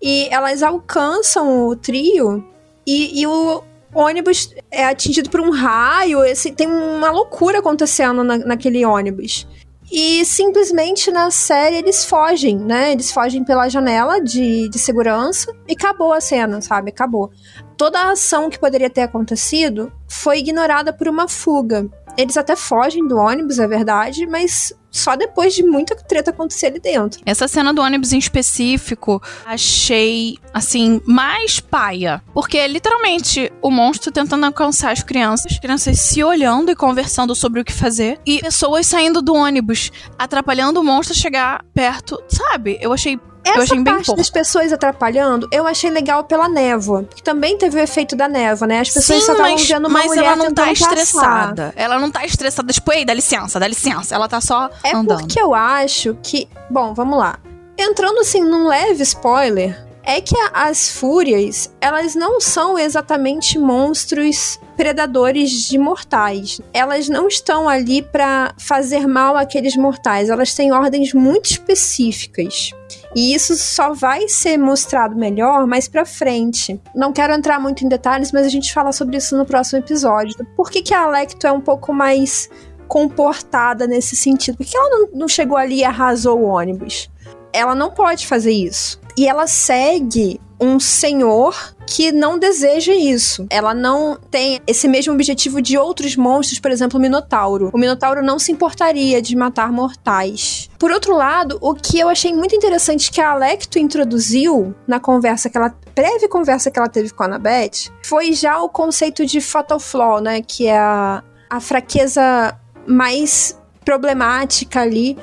E 0.00 0.26
elas 0.30 0.62
alcançam 0.62 1.68
o 1.68 1.76
trio 1.76 2.44
e, 2.86 3.20
e 3.20 3.26
o 3.26 3.62
ônibus 3.94 4.52
é 4.70 4.86
atingido 4.86 5.28
por 5.30 5.40
um 5.40 5.50
raio. 5.50 6.20
Tem 6.56 6.66
uma 6.66 7.10
loucura 7.10 7.58
acontecendo 7.58 8.24
na, 8.24 8.38
naquele 8.38 8.84
ônibus. 8.84 9.46
E 9.90 10.24
simplesmente 10.24 11.10
na 11.10 11.30
série 11.30 11.76
eles 11.76 12.02
fogem, 12.02 12.56
né? 12.56 12.92
Eles 12.92 13.12
fogem 13.12 13.44
pela 13.44 13.68
janela 13.68 14.20
de, 14.20 14.70
de 14.70 14.78
segurança 14.78 15.54
e 15.68 15.74
acabou 15.74 16.14
a 16.14 16.20
cena, 16.20 16.62
sabe? 16.62 16.90
Acabou. 16.90 17.30
Toda 17.76 17.98
a 17.98 18.12
ação 18.12 18.48
que 18.48 18.58
poderia 18.58 18.88
ter 18.88 19.02
acontecido 19.02 19.92
foi 20.08 20.38
ignorada 20.38 20.94
por 20.94 21.08
uma 21.08 21.28
fuga. 21.28 21.86
Eles 22.16 22.38
até 22.38 22.56
fogem 22.56 23.06
do 23.06 23.18
ônibus, 23.18 23.58
é 23.58 23.68
verdade, 23.68 24.26
mas 24.26 24.72
só 24.92 25.16
depois 25.16 25.54
de 25.54 25.64
muita 25.64 25.96
treta 25.96 26.30
acontecer 26.30 26.66
ali 26.66 26.78
dentro. 26.78 27.20
Essa 27.24 27.48
cena 27.48 27.72
do 27.72 27.80
ônibus 27.80 28.12
em 28.12 28.18
específico, 28.18 29.20
achei, 29.44 30.36
assim, 30.52 31.00
mais 31.06 31.58
paia. 31.58 32.22
Porque 32.34 32.58
é 32.58 32.68
literalmente 32.68 33.50
o 33.62 33.70
monstro 33.70 34.12
tentando 34.12 34.44
alcançar 34.44 34.92
as 34.92 35.02
crianças, 35.02 35.58
crianças 35.58 35.98
se 35.98 36.22
olhando 36.22 36.70
e 36.70 36.76
conversando 36.76 37.34
sobre 37.34 37.60
o 37.60 37.64
que 37.64 37.72
fazer, 37.72 38.20
e 38.26 38.40
pessoas 38.40 38.86
saindo 38.86 39.22
do 39.22 39.34
ônibus, 39.34 39.90
atrapalhando 40.18 40.80
o 40.80 40.84
monstro 40.84 41.16
a 41.16 41.18
chegar 41.18 41.64
perto, 41.74 42.22
sabe? 42.28 42.78
Eu 42.80 42.92
achei 42.92 43.18
essa 43.44 43.82
parte 43.82 44.14
das 44.14 44.30
pessoas 44.30 44.72
atrapalhando, 44.72 45.48
eu 45.50 45.66
achei 45.66 45.90
legal 45.90 46.24
pela 46.24 46.48
névoa. 46.48 47.04
Que 47.04 47.22
também 47.22 47.58
teve 47.58 47.76
o 47.76 47.80
efeito 47.80 48.14
da 48.16 48.28
névoa, 48.28 48.66
né? 48.66 48.80
As 48.80 48.90
pessoas 48.90 49.20
Sim, 49.20 49.26
só 49.26 49.32
estavam 49.32 49.56
vendo 49.56 49.88
uma 49.88 49.98
mas 49.98 50.06
mulher 50.06 50.24
ela 50.24 50.36
não 50.36 50.52
tá 50.52 50.66
passar. 50.66 50.72
estressada. 50.72 51.72
Ela 51.76 51.98
não 51.98 52.10
tá 52.10 52.24
estressada, 52.24 52.72
tipo, 52.72 52.92
ei, 52.92 53.04
dá 53.04 53.14
licença, 53.14 53.58
dá 53.58 53.66
licença. 53.66 54.14
Ela 54.14 54.28
tá 54.28 54.40
só 54.40 54.70
é 54.82 54.94
andando. 54.94 55.20
porque 55.20 55.40
eu 55.40 55.54
acho 55.54 56.16
que... 56.22 56.48
Bom, 56.70 56.94
vamos 56.94 57.18
lá. 57.18 57.38
Entrando, 57.76 58.20
assim, 58.20 58.42
num 58.44 58.68
leve 58.68 59.02
spoiler, 59.02 59.84
é 60.04 60.20
que 60.20 60.36
as 60.52 60.90
fúrias, 60.90 61.72
elas 61.80 62.14
não 62.14 62.40
são 62.40 62.78
exatamente 62.78 63.58
monstros 63.58 64.58
predadores 64.76 65.50
de 65.50 65.78
mortais. 65.78 66.60
Elas 66.72 67.08
não 67.08 67.28
estão 67.28 67.68
ali 67.68 68.02
para 68.02 68.54
fazer 68.58 69.06
mal 69.06 69.36
àqueles 69.36 69.76
mortais. 69.76 70.28
Elas 70.28 70.54
têm 70.54 70.72
ordens 70.72 71.12
muito 71.14 71.46
específicas. 71.46 72.72
E 73.14 73.34
isso 73.34 73.54
só 73.56 73.92
vai 73.92 74.28
ser 74.28 74.56
mostrado 74.56 75.16
melhor 75.16 75.66
mais 75.66 75.86
pra 75.86 76.04
frente. 76.04 76.80
Não 76.94 77.12
quero 77.12 77.34
entrar 77.34 77.60
muito 77.60 77.84
em 77.84 77.88
detalhes, 77.88 78.32
mas 78.32 78.46
a 78.46 78.48
gente 78.48 78.72
fala 78.72 78.92
sobre 78.92 79.16
isso 79.16 79.36
no 79.36 79.44
próximo 79.44 79.80
episódio. 79.80 80.46
Por 80.56 80.70
que, 80.70 80.82
que 80.82 80.94
a 80.94 81.02
Alecto 81.02 81.46
é 81.46 81.52
um 81.52 81.60
pouco 81.60 81.92
mais 81.92 82.48
comportada 82.88 83.86
nesse 83.86 84.16
sentido? 84.16 84.56
Por 84.56 84.66
que 84.66 84.76
ela 84.76 84.90
não, 84.90 85.08
não 85.12 85.28
chegou 85.28 85.56
ali 85.56 85.78
e 85.78 85.84
arrasou 85.84 86.40
o 86.40 86.44
ônibus? 86.44 87.10
Ela 87.52 87.74
não 87.74 87.90
pode 87.90 88.26
fazer 88.26 88.52
isso. 88.52 88.98
E 89.16 89.26
ela 89.26 89.46
segue 89.46 90.40
um 90.62 90.78
senhor 90.78 91.74
que 91.84 92.12
não 92.12 92.38
deseja 92.38 92.94
isso. 92.94 93.46
Ela 93.50 93.74
não 93.74 94.16
tem 94.30 94.60
esse 94.66 94.86
mesmo 94.86 95.12
objetivo 95.12 95.60
de 95.60 95.76
outros 95.76 96.14
monstros, 96.16 96.60
por 96.60 96.70
exemplo, 96.70 96.98
o 96.98 97.02
Minotauro. 97.02 97.70
O 97.72 97.78
Minotauro 97.78 98.22
não 98.22 98.38
se 98.38 98.52
importaria 98.52 99.20
de 99.20 99.34
matar 99.34 99.72
mortais. 99.72 100.70
Por 100.78 100.92
outro 100.92 101.16
lado, 101.16 101.58
o 101.60 101.74
que 101.74 101.98
eu 101.98 102.08
achei 102.08 102.32
muito 102.32 102.54
interessante 102.54 103.10
que 103.10 103.20
a 103.20 103.32
Alecto 103.32 103.78
introduziu 103.78 104.72
na 104.86 105.00
conversa 105.00 105.50
que 105.50 105.56
ela 105.56 105.74
breve 105.94 106.28
conversa 106.28 106.70
que 106.70 106.78
ela 106.78 106.88
teve 106.88 107.10
com 107.10 107.24
a 107.24 107.26
Annabeth 107.26 107.90
foi 108.04 108.32
já 108.32 108.62
o 108.62 108.68
conceito 108.68 109.26
de 109.26 109.40
fatal 109.40 109.80
flaw, 109.80 110.20
né, 110.20 110.40
que 110.40 110.66
é 110.66 110.78
a, 110.78 111.22
a 111.50 111.60
fraqueza 111.60 112.56
mais 112.86 113.58
problemática 113.84 114.80
ali 114.80 115.18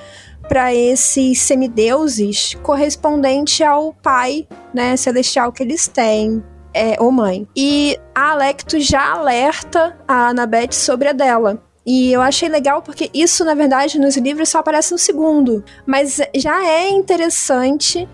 para 0.50 0.74
esses 0.74 1.40
semideuses 1.40 2.56
correspondente 2.64 3.64
ao 3.64 3.94
pai, 3.94 4.48
né, 4.74 4.98
celestial 4.98 5.52
que 5.52 5.62
eles 5.62 5.88
têm, 5.88 6.44
é, 6.74 6.98
ou 7.00 7.12
mãe. 7.12 7.48
E 7.56 7.98
a 8.16 8.32
Alecto 8.32 8.80
já 8.80 9.14
alerta 9.14 9.96
a 10.08 10.30
Annabeth 10.30 10.74
sobre 10.74 11.08
a 11.08 11.14
dela. 11.14 11.64
E 11.86 12.12
eu 12.12 12.22
achei 12.22 12.50
legal 12.50 12.82
porque 12.82 13.10
isso, 13.14 13.46
na 13.46 13.54
verdade, 13.54 14.00
nos 14.00 14.18
livros 14.18 14.50
só 14.50 14.60
aparece 14.60 14.92
no 14.92 14.98
segundo. 14.98 15.64
Mas 15.86 16.20
já 16.36 16.66
é 16.68 16.90
interessante 16.90 18.08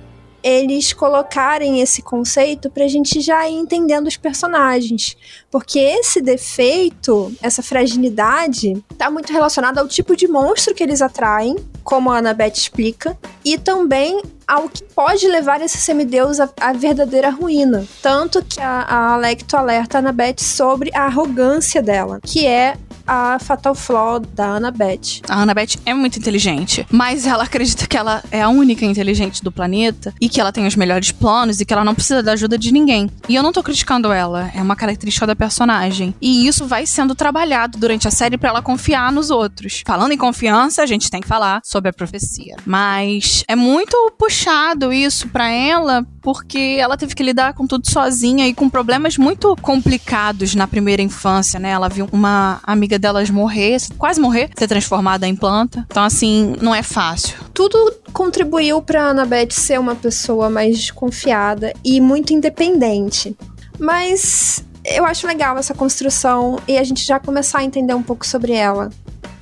eles 0.43 0.93
colocarem 0.93 1.81
esse 1.81 2.03
conceito 2.03 2.69
pra 2.69 2.87
gente 2.87 3.19
já 3.19 3.49
ir 3.49 3.55
entendendo 3.55 4.07
os 4.07 4.15
personagens. 4.15 5.17
Porque 5.49 5.79
esse 5.79 6.21
defeito, 6.21 7.33
essa 7.41 7.63
fragilidade, 7.63 8.83
tá 8.97 9.09
muito 9.09 9.33
relacionado 9.33 9.79
ao 9.79 9.87
tipo 9.87 10.15
de 10.15 10.27
monstro 10.27 10.75
que 10.75 10.83
eles 10.83 11.01
atraem, 11.01 11.55
como 11.85 12.11
a 12.11 12.17
Annabeth 12.17 12.53
explica, 12.55 13.17
e 13.45 13.57
também 13.57 14.21
ao 14.47 14.67
que 14.67 14.83
pode 14.83 15.27
levar 15.27 15.61
esse 15.61 15.77
semideus 15.77 16.39
à, 16.39 16.49
à 16.59 16.73
verdadeira 16.73 17.29
ruína. 17.29 17.85
Tanto 18.01 18.43
que 18.43 18.59
a, 18.59 18.81
a 18.81 19.13
Alecto 19.13 19.55
alerta 19.55 19.97
a 19.97 19.99
Annabeth 19.99 20.39
sobre 20.39 20.91
a 20.93 21.05
arrogância 21.05 21.81
dela, 21.81 22.19
que 22.23 22.45
é 22.45 22.75
a 23.07 23.37
Fatal 23.39 23.75
Flaw 23.75 24.19
da 24.19 24.55
Annabeth. 24.55 25.21
A 25.27 25.41
Annabeth 25.41 25.77
é 25.85 25.93
muito 25.93 26.17
inteligente, 26.17 26.85
mas 26.89 27.27
ela 27.27 27.43
acredita 27.43 27.85
que 27.85 27.95
ela 27.95 28.23
é 28.31 28.41
a 28.41 28.49
única 28.49 28.85
inteligente 28.85 29.43
do 29.43 29.51
planeta 29.51 30.13
e 30.19 30.27
que 30.27 30.41
ela 30.41 30.51
tem 30.51 30.65
os 30.65 30.75
melhores 30.75 31.11
planos 31.11 31.59
e 31.59 31.65
que 31.65 31.73
ela 31.73 31.83
não 31.83 31.93
precisa 31.93 32.23
da 32.23 32.31
ajuda 32.33 32.57
de 32.57 32.71
ninguém. 32.71 33.09
E 33.29 33.35
eu 33.35 33.43
não 33.43 33.51
tô 33.51 33.61
criticando 33.61 34.11
ela, 34.11 34.51
é 34.55 34.61
uma 34.61 34.75
característica 34.75 35.27
da 35.27 35.35
personagem. 35.35 36.15
E 36.19 36.47
isso 36.47 36.65
vai 36.65 36.85
sendo 36.85 37.13
trabalhado 37.13 37.77
durante 37.77 38.07
a 38.07 38.11
série 38.11 38.37
para 38.37 38.49
ela 38.49 38.61
confiar 38.61 39.11
nos 39.11 39.29
outros. 39.29 39.83
Falando 39.85 40.11
em 40.11 40.17
confiança, 40.17 40.81
a 40.81 40.85
gente 40.85 41.09
tem 41.11 41.21
que 41.21 41.27
falar 41.27 41.61
sobre 41.75 41.89
a 41.89 41.93
profecia. 41.93 42.55
Mas 42.65 43.43
é 43.49 43.55
muito 43.55 43.95
puxado 44.17 44.93
isso 44.93 45.27
para 45.27 45.49
ela 45.49 46.05
porque 46.21 46.77
ela 46.79 46.95
teve 46.95 47.13
que 47.13 47.21
lidar 47.21 47.53
com 47.53 47.67
tudo 47.67 47.91
sozinha 47.91 48.47
e 48.47 48.53
com 48.53 48.69
problemas 48.69 49.17
muito 49.17 49.53
complicados 49.57 50.55
na 50.55 50.67
primeira 50.67 51.01
infância, 51.01 51.59
né? 51.59 51.71
Ela 51.71 51.89
viu 51.89 52.07
uma 52.13 52.61
amiga 52.63 52.97
delas 52.97 53.29
morrer, 53.29 53.77
quase 53.97 54.21
morrer, 54.21 54.49
ser 54.57 54.67
transformada 54.67 55.27
em 55.27 55.35
planta. 55.35 55.85
Então, 55.91 56.03
assim, 56.03 56.55
não 56.61 56.73
é 56.73 56.81
fácil. 56.81 57.37
Tudo 57.53 57.93
contribuiu 58.13 58.81
pra 58.81 59.09
Annabeth 59.09 59.51
ser 59.51 59.77
uma 59.77 59.95
pessoa 59.95 60.49
mais 60.49 60.77
desconfiada 60.77 61.73
e 61.83 61.99
muito 61.99 62.31
independente. 62.31 63.35
Mas 63.77 64.63
eu 64.85 65.03
acho 65.05 65.27
legal 65.27 65.57
essa 65.57 65.73
construção 65.73 66.57
e 66.67 66.77
a 66.77 66.83
gente 66.83 67.05
já 67.05 67.19
começar 67.19 67.59
a 67.59 67.63
entender 67.63 67.93
um 67.93 68.03
pouco 68.03 68.25
sobre 68.25 68.53
ela. 68.53 68.89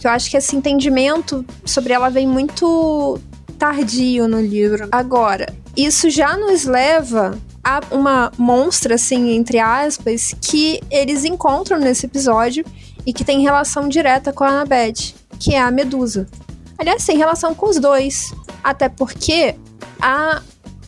Eu 0.07 0.11
acho 0.11 0.29
que 0.29 0.37
esse 0.37 0.55
entendimento 0.55 1.45
sobre 1.65 1.93
ela 1.93 2.09
vem 2.09 2.27
muito 2.27 3.19
tardio 3.57 4.27
no 4.27 4.41
livro. 4.41 4.87
Agora, 4.91 5.53
isso 5.75 6.09
já 6.09 6.35
nos 6.37 6.65
leva 6.65 7.37
a 7.63 7.81
uma 7.91 8.31
monstra, 8.37 8.95
assim, 8.95 9.31
entre 9.31 9.59
aspas, 9.59 10.35
que 10.41 10.81
eles 10.91 11.23
encontram 11.23 11.79
nesse 11.79 12.05
episódio 12.05 12.65
e 13.05 13.13
que 13.13 13.23
tem 13.23 13.41
relação 13.41 13.87
direta 13.87 14.33
com 14.33 14.43
a 14.43 14.49
Annabeth, 14.49 15.15
que 15.39 15.53
é 15.53 15.61
a 15.61 15.71
Medusa. 15.71 16.27
Aliás, 16.77 17.05
tem 17.05 17.17
relação 17.17 17.55
com 17.55 17.69
os 17.69 17.79
dois. 17.79 18.33
Até 18.63 18.89
porque 18.89 19.55
a 20.01 20.41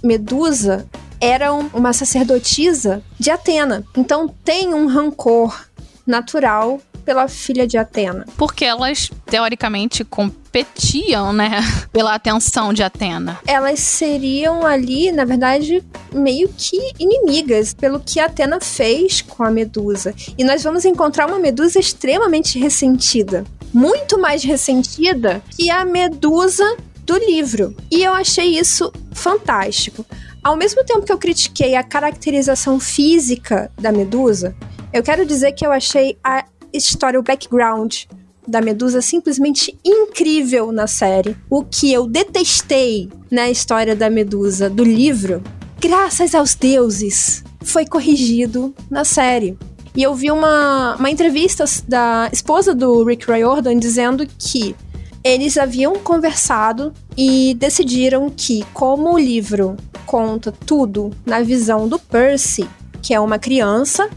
Medusa 0.03 0.86
era 1.20 1.53
um, 1.53 1.70
uma 1.74 1.93
sacerdotisa 1.93 3.01
de 3.20 3.32
Atena. 3.32 3.84
Então 3.95 4.28
tem 4.43 4.74
um 4.74 4.88
rancor 4.88 5.66
natural 6.06 6.80
pela 7.06 7.28
filha 7.28 7.68
de 7.68 7.78
Atena? 7.78 8.26
Porque 8.36 8.66
elas, 8.66 9.12
teoricamente, 9.26 10.03
competiam, 10.03 11.32
né? 11.32 11.62
Pela 11.93 12.16
atenção 12.16 12.74
de 12.74 12.82
Atena. 12.82 13.39
Elas 13.45 13.80
seriam 13.80 14.66
ali, 14.66 15.12
na 15.12 15.24
verdade, 15.24 15.84
meio 16.12 16.49
que 16.58 16.93
inimigas 16.99 17.74
pelo 17.74 17.99
que 17.99 18.20
Atena 18.20 18.60
fez 18.60 19.22
com 19.22 19.43
a 19.43 19.51
Medusa. 19.51 20.14
E 20.38 20.43
nós 20.43 20.64
vamos 20.64 20.84
encontrar 20.84 21.28
uma 21.28 21.39
Medusa 21.39 21.80
extremamente 21.80 22.58
ressentida. 22.58 23.45
Muito 23.72 24.18
mais 24.18 24.43
ressentida 24.43 25.43
que 25.56 25.70
a 25.70 25.86
Medusa 25.86 26.78
do 27.06 27.18
livro. 27.18 27.76
E 27.91 28.03
eu 28.03 28.14
achei 28.14 28.58
isso 28.58 28.91
fantástico. 29.14 30.06
Ao 30.43 30.56
mesmo 30.56 30.84
tempo 30.84 31.06
que 31.06 31.12
eu 31.12 31.18
critiquei 31.18 31.76
a 31.76 31.84
caracterização 31.84 32.80
física 32.80 33.72
da 33.80 33.91
Medusa, 33.91 34.56
eu 34.95 35.03
quero 35.03 35.25
dizer 35.25 35.51
que 35.51 35.65
eu 35.65 35.73
achei 35.73 36.17
a 36.23 36.45
história, 36.71 37.19
o 37.19 37.23
background 37.23 38.03
da 38.47 38.61
Medusa 38.61 39.01
simplesmente 39.01 39.77
incrível 39.83 40.71
na 40.71 40.87
série. 40.87 41.35
O 41.49 41.65
que 41.65 41.91
eu 41.91 42.07
detestei 42.07 43.09
na 43.29 43.49
história 43.49 43.93
da 43.93 44.09
Medusa 44.09 44.69
do 44.69 44.85
livro, 44.85 45.43
graças 45.81 46.33
aos 46.33 46.55
deuses, 46.55 47.43
foi 47.61 47.85
corrigido 47.85 48.73
na 48.89 49.03
série. 49.03 49.57
E 49.93 50.01
eu 50.01 50.15
vi 50.15 50.31
uma, 50.31 50.95
uma 50.95 51.11
entrevista 51.11 51.65
da 51.85 52.29
esposa 52.31 52.73
do 52.73 53.03
Rick 53.03 53.29
Riordan 53.29 53.77
dizendo 53.77 54.25
que 54.39 54.73
eles 55.21 55.57
haviam 55.57 55.95
conversado 55.95 56.93
e 57.17 57.53
decidiram 57.55 58.29
que, 58.29 58.65
como 58.73 59.13
o 59.13 59.19
livro 59.19 59.75
conta 60.05 60.53
tudo 60.53 61.11
na 61.25 61.41
visão 61.41 61.85
do 61.85 61.99
Percy, 61.99 62.65
que 63.01 63.13
é 63.13 63.19
uma 63.19 63.37
criança 63.37 64.09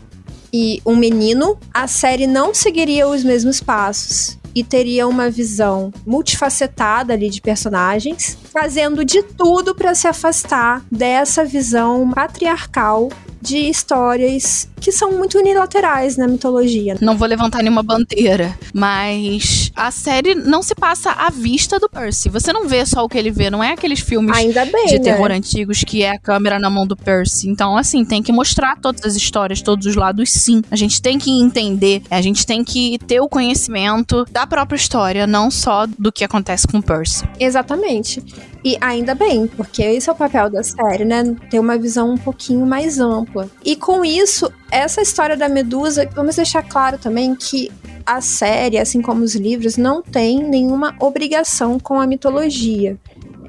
e 0.53 0.81
um 0.85 0.97
menino, 0.97 1.59
a 1.73 1.87
série 1.87 2.27
não 2.27 2.55
seguiria 2.55 3.09
os 3.09 3.23
mesmos 3.25 3.61
passos 3.61 4.39
e 4.55 4.65
teria 4.65 5.07
uma 5.07 5.31
visão 5.31 5.93
multifacetada 6.07 7.13
ali 7.13 7.31
de 7.31 7.41
personagens, 7.41 8.37
fazendo 8.53 9.05
de 9.05 9.23
tudo 9.23 9.75
para 9.75 9.95
se 9.95 10.09
afastar 10.09 10.85
dessa 10.91 11.45
visão 11.45 12.11
patriarcal 12.11 13.09
de 13.41 13.59
histórias 13.69 14.69
que 14.81 14.93
são 14.93 15.13
muito 15.13 15.39
unilaterais 15.39 16.17
na 16.17 16.27
mitologia. 16.29 16.97
Não 17.01 17.17
vou 17.17 17.27
levantar 17.27 17.63
nenhuma 17.63 17.83
bandeira, 17.83 18.57
mas 18.73 19.73
a 19.75 19.91
série 19.91 20.35
não 20.35 20.63
se 20.63 20.75
passa 20.75 21.11
à 21.13 21.31
vista 21.31 21.79
do 21.79 21.89
Percy. 21.89 22.29
Você 22.29 22.53
não 22.53 22.69
vê 22.69 22.87
só 22.87 23.05
o 23.05 23.09
que 23.09 23.19
ele 23.19 23.31
vê, 23.31 23.51
não 23.51 23.63
é 23.63 23.73
aqueles 23.73 24.01
filmes 24.01 24.37
Ainda 24.37 24.65
bem, 24.65 24.87
de 24.87 24.99
né? 24.99 25.05
terror 25.05 25.31
antigos 25.31 25.83
que 25.85 26.03
é 26.03 26.11
a 26.11 26.19
câmera 26.19 26.59
na 26.59 26.71
mão 26.71 26.87
do 26.87 26.97
Percy. 26.97 27.49
Então, 27.49 27.77
assim, 27.77 28.05
tem 28.05 28.23
que 28.23 28.33
mostrar 28.33 28.77
todas 28.81 29.05
as 29.05 29.17
histórias, 29.17 29.61
todos 29.61 29.87
os 29.87 29.97
lados, 29.97 30.31
sim. 30.31 30.63
A 30.71 30.77
gente 30.77 31.03
tem 31.03 31.19
que 31.19 31.31
entender, 31.31 32.03
a 32.11 32.21
gente 32.21 32.47
tem 32.47 32.65
que 32.65 32.99
ter 33.07 33.21
o 33.21 33.29
conhecimento 33.29 34.25
da 34.31 34.47
própria 34.47 34.77
história, 34.77 35.27
não 35.27 35.51
só 35.51 35.87
do 35.87 36.13
que 36.13 36.25
acontece 36.25 36.67
com 36.67 36.79
o 36.79 36.83
Percy. 36.83 37.29
Exatamente. 37.39 38.23
E 38.65 38.77
ainda 38.81 39.15
bem, 39.15 39.47
porque 39.47 39.83
esse 39.83 40.09
é 40.09 40.13
o 40.13 40.17
papel 40.17 40.51
da 40.51 40.63
série, 40.63 41.05
né? 41.05 41.37
Ter 41.49 41.59
uma 41.61 41.79
visão 41.79 42.13
um 42.13 42.19
pouquinho 42.19 42.67
mais 42.67 42.99
ampla. 42.99 43.28
E 43.65 43.77
com 43.77 44.05
isso, 44.05 44.53
essa 44.71 45.01
história 45.01 45.37
da 45.37 45.49
Medusa, 45.49 46.09
vamos 46.15 46.37
deixar 46.37 46.63
claro 46.63 46.99
também 46.99 47.35
que 47.35 47.71
a 48.05 48.21
série, 48.21 48.79
assim 48.79 49.03
como 49.03 49.23
os 49.23 49.35
livros, 49.35 49.77
não 49.77 50.03
tem 50.03 50.43
nenhuma 50.43 50.95
obrigação 50.99 51.79
com 51.79 52.01
a 52.01 52.07
mitologia. 52.07 52.97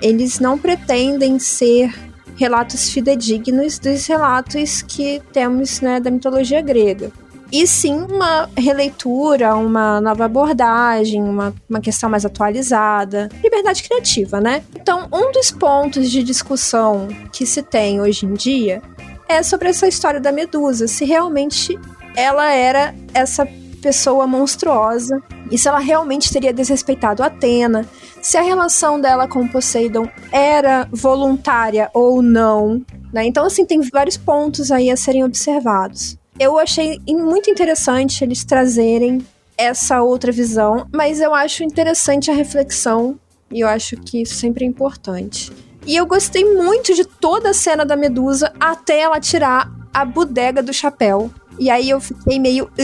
Eles 0.01 0.39
não 0.39 0.57
pretendem 0.57 1.39
ser 1.39 1.93
relatos 2.35 2.89
fidedignos 2.89 3.79
dos 3.79 4.05
relatos 4.05 4.81
que 4.81 5.21
temos 5.31 5.81
né, 5.81 5.99
da 5.99 6.09
mitologia 6.09 6.61
grega. 6.61 7.11
E 7.51 7.65
sim 7.65 8.05
uma 8.09 8.49
releitura, 8.55 9.55
uma 9.55 9.99
nova 9.99 10.25
abordagem, 10.25 11.23
uma, 11.23 11.53
uma 11.67 11.81
questão 11.81 12.09
mais 12.09 12.25
atualizada. 12.25 13.27
Liberdade 13.43 13.81
criativa, 13.83 14.39
né? 14.39 14.63
Então, 14.75 15.07
um 15.11 15.31
dos 15.31 15.49
pontos 15.49 16.11
de 16.11 16.21
discussão 16.21 17.07
que 17.33 17.45
se 17.45 17.63
tem 17.63 17.99
hoje 17.99 18.25
em 18.25 18.33
dia 18.33 18.81
é 19.29 19.43
sobre 19.43 19.69
essa 19.69 19.87
história 19.87 20.19
da 20.19 20.31
Medusa. 20.31 20.87
Se 20.87 21.05
realmente 21.05 21.79
ela 22.15 22.51
era 22.51 22.95
essa 23.13 23.47
pessoa 23.79 24.27
monstruosa 24.27 25.21
e 25.51 25.57
se 25.57 25.67
ela 25.67 25.79
realmente 25.79 26.33
teria 26.33 26.51
desrespeitado 26.51 27.23
Atena, 27.23 27.87
se 28.21 28.37
a 28.37 28.41
relação 28.41 28.99
dela 28.99 29.27
com 29.27 29.47
Poseidon 29.47 30.09
era 30.31 30.87
voluntária 30.91 31.89
ou 31.93 32.21
não. 32.21 32.83
Né? 33.13 33.25
Então, 33.25 33.45
assim, 33.45 33.65
tem 33.65 33.79
vários 33.81 34.17
pontos 34.17 34.71
aí 34.71 34.89
a 34.89 34.97
serem 34.97 35.23
observados. 35.23 36.17
Eu 36.39 36.57
achei 36.57 36.99
muito 37.07 37.49
interessante 37.49 38.23
eles 38.23 38.43
trazerem 38.43 39.25
essa 39.57 40.01
outra 40.01 40.31
visão, 40.31 40.87
mas 40.91 41.19
eu 41.19 41.33
acho 41.33 41.63
interessante 41.63 42.31
a 42.31 42.33
reflexão 42.33 43.19
e 43.51 43.59
eu 43.59 43.67
acho 43.67 43.97
que 43.97 44.21
isso 44.21 44.35
sempre 44.35 44.65
é 44.65 44.67
importante. 44.67 45.51
E 45.89 45.95
eu 45.95 46.05
gostei 46.05 46.45
muito 46.45 46.93
de 46.93 47.03
toda 47.03 47.49
a 47.49 47.53
cena 47.53 47.83
da 47.83 47.95
Medusa 47.95 48.53
até 48.59 48.99
ela 48.99 49.19
tirar 49.19 49.71
a 49.91 50.05
bodega 50.05 50.61
do 50.61 50.71
chapéu. 50.71 51.31
E 51.57 51.67
aí 51.67 51.89
eu 51.89 51.99
fiquei 51.99 52.37
meio. 52.37 52.69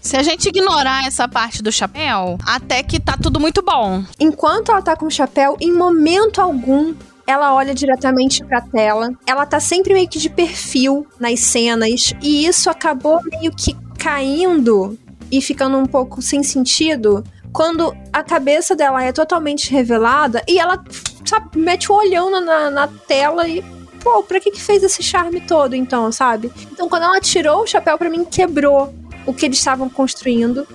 Se 0.00 0.16
a 0.16 0.22
gente 0.22 0.48
ignorar 0.48 1.06
essa 1.06 1.28
parte 1.28 1.62
do 1.62 1.70
chapéu, 1.70 2.38
até 2.46 2.82
que 2.82 2.98
tá 2.98 3.14
tudo 3.14 3.38
muito 3.38 3.60
bom. 3.60 4.02
Enquanto 4.18 4.72
ela 4.72 4.80
tá 4.80 4.96
com 4.96 5.04
o 5.04 5.10
chapéu, 5.10 5.54
em 5.60 5.70
momento 5.70 6.40
algum 6.40 6.94
ela 7.26 7.54
olha 7.54 7.74
diretamente 7.74 8.42
pra 8.42 8.62
tela. 8.62 9.10
Ela 9.26 9.44
tá 9.44 9.60
sempre 9.60 9.92
meio 9.92 10.08
que 10.08 10.18
de 10.18 10.30
perfil 10.30 11.06
nas 11.20 11.40
cenas. 11.40 12.14
E 12.22 12.46
isso 12.46 12.70
acabou 12.70 13.20
meio 13.22 13.54
que 13.54 13.76
caindo 13.98 14.98
e 15.30 15.42
ficando 15.42 15.76
um 15.76 15.84
pouco 15.84 16.22
sem 16.22 16.42
sentido 16.42 17.22
quando 17.52 17.96
a 18.12 18.22
cabeça 18.22 18.74
dela 18.74 19.02
é 19.02 19.12
totalmente 19.12 19.70
revelada 19.70 20.42
e 20.48 20.58
ela, 20.58 20.82
sabe, 21.24 21.58
mete 21.58 21.90
o 21.90 21.94
olhão 21.94 22.30
na, 22.30 22.70
na 22.70 22.88
tela 22.88 23.48
e. 23.48 23.62
Pô, 24.02 24.22
pra 24.22 24.38
que 24.38 24.52
que 24.52 24.60
fez 24.60 24.84
esse 24.84 25.02
charme 25.02 25.40
todo, 25.40 25.74
então, 25.74 26.12
sabe? 26.12 26.52
Então, 26.70 26.88
quando 26.88 27.02
ela 27.02 27.20
tirou 27.20 27.62
o 27.62 27.66
chapéu, 27.66 27.98
pra 27.98 28.08
mim, 28.08 28.24
quebrou 28.24 28.94
o 29.26 29.34
que 29.34 29.46
eles 29.46 29.58
estavam 29.58 29.88
construindo. 29.88 30.66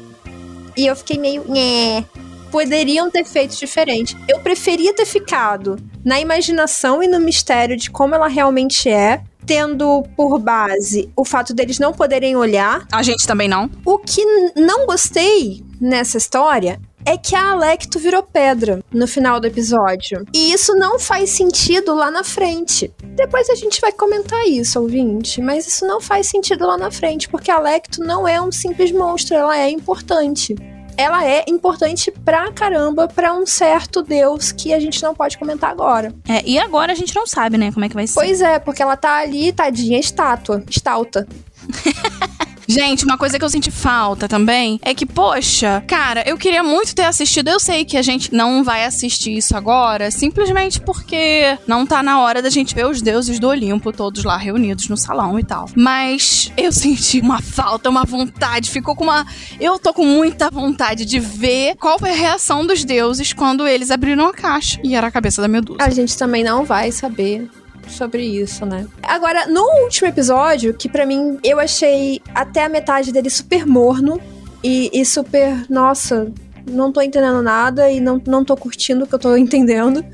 E 0.76 0.86
eu 0.86 0.96
fiquei 0.96 1.18
meio. 1.18 1.50
Nhé 1.50 2.04
poderiam 2.52 3.10
ter 3.10 3.24
feito 3.24 3.56
diferente. 3.56 4.16
Eu 4.28 4.40
preferia 4.40 4.94
ter 4.94 5.06
ficado 5.06 5.78
na 6.04 6.20
imaginação 6.20 7.02
e 7.02 7.08
no 7.08 7.20
mistério 7.20 7.78
de 7.78 7.90
como 7.90 8.14
ela 8.14 8.28
realmente 8.28 8.90
é, 8.90 9.24
tendo 9.46 10.04
por 10.16 10.40
base 10.40 11.12
o 11.16 11.26
fato 11.26 11.54
deles 11.54 11.80
não 11.80 11.94
poderem 11.94 12.36
olhar. 12.36 12.86
A 12.92 13.04
gente 13.04 13.26
também 13.26 13.48
não. 13.48 13.70
O 13.86 13.98
que 13.98 14.24
não 14.56 14.86
gostei 14.86 15.64
nessa 15.80 16.18
história 16.18 16.80
é 17.06 17.18
que 17.18 17.36
a 17.36 17.52
Alecto 17.52 18.00
virou 18.00 18.24
pedra 18.24 18.84
no 18.92 19.08
final 19.08 19.40
do 19.40 19.48
episódio. 19.48 20.26
E 20.34 20.54
isso 20.54 20.76
não 20.76 21.00
faz 21.00 21.32
sentido 21.32 21.94
lá 21.94 22.12
na 22.12 22.24
frente. 22.24 22.92
Depois 23.16 23.50
a 23.50 23.56
gente 23.56 23.82
vai 23.82 23.92
comentar 23.92 24.46
isso, 24.48 24.80
ouvinte, 24.80 25.42
mas 25.42 25.68
isso 25.68 25.86
não 25.86 26.00
faz 26.00 26.28
sentido 26.28 26.66
lá 26.66 26.78
na 26.78 26.92
frente, 26.92 27.28
porque 27.28 27.52
a 27.52 27.56
Alecto 27.56 28.02
não 28.02 28.28
é 28.28 28.42
um 28.42 28.52
simples 28.52 28.92
monstro, 28.92 29.36
ela 29.36 29.58
é 29.58 29.70
importante 29.70 30.56
ela 30.98 31.26
é 31.26 31.44
importante 31.48 32.12
pra 32.12 32.52
caramba 32.52 33.08
pra 33.08 33.34
um 33.34 33.46
certo 33.46 34.02
deus 34.02 34.52
que 34.52 34.74
a 34.74 34.80
gente 34.80 35.02
não 35.02 35.14
pode 35.16 35.38
comentar 35.38 35.70
agora. 35.70 36.14
É, 36.28 36.42
e 36.46 36.60
agora 36.60 36.92
a 36.92 36.96
gente 36.96 37.16
não 37.16 37.26
sabe, 37.26 37.58
né, 37.58 37.72
como 37.72 37.86
é 37.86 37.90
que 37.90 37.96
vai 37.96 38.08
ser. 38.08 38.16
Pois 38.16 38.42
é, 38.42 38.60
porque 38.60 38.82
ela 38.82 38.98
tá 38.98 39.18
ali, 39.18 39.52
tadinha, 39.52 40.00
estátua, 40.00 40.64
estalta. 40.70 41.28
Gente, 42.72 43.04
uma 43.04 43.18
coisa 43.18 43.38
que 43.38 43.44
eu 43.44 43.50
senti 43.50 43.70
falta 43.70 44.30
também 44.30 44.80
é 44.82 44.96
que, 44.96 45.06
poxa, 45.06 45.84
cara, 45.86 46.24
eu 46.26 46.38
queria 46.38 46.64
muito 46.64 46.96
ter 46.96 47.04
assistido. 47.04 47.50
Eu 47.50 47.60
sei 47.60 47.84
que 47.84 47.98
a 47.98 48.02
gente 48.02 48.34
não 48.34 48.64
vai 48.64 48.86
assistir 48.86 49.36
isso 49.36 49.58
agora, 49.58 50.10
simplesmente 50.10 50.80
porque 50.80 51.58
não 51.68 51.86
tá 51.86 52.02
na 52.02 52.22
hora 52.22 52.42
da 52.42 52.50
gente 52.50 52.74
ver 52.74 52.86
os 52.86 53.02
deuses 53.02 53.40
do 53.40 53.50
Olimpo 53.50 53.92
todos 53.92 54.24
lá 54.24 54.38
reunidos 54.38 54.88
no 54.88 54.96
salão 54.96 55.38
e 55.38 55.44
tal. 55.44 55.66
Mas 55.76 56.50
eu 56.56 56.72
senti 56.72 57.20
uma 57.20 57.42
falta, 57.42 57.90
uma 57.90 58.06
vontade, 58.06 58.70
ficou 58.70 58.96
com 58.96 59.04
uma. 59.04 59.28
Eu 59.60 59.78
tô 59.78 59.94
com 59.94 60.06
muita 60.06 60.50
vontade 60.50 61.04
de 61.04 61.20
ver 61.20 61.76
qual 61.76 62.00
foi 62.00 62.12
a 62.12 62.16
reação 62.16 62.66
dos 62.66 62.86
deuses 62.86 63.34
quando 63.34 63.68
eles 63.68 63.92
abriram 63.92 64.28
a 64.28 64.34
caixa 64.34 64.80
e 64.82 64.96
era 64.96 65.08
a 65.08 65.12
cabeça 65.12 65.42
da 65.42 65.48
Medusa. 65.50 65.80
A 65.82 65.90
gente 65.90 66.18
também 66.18 66.42
não 66.42 66.64
vai 66.64 66.90
saber 66.90 67.50
sobre 67.88 68.24
isso, 68.24 68.66
né? 68.66 68.88
Agora, 69.04 69.48
no 69.48 69.62
último 69.84 70.08
episódio, 70.08 70.74
que 70.74 70.90
para 70.90 71.06
mim 71.06 71.40
eu 71.44 71.60
achei 71.60 72.22
até 72.34 72.66
a 72.66 72.70
metade 72.70 73.12
dele 73.12 73.30
super 73.30 73.66
morno 73.66 74.20
e, 74.64 74.90
e, 74.94 75.06
super, 75.06 75.66
nossa, 75.70 76.32
não 76.70 76.92
tô 76.92 77.02
entendendo 77.02 77.42
nada 77.42 77.90
e 77.90 78.00
não, 78.00 78.22
não 78.26 78.46
tô 78.46 78.56
curtindo 78.56 79.04
o 79.04 79.08
que 79.08 79.16
eu 79.16 79.20
tô 79.20 79.36
entendendo, 79.38 80.06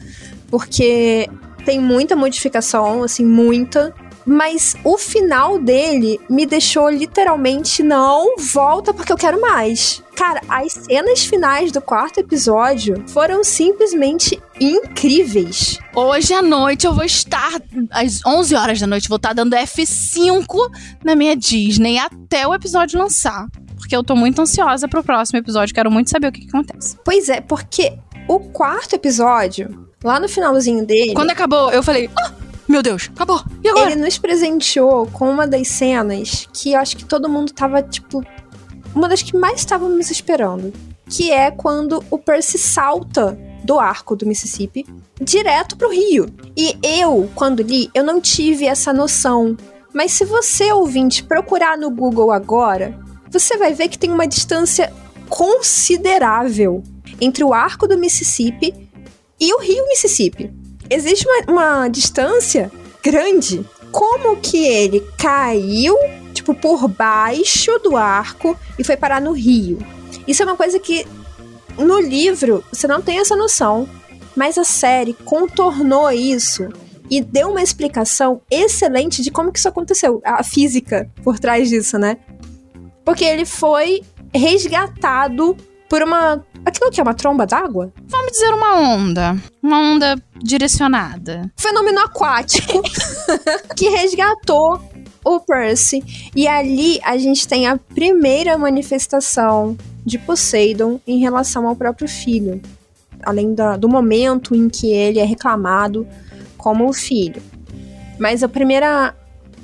porque 0.49 1.29
tem 1.65 1.79
muita 1.79 2.15
modificação, 2.15 3.03
assim, 3.03 3.25
muita. 3.25 3.93
Mas 4.27 4.75
o 4.83 4.97
final 4.97 5.57
dele 5.57 6.19
me 6.29 6.45
deixou 6.45 6.89
literalmente 6.89 7.81
não 7.81 8.35
volta 8.37 8.93
porque 8.93 9.13
eu 9.13 9.15
quero 9.15 9.39
mais. 9.39 10.03
Cara, 10.17 10.41
as 10.49 10.73
cenas 10.73 11.23
finais 11.23 11.71
do 11.71 11.79
quarto 11.79 12.19
episódio 12.19 13.01
foram 13.07 13.41
simplesmente 13.41 14.37
incríveis. 14.59 15.79
Hoje 15.95 16.33
à 16.33 16.41
noite 16.41 16.85
eu 16.85 16.93
vou 16.93 17.05
estar, 17.05 17.53
às 17.89 18.19
11 18.25 18.53
horas 18.53 18.79
da 18.81 18.87
noite, 18.87 19.07
vou 19.07 19.15
estar 19.15 19.31
dando 19.31 19.55
F5 19.55 20.45
na 21.05 21.15
minha 21.15 21.33
Disney 21.33 21.97
até 21.97 22.45
o 22.45 22.53
episódio 22.53 22.99
lançar. 22.99 23.47
Porque 23.77 23.95
eu 23.95 24.03
tô 24.03 24.13
muito 24.13 24.41
ansiosa 24.41 24.89
pro 24.89 25.03
próximo 25.03 25.39
episódio, 25.39 25.73
quero 25.73 25.89
muito 25.89 26.09
saber 26.09 26.27
o 26.27 26.31
que, 26.33 26.41
que 26.41 26.49
acontece. 26.49 26.97
Pois 27.05 27.29
é, 27.29 27.39
porque 27.39 27.97
o 28.27 28.39
quarto 28.39 28.93
episódio, 28.93 29.87
lá 30.03 30.19
no 30.19 30.27
finalzinho 30.27 30.85
dele. 30.85 31.13
Quando 31.13 31.29
acabou, 31.29 31.71
eu 31.71 31.81
falei, 31.81 32.09
ah, 32.19 32.33
meu 32.67 32.83
Deus, 32.83 33.09
acabou. 33.15 33.41
E 33.63 33.69
agora? 33.69 33.91
Ele 33.91 34.01
nos 34.01 34.17
presenteou 34.17 35.07
com 35.07 35.29
uma 35.29 35.47
das 35.47 35.67
cenas 35.67 36.47
que 36.53 36.73
eu 36.73 36.79
acho 36.79 36.97
que 36.97 37.05
todo 37.05 37.29
mundo 37.29 37.53
tava, 37.53 37.81
tipo. 37.81 38.23
Uma 38.93 39.07
das 39.07 39.21
que 39.21 39.37
mais 39.37 39.59
estávamos 39.59 40.09
esperando. 40.09 40.73
Que 41.09 41.31
é 41.31 41.51
quando 41.51 42.03
o 42.09 42.17
Percy 42.17 42.57
salta 42.57 43.37
do 43.63 43.79
arco 43.79 44.15
do 44.15 44.25
Mississippi 44.25 44.85
direto 45.21 45.77
pro 45.77 45.91
rio. 45.91 46.27
E 46.55 46.77
eu, 46.83 47.29
quando 47.35 47.61
li, 47.61 47.89
eu 47.93 48.03
não 48.03 48.19
tive 48.19 48.65
essa 48.65 48.91
noção. 48.91 49.55
Mas 49.93 50.11
se 50.11 50.25
você, 50.25 50.71
ouvinte, 50.71 51.23
procurar 51.23 51.77
no 51.77 51.89
Google 51.89 52.31
agora, 52.31 52.99
você 53.31 53.57
vai 53.57 53.73
ver 53.73 53.87
que 53.89 53.97
tem 53.97 54.11
uma 54.11 54.27
distância 54.27 54.91
considerável 55.29 56.83
entre 57.19 57.43
o 57.43 57.53
arco 57.53 57.87
do 57.87 57.97
Mississippi 57.97 58.73
e 59.39 59.53
o 59.53 59.59
rio 59.59 59.85
Mississippi. 59.87 60.53
Existe 60.89 61.25
uma, 61.27 61.53
uma 61.53 61.87
distância 61.87 62.71
grande. 63.03 63.65
Como 63.91 64.37
que 64.37 64.65
ele 64.65 65.01
caiu, 65.17 65.95
tipo, 66.33 66.53
por 66.53 66.87
baixo 66.87 67.77
do 67.79 67.95
arco 67.95 68.57
e 68.77 68.83
foi 68.83 68.97
parar 68.97 69.21
no 69.21 69.31
rio? 69.31 69.79
Isso 70.27 70.43
é 70.43 70.45
uma 70.45 70.57
coisa 70.57 70.79
que 70.79 71.05
no 71.77 71.99
livro 71.99 72.63
você 72.71 72.87
não 72.87 73.01
tem 73.01 73.19
essa 73.19 73.35
noção, 73.35 73.87
mas 74.35 74.57
a 74.57 74.63
série 74.63 75.13
contornou 75.13 76.11
isso 76.11 76.69
e 77.09 77.21
deu 77.21 77.49
uma 77.49 77.61
explicação 77.61 78.41
excelente 78.51 79.21
de 79.21 79.31
como 79.31 79.51
que 79.51 79.59
isso 79.59 79.69
aconteceu, 79.69 80.21
a 80.23 80.43
física 80.43 81.09
por 81.23 81.39
trás 81.39 81.69
disso, 81.69 81.97
né? 81.97 82.17
Porque 83.05 83.23
ele 83.23 83.45
foi 83.45 84.01
resgatado 84.33 85.55
por 85.89 86.03
uma. 86.03 86.45
Aquilo 86.65 86.91
que 86.91 86.99
é 86.99 87.03
uma 87.03 87.13
tromba 87.13 87.45
d'água? 87.45 87.91
Vamos 88.07 88.31
dizer 88.31 88.49
uma 88.53 88.79
onda. 88.79 89.37
Uma 89.61 89.79
onda 89.79 90.15
direcionada. 90.41 91.51
Fenômeno 91.57 91.99
aquático 91.99 92.81
que 93.75 93.89
resgatou 93.89 94.81
o 95.23 95.39
Percy. 95.39 96.03
E 96.35 96.47
ali 96.47 96.99
a 97.03 97.17
gente 97.17 97.47
tem 97.47 97.67
a 97.67 97.77
primeira 97.77 98.57
manifestação 98.57 99.77
de 100.05 100.17
Poseidon 100.17 100.99
em 101.05 101.19
relação 101.19 101.67
ao 101.67 101.75
próprio 101.75 102.07
filho. 102.07 102.61
Além 103.23 103.53
da, 103.53 103.75
do 103.75 103.89
momento 103.89 104.55
em 104.55 104.69
que 104.69 104.91
ele 104.91 105.19
é 105.19 105.25
reclamado 105.25 106.07
como 106.57 106.87
o 106.87 106.93
filho. 106.93 107.41
Mas 108.17 108.41
a 108.41 108.47
primeira, 108.47 109.15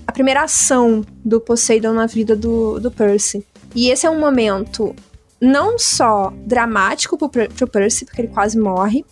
a 0.05 0.11
primeira 0.11 0.43
ação 0.43 1.03
do 1.23 1.39
Poseidon 1.39 1.93
na 1.93 2.05
vida 2.05 2.35
do, 2.35 2.79
do 2.79 2.91
Percy. 2.91 3.45
E 3.75 3.89
esse 3.89 4.05
é 4.05 4.09
um 4.09 4.19
momento 4.19 4.95
não 5.43 5.77
só 5.77 6.31
dramático 6.45 7.17
pro, 7.17 7.29
pro 7.49 7.67
Percy, 7.67 8.05
porque 8.05 8.21
ele 8.21 8.29
quase 8.29 8.57
morre, 8.57 9.03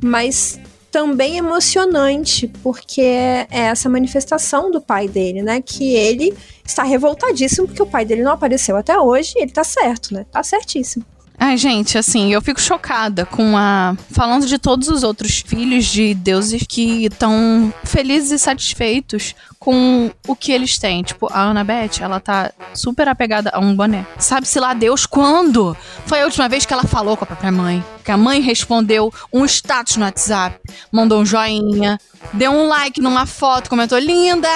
mas 0.00 0.60
também 0.88 1.36
emocionante, 1.36 2.46
porque 2.62 3.00
é 3.00 3.48
essa 3.50 3.88
manifestação 3.88 4.70
do 4.70 4.80
pai 4.80 5.08
dele, 5.08 5.42
né? 5.42 5.60
Que 5.60 5.94
ele 5.94 6.32
está 6.64 6.84
revoltadíssimo 6.84 7.66
porque 7.66 7.82
o 7.82 7.86
pai 7.86 8.04
dele 8.04 8.22
não 8.22 8.32
apareceu 8.32 8.76
até 8.76 8.96
hoje 8.96 9.32
e 9.36 9.42
ele 9.42 9.50
tá 9.50 9.64
certo, 9.64 10.14
né? 10.14 10.24
Tá 10.30 10.42
certíssimo. 10.44 11.04
Ai, 11.44 11.56
gente, 11.56 11.98
assim, 11.98 12.32
eu 12.32 12.40
fico 12.40 12.60
chocada 12.60 13.26
com 13.26 13.56
a. 13.56 13.96
Falando 14.12 14.46
de 14.46 14.58
todos 14.58 14.86
os 14.86 15.02
outros 15.02 15.40
filhos 15.44 15.86
de 15.86 16.14
deuses 16.14 16.62
que 16.68 17.06
estão 17.06 17.74
felizes 17.82 18.30
e 18.30 18.38
satisfeitos 18.38 19.34
com 19.58 20.12
o 20.28 20.36
que 20.36 20.52
eles 20.52 20.78
têm. 20.78 21.02
Tipo, 21.02 21.26
a 21.32 21.50
Annabeth, 21.50 22.00
ela 22.00 22.20
tá 22.20 22.52
super 22.72 23.08
apegada 23.08 23.50
a 23.52 23.58
um 23.58 23.74
boné. 23.74 24.06
Sabe-se 24.20 24.60
lá 24.60 24.72
Deus 24.72 25.04
quando? 25.04 25.76
Foi 26.06 26.22
a 26.22 26.26
última 26.26 26.48
vez 26.48 26.64
que 26.64 26.72
ela 26.72 26.84
falou 26.84 27.16
com 27.16 27.24
a 27.24 27.26
própria 27.26 27.50
mãe. 27.50 27.84
Que 28.04 28.12
a 28.12 28.16
mãe 28.16 28.40
respondeu 28.40 29.12
um 29.32 29.44
status 29.44 29.96
no 29.96 30.04
WhatsApp, 30.04 30.60
mandou 30.92 31.20
um 31.20 31.26
joinha, 31.26 31.98
deu 32.32 32.52
um 32.52 32.68
like 32.68 33.00
numa 33.00 33.26
foto, 33.26 33.68
comentou 33.68 33.98
linda! 33.98 34.48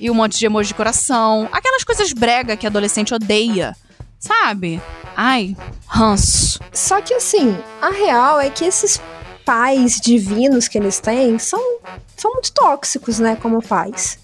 E 0.00 0.10
um 0.10 0.14
monte 0.14 0.38
de 0.38 0.46
emoji 0.46 0.68
de 0.68 0.74
coração. 0.74 1.50
Aquelas 1.52 1.84
coisas 1.84 2.14
brega 2.14 2.56
que 2.56 2.66
adolescente 2.66 3.12
odeia. 3.12 3.76
Sabe? 4.20 4.80
Ai, 5.16 5.56
ranço. 5.86 6.60
Só 6.72 7.00
que 7.00 7.14
assim, 7.14 7.56
a 7.80 7.88
real 7.90 8.38
é 8.38 8.50
que 8.50 8.66
esses 8.66 9.00
pais 9.46 9.98
divinos 9.98 10.68
que 10.68 10.76
eles 10.76 11.00
têm 11.00 11.38
são, 11.38 11.78
são 12.16 12.32
muito 12.34 12.52
tóxicos, 12.52 13.18
né, 13.18 13.36
como 13.40 13.62
pais. 13.62 14.18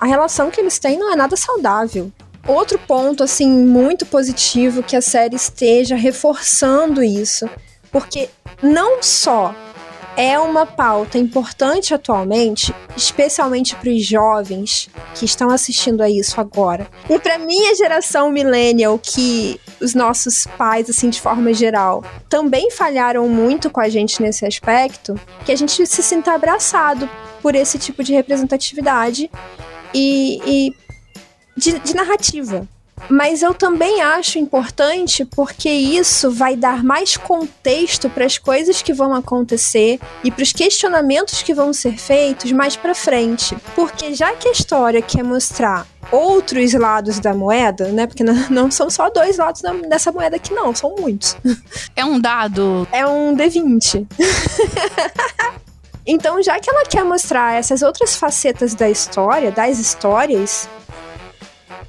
A 0.00 0.06
relação 0.06 0.50
que 0.50 0.60
eles 0.60 0.78
têm 0.78 0.98
não 0.98 1.12
é 1.12 1.16
nada 1.16 1.36
saudável. 1.36 2.10
Outro 2.48 2.78
ponto, 2.78 3.22
assim, 3.22 3.48
muito 3.48 4.06
positivo 4.06 4.82
que 4.82 4.96
a 4.96 5.02
série 5.02 5.36
esteja 5.36 5.96
reforçando 5.96 7.02
isso, 7.02 7.48
porque 7.92 8.30
não 8.62 9.02
só 9.02 9.54
é 10.16 10.38
uma 10.38 10.64
pauta 10.64 11.18
importante 11.18 11.92
atualmente, 11.92 12.74
especialmente 12.96 13.76
para 13.76 13.90
os 13.90 14.04
jovens 14.04 14.88
que 15.14 15.24
estão 15.24 15.50
assistindo 15.50 16.02
a 16.02 16.08
isso 16.08 16.40
agora. 16.40 16.88
E 17.08 17.18
para 17.18 17.38
minha 17.38 17.74
geração 17.74 18.30
millennial, 18.30 18.98
que 18.98 19.60
os 19.80 19.94
nossos 19.94 20.46
pais, 20.56 20.88
assim, 20.88 21.10
de 21.10 21.20
forma 21.20 21.52
geral, 21.52 22.02
também 22.28 22.70
falharam 22.70 23.28
muito 23.28 23.68
com 23.70 23.80
a 23.80 23.88
gente 23.88 24.22
nesse 24.22 24.46
aspecto, 24.46 25.20
que 25.44 25.52
a 25.52 25.56
gente 25.56 25.86
se 25.86 26.02
sinta 26.02 26.32
abraçado 26.32 27.08
por 27.42 27.54
esse 27.54 27.78
tipo 27.78 28.02
de 28.02 28.14
representatividade 28.14 29.30
e, 29.92 30.40
e 30.46 30.74
de, 31.56 31.78
de 31.78 31.94
narrativa. 31.94 32.66
Mas 33.08 33.42
eu 33.42 33.54
também 33.54 34.02
acho 34.02 34.38
importante 34.38 35.24
porque 35.24 35.68
isso 35.68 36.30
vai 36.30 36.56
dar 36.56 36.82
mais 36.82 37.16
contexto 37.16 38.10
para 38.10 38.24
as 38.24 38.38
coisas 38.38 38.82
que 38.82 38.92
vão 38.92 39.14
acontecer 39.14 40.00
e 40.24 40.30
para 40.30 40.42
os 40.42 40.52
questionamentos 40.52 41.42
que 41.42 41.54
vão 41.54 41.72
ser 41.72 41.98
feitos 41.98 42.50
mais 42.52 42.74
para 42.74 42.94
frente. 42.94 43.56
Porque 43.74 44.14
já 44.14 44.32
que 44.34 44.48
a 44.48 44.52
história 44.52 45.00
quer 45.00 45.22
mostrar 45.22 45.86
outros 46.10 46.72
lados 46.72 47.18
da 47.20 47.34
moeda, 47.34 47.88
né? 47.88 48.06
Porque 48.06 48.24
não, 48.24 48.70
são 48.70 48.90
só 48.90 49.10
dois 49.10 49.36
lados 49.36 49.62
dessa 49.88 50.10
moeda 50.12 50.36
aqui, 50.36 50.52
não, 50.52 50.74
são 50.74 50.94
muitos. 50.98 51.36
É 51.94 52.04
um 52.04 52.18
dado. 52.18 52.86
É 52.92 53.06
um 53.06 53.36
D20. 53.36 54.06
então, 56.06 56.42
já 56.42 56.58
que 56.58 56.70
ela 56.70 56.84
quer 56.84 57.04
mostrar 57.04 57.54
essas 57.54 57.82
outras 57.82 58.16
facetas 58.16 58.74
da 58.74 58.88
história, 58.88 59.50
das 59.50 59.78
histórias, 59.78 60.68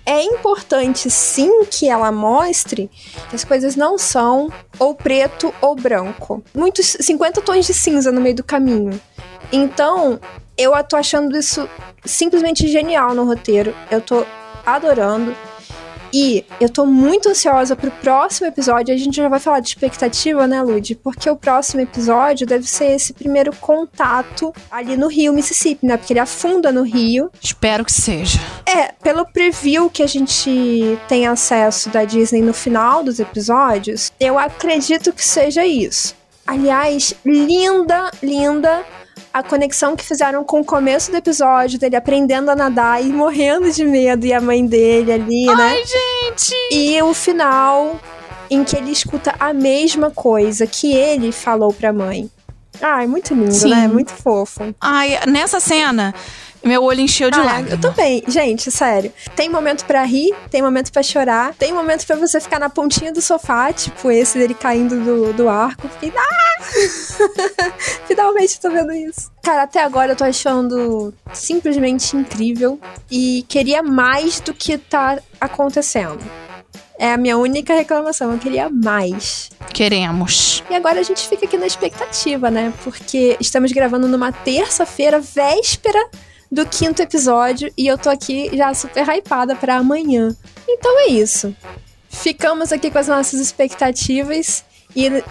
é 0.05 0.23
importante 0.23 1.09
sim 1.09 1.65
que 1.65 1.89
ela 1.89 2.11
mostre 2.11 2.89
que 3.29 3.35
as 3.35 3.43
coisas 3.43 3.75
não 3.75 3.97
são 3.97 4.51
ou 4.79 4.95
preto 4.95 5.53
ou 5.61 5.75
branco. 5.75 6.43
Muitos 6.53 6.97
50 6.99 7.41
tons 7.41 7.65
de 7.65 7.73
cinza 7.73 8.11
no 8.11 8.21
meio 8.21 8.35
do 8.35 8.43
caminho. 8.43 8.99
Então, 9.51 10.19
eu 10.57 10.71
tô 10.83 10.95
achando 10.95 11.37
isso 11.37 11.69
simplesmente 12.03 12.67
genial 12.67 13.13
no 13.13 13.25
roteiro. 13.25 13.75
Eu 13.89 14.01
tô 14.01 14.25
adorando. 14.65 15.35
E 16.13 16.45
eu 16.59 16.69
tô 16.69 16.85
muito 16.85 17.29
ansiosa 17.29 17.75
pro 17.75 17.91
próximo 17.91 18.47
episódio. 18.47 18.93
A 18.93 18.97
gente 18.97 19.17
já 19.17 19.27
vai 19.27 19.39
falar 19.39 19.59
de 19.59 19.69
expectativa, 19.69 20.47
né, 20.47 20.61
Lud? 20.61 20.95
Porque 20.95 21.29
o 21.29 21.35
próximo 21.35 21.81
episódio 21.81 22.47
deve 22.47 22.67
ser 22.67 22.91
esse 22.91 23.13
primeiro 23.13 23.55
contato 23.55 24.53
ali 24.71 24.95
no 24.95 25.07
Rio, 25.07 25.33
Mississippi, 25.33 25.85
né? 25.85 25.97
Porque 25.97 26.13
ele 26.13 26.19
afunda 26.19 26.71
no 26.71 26.83
Rio. 26.83 27.31
Espero 27.41 27.83
que 27.83 27.91
seja. 27.91 28.39
É, 28.65 28.91
pelo 29.03 29.25
preview 29.25 29.89
que 29.89 30.03
a 30.03 30.07
gente 30.07 30.97
tem 31.07 31.27
acesso 31.27 31.89
da 31.89 32.03
Disney 32.03 32.41
no 32.41 32.53
final 32.53 33.03
dos 33.03 33.19
episódios, 33.19 34.11
eu 34.19 34.37
acredito 34.37 35.13
que 35.13 35.25
seja 35.25 35.65
isso. 35.65 36.15
Aliás, 36.45 37.13
linda, 37.25 38.09
linda 38.23 38.85
a 39.33 39.43
conexão 39.43 39.95
que 39.95 40.03
fizeram 40.03 40.43
com 40.43 40.61
o 40.61 40.65
começo 40.65 41.11
do 41.11 41.17
episódio, 41.17 41.79
dele 41.79 41.95
aprendendo 41.95 42.49
a 42.49 42.55
nadar 42.55 43.03
e 43.03 43.07
morrendo 43.07 43.71
de 43.71 43.85
medo, 43.85 44.25
e 44.25 44.33
a 44.33 44.41
mãe 44.41 44.65
dele 44.65 45.11
ali, 45.11 45.49
Ai, 45.49 45.55
né? 45.55 45.71
Ai, 45.71 45.83
gente! 45.85 46.53
E 46.71 47.01
o 47.01 47.13
final, 47.13 47.99
em 48.49 48.63
que 48.63 48.75
ele 48.75 48.91
escuta 48.91 49.33
a 49.39 49.53
mesma 49.53 50.11
coisa 50.11 50.65
que 50.65 50.93
ele 50.93 51.31
falou 51.31 51.73
pra 51.73 51.93
mãe. 51.93 52.29
Ai, 52.81 53.07
muito 53.07 53.33
lindo, 53.33 53.51
Sim. 53.51 53.71
né? 53.71 53.87
Muito 53.87 54.11
fofo. 54.11 54.75
Ai, 54.79 55.19
nessa 55.27 55.59
cena 55.59 56.13
Meu 56.67 56.83
olho 56.83 56.99
encheu 57.01 57.31
de 57.31 57.39
Ah, 57.39 57.43
lágrimas. 57.43 57.71
eu 57.73 57.79
também. 57.79 58.23
Gente, 58.27 58.69
sério. 58.69 59.11
Tem 59.35 59.49
momento 59.49 59.85
pra 59.85 60.03
rir, 60.03 60.33
tem 60.51 60.61
momento 60.61 60.91
pra 60.91 61.01
chorar, 61.01 61.53
tem 61.55 61.73
momento 61.73 62.05
pra 62.05 62.15
você 62.15 62.39
ficar 62.39 62.59
na 62.59 62.69
pontinha 62.69 63.11
do 63.13 63.21
sofá, 63.21 63.71
tipo 63.71 64.11
esse 64.11 64.37
dele 64.37 64.53
caindo 64.53 64.99
do, 65.03 65.33
do 65.33 65.49
arco. 65.49 65.87
Fiquei, 65.87 66.11
ah! 66.15 66.63
Finalmente 68.07 68.59
tô 68.59 68.69
vendo 68.69 68.91
isso. 68.93 69.31
Cara, 69.43 69.63
até 69.63 69.81
agora 69.83 70.11
eu 70.11 70.15
tô 70.15 70.23
achando 70.23 71.13
simplesmente 71.33 72.15
incrível 72.17 72.79
e 73.09 73.45
queria 73.47 73.81
mais 73.81 74.39
do 74.39 74.53
que 74.53 74.77
tá 74.77 75.19
acontecendo. 75.39 76.19
É 76.99 77.13
a 77.13 77.17
minha 77.17 77.37
única 77.37 77.75
reclamação, 77.75 78.31
eu 78.33 78.39
queria 78.39 78.69
mais. 78.69 79.51
Queremos. 79.71 80.63
E 80.69 80.75
agora 80.75 80.99
a 80.99 81.03
gente 81.03 81.27
fica 81.29 81.45
aqui 81.45 81.55
na 81.55 81.67
expectativa, 81.67 82.49
né? 82.49 82.73
Porque 82.83 83.37
estamos 83.39 83.71
gravando 83.71 84.07
numa 84.07 84.31
terça-feira, 84.31 85.19
véspera 85.19 85.99
do 86.51 86.65
quinto 86.65 87.01
episódio, 87.01 87.71
e 87.77 87.87
eu 87.87 87.97
tô 87.97 88.09
aqui 88.09 88.49
já 88.55 88.73
super 88.73 89.07
hypada 89.07 89.55
pra 89.55 89.77
amanhã. 89.77 90.35
Então 90.67 90.99
é 91.01 91.07
isso. 91.07 91.55
Ficamos 92.09 92.71
aqui 92.71 92.89
com 92.89 92.97
as 92.97 93.07
nossas 93.07 93.39
expectativas 93.39 94.63
e 94.95 95.23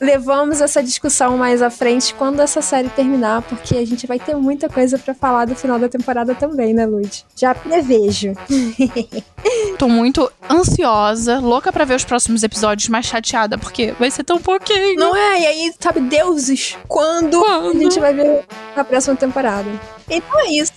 levamos 0.00 0.60
essa 0.60 0.82
discussão 0.82 1.36
mais 1.36 1.60
à 1.60 1.70
frente 1.70 2.14
quando 2.14 2.40
essa 2.40 2.62
série 2.62 2.88
terminar, 2.88 3.42
porque 3.42 3.76
a 3.76 3.84
gente 3.84 4.06
vai 4.06 4.18
ter 4.18 4.36
muita 4.36 4.68
coisa 4.68 4.98
pra 4.98 5.12
falar 5.14 5.46
do 5.46 5.56
final 5.56 5.78
da 5.78 5.88
temporada 5.88 6.34
também, 6.34 6.72
né, 6.72 6.86
Lud? 6.86 7.24
Já 7.34 7.54
prevejo. 7.54 8.32
Tô 9.76 9.88
muito 9.88 10.30
ansiosa, 10.48 11.38
louca 11.40 11.72
pra 11.72 11.84
ver 11.84 11.96
os 11.96 12.04
próximos 12.04 12.42
episódios, 12.42 12.88
mas 12.88 13.06
chateada, 13.06 13.58
porque 13.58 13.92
vai 13.98 14.10
ser 14.10 14.22
tão 14.24 14.38
pouquinho. 14.38 14.96
Não 14.96 15.16
é? 15.16 15.40
E 15.40 15.46
aí, 15.46 15.74
sabe, 15.80 16.00
deuses, 16.00 16.76
quando, 16.86 17.40
Quando? 17.40 17.76
a 17.76 17.82
gente 17.82 17.98
vai 17.98 18.14
ver 18.14 18.44
a 18.76 18.84
próxima 18.84 19.16
temporada? 19.16 19.68
Então 20.10 20.40
é 20.40 20.50
isso. 20.52 20.72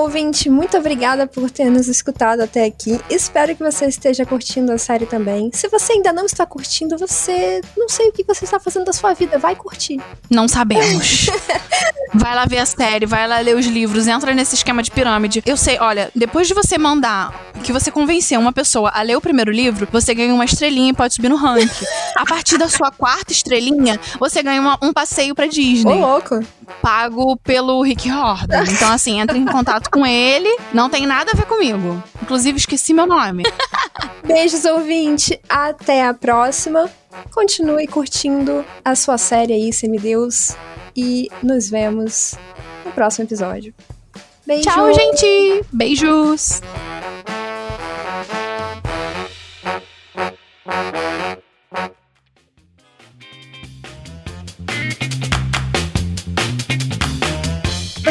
Ouvinte, 0.00 0.50
muito 0.50 0.76
obrigada 0.76 1.26
por 1.26 1.50
ter 1.50 1.70
nos 1.70 1.88
escutado 1.88 2.40
até 2.42 2.64
aqui. 2.64 3.00
Espero 3.08 3.54
que 3.56 3.62
você 3.62 3.86
esteja 3.86 4.26
curtindo 4.26 4.70
a 4.72 4.78
série 4.78 5.06
também. 5.06 5.50
Se 5.52 5.68
você 5.68 5.94
ainda 5.94 6.12
não 6.12 6.26
está 6.26 6.44
curtindo, 6.44 6.98
você 6.98 7.60
não 7.76 7.88
sei 7.88 8.08
o 8.08 8.12
que 8.12 8.22
você 8.24 8.44
está 8.44 8.60
fazendo 8.60 8.84
da 8.84 8.92
sua 8.92 9.14
vida, 9.14 9.38
vai 9.38 9.56
curtir. 9.56 10.00
Não 10.30 10.46
sabemos. 10.46 11.26
vai 12.14 12.34
lá 12.34 12.44
ver 12.46 12.58
a 12.58 12.66
série, 12.66 13.06
vai 13.06 13.26
lá 13.26 13.38
ler 13.40 13.56
os 13.56 13.66
livros, 13.66 14.06
entra 14.06 14.34
nesse 14.34 14.54
esquema 14.54 14.82
de 14.82 14.90
pirâmide. 14.90 15.42
Eu 15.46 15.56
sei, 15.56 15.78
olha, 15.80 16.10
depois 16.14 16.46
de 16.46 16.54
você 16.54 16.76
mandar 16.78 17.32
que 17.64 17.72
você 17.72 17.90
convenceu 17.90 18.38
uma 18.38 18.52
pessoa 18.52 18.90
a 18.90 19.02
ler 19.02 19.16
o 19.16 19.20
primeiro 19.20 19.50
livro, 19.50 19.88
você 19.90 20.14
ganha 20.14 20.32
uma 20.34 20.44
estrelinha 20.44 20.90
e 20.90 20.94
pode 20.94 21.14
subir 21.14 21.28
no 21.28 21.36
ranking. 21.36 21.84
A 22.16 22.24
partir 22.24 22.58
da 22.58 22.68
sua 22.68 22.90
quarta 22.90 23.32
estrelinha, 23.32 23.98
você 24.20 24.42
ganha 24.42 24.60
uma- 24.60 24.78
um 24.82 24.92
passeio 24.92 25.34
pra 25.34 25.46
Ô, 25.46 25.48
Disney, 25.48 25.98
louco. 26.00 26.40
pago 26.82 27.36
pelo 27.38 27.82
Rick 27.82 28.10
Horton. 28.10 28.62
Então, 28.70 28.92
assim, 28.92 29.20
entra 29.20 29.36
em 29.36 29.44
contato 29.44 29.85
com 29.88 30.06
ele. 30.06 30.48
Não 30.72 30.88
tem 30.90 31.06
nada 31.06 31.32
a 31.32 31.34
ver 31.34 31.46
comigo. 31.46 32.02
Inclusive, 32.22 32.58
esqueci 32.58 32.92
meu 32.92 33.06
nome. 33.06 33.42
Beijos, 34.24 34.64
ouvinte. 34.64 35.40
Até 35.48 36.04
a 36.04 36.14
próxima. 36.14 36.90
Continue 37.32 37.86
curtindo 37.86 38.64
a 38.84 38.94
sua 38.94 39.18
série 39.18 39.52
aí, 39.52 39.72
Semideus. 39.72 40.56
E 40.96 41.28
nos 41.42 41.68
vemos 41.68 42.34
no 42.84 42.92
próximo 42.92 43.26
episódio. 43.26 43.74
Beijo. 44.46 44.62
Tchau, 44.62 44.92
gente! 44.94 45.64
Beijos! 45.72 46.60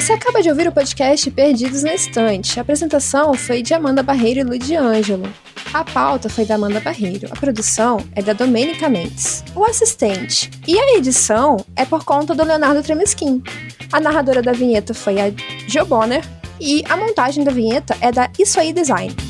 Você 0.06 0.14
acaba 0.14 0.40
de 0.40 0.48
ouvir 0.52 0.68
o 0.68 0.72
podcast 0.72 1.32
Perdidos 1.32 1.82
na 1.82 1.96
Estante. 1.96 2.60
A 2.60 2.62
apresentação 2.62 3.34
foi 3.34 3.64
de 3.64 3.74
Amanda 3.74 4.04
Barreiro 4.04 4.42
e 4.42 4.44
Ludi 4.44 4.76
Ângelo. 4.76 5.28
A 5.74 5.84
pauta 5.84 6.30
foi 6.30 6.46
da 6.46 6.54
Amanda 6.54 6.80
Barreiro. 6.80 7.28
A 7.32 7.36
produção 7.36 7.98
é 8.14 8.22
da 8.22 8.32
Domênica 8.32 8.88
Mendes. 8.88 9.44
O 9.56 9.66
assistente 9.66 10.52
e 10.68 10.78
a 10.78 10.96
edição 10.96 11.58
é 11.76 11.86
por 11.86 12.06
conta 12.06 12.36
do 12.36 12.44
Leonardo 12.44 12.84
Tremesquim. 12.84 13.42
A 13.92 14.00
narradora 14.00 14.44
da 14.44 14.52
vinheta 14.52 14.94
foi 14.94 15.20
a 15.20 15.32
Jo 15.68 15.84
Bonner. 15.88 16.24
E 16.62 16.84
a 16.88 16.96
montagem 16.96 17.44
da 17.44 17.52
vinheta 17.52 17.98
é 18.00 18.12
da 18.12 18.30
Isso 18.38 18.60
Aí 18.60 18.72
Design. 18.72 19.25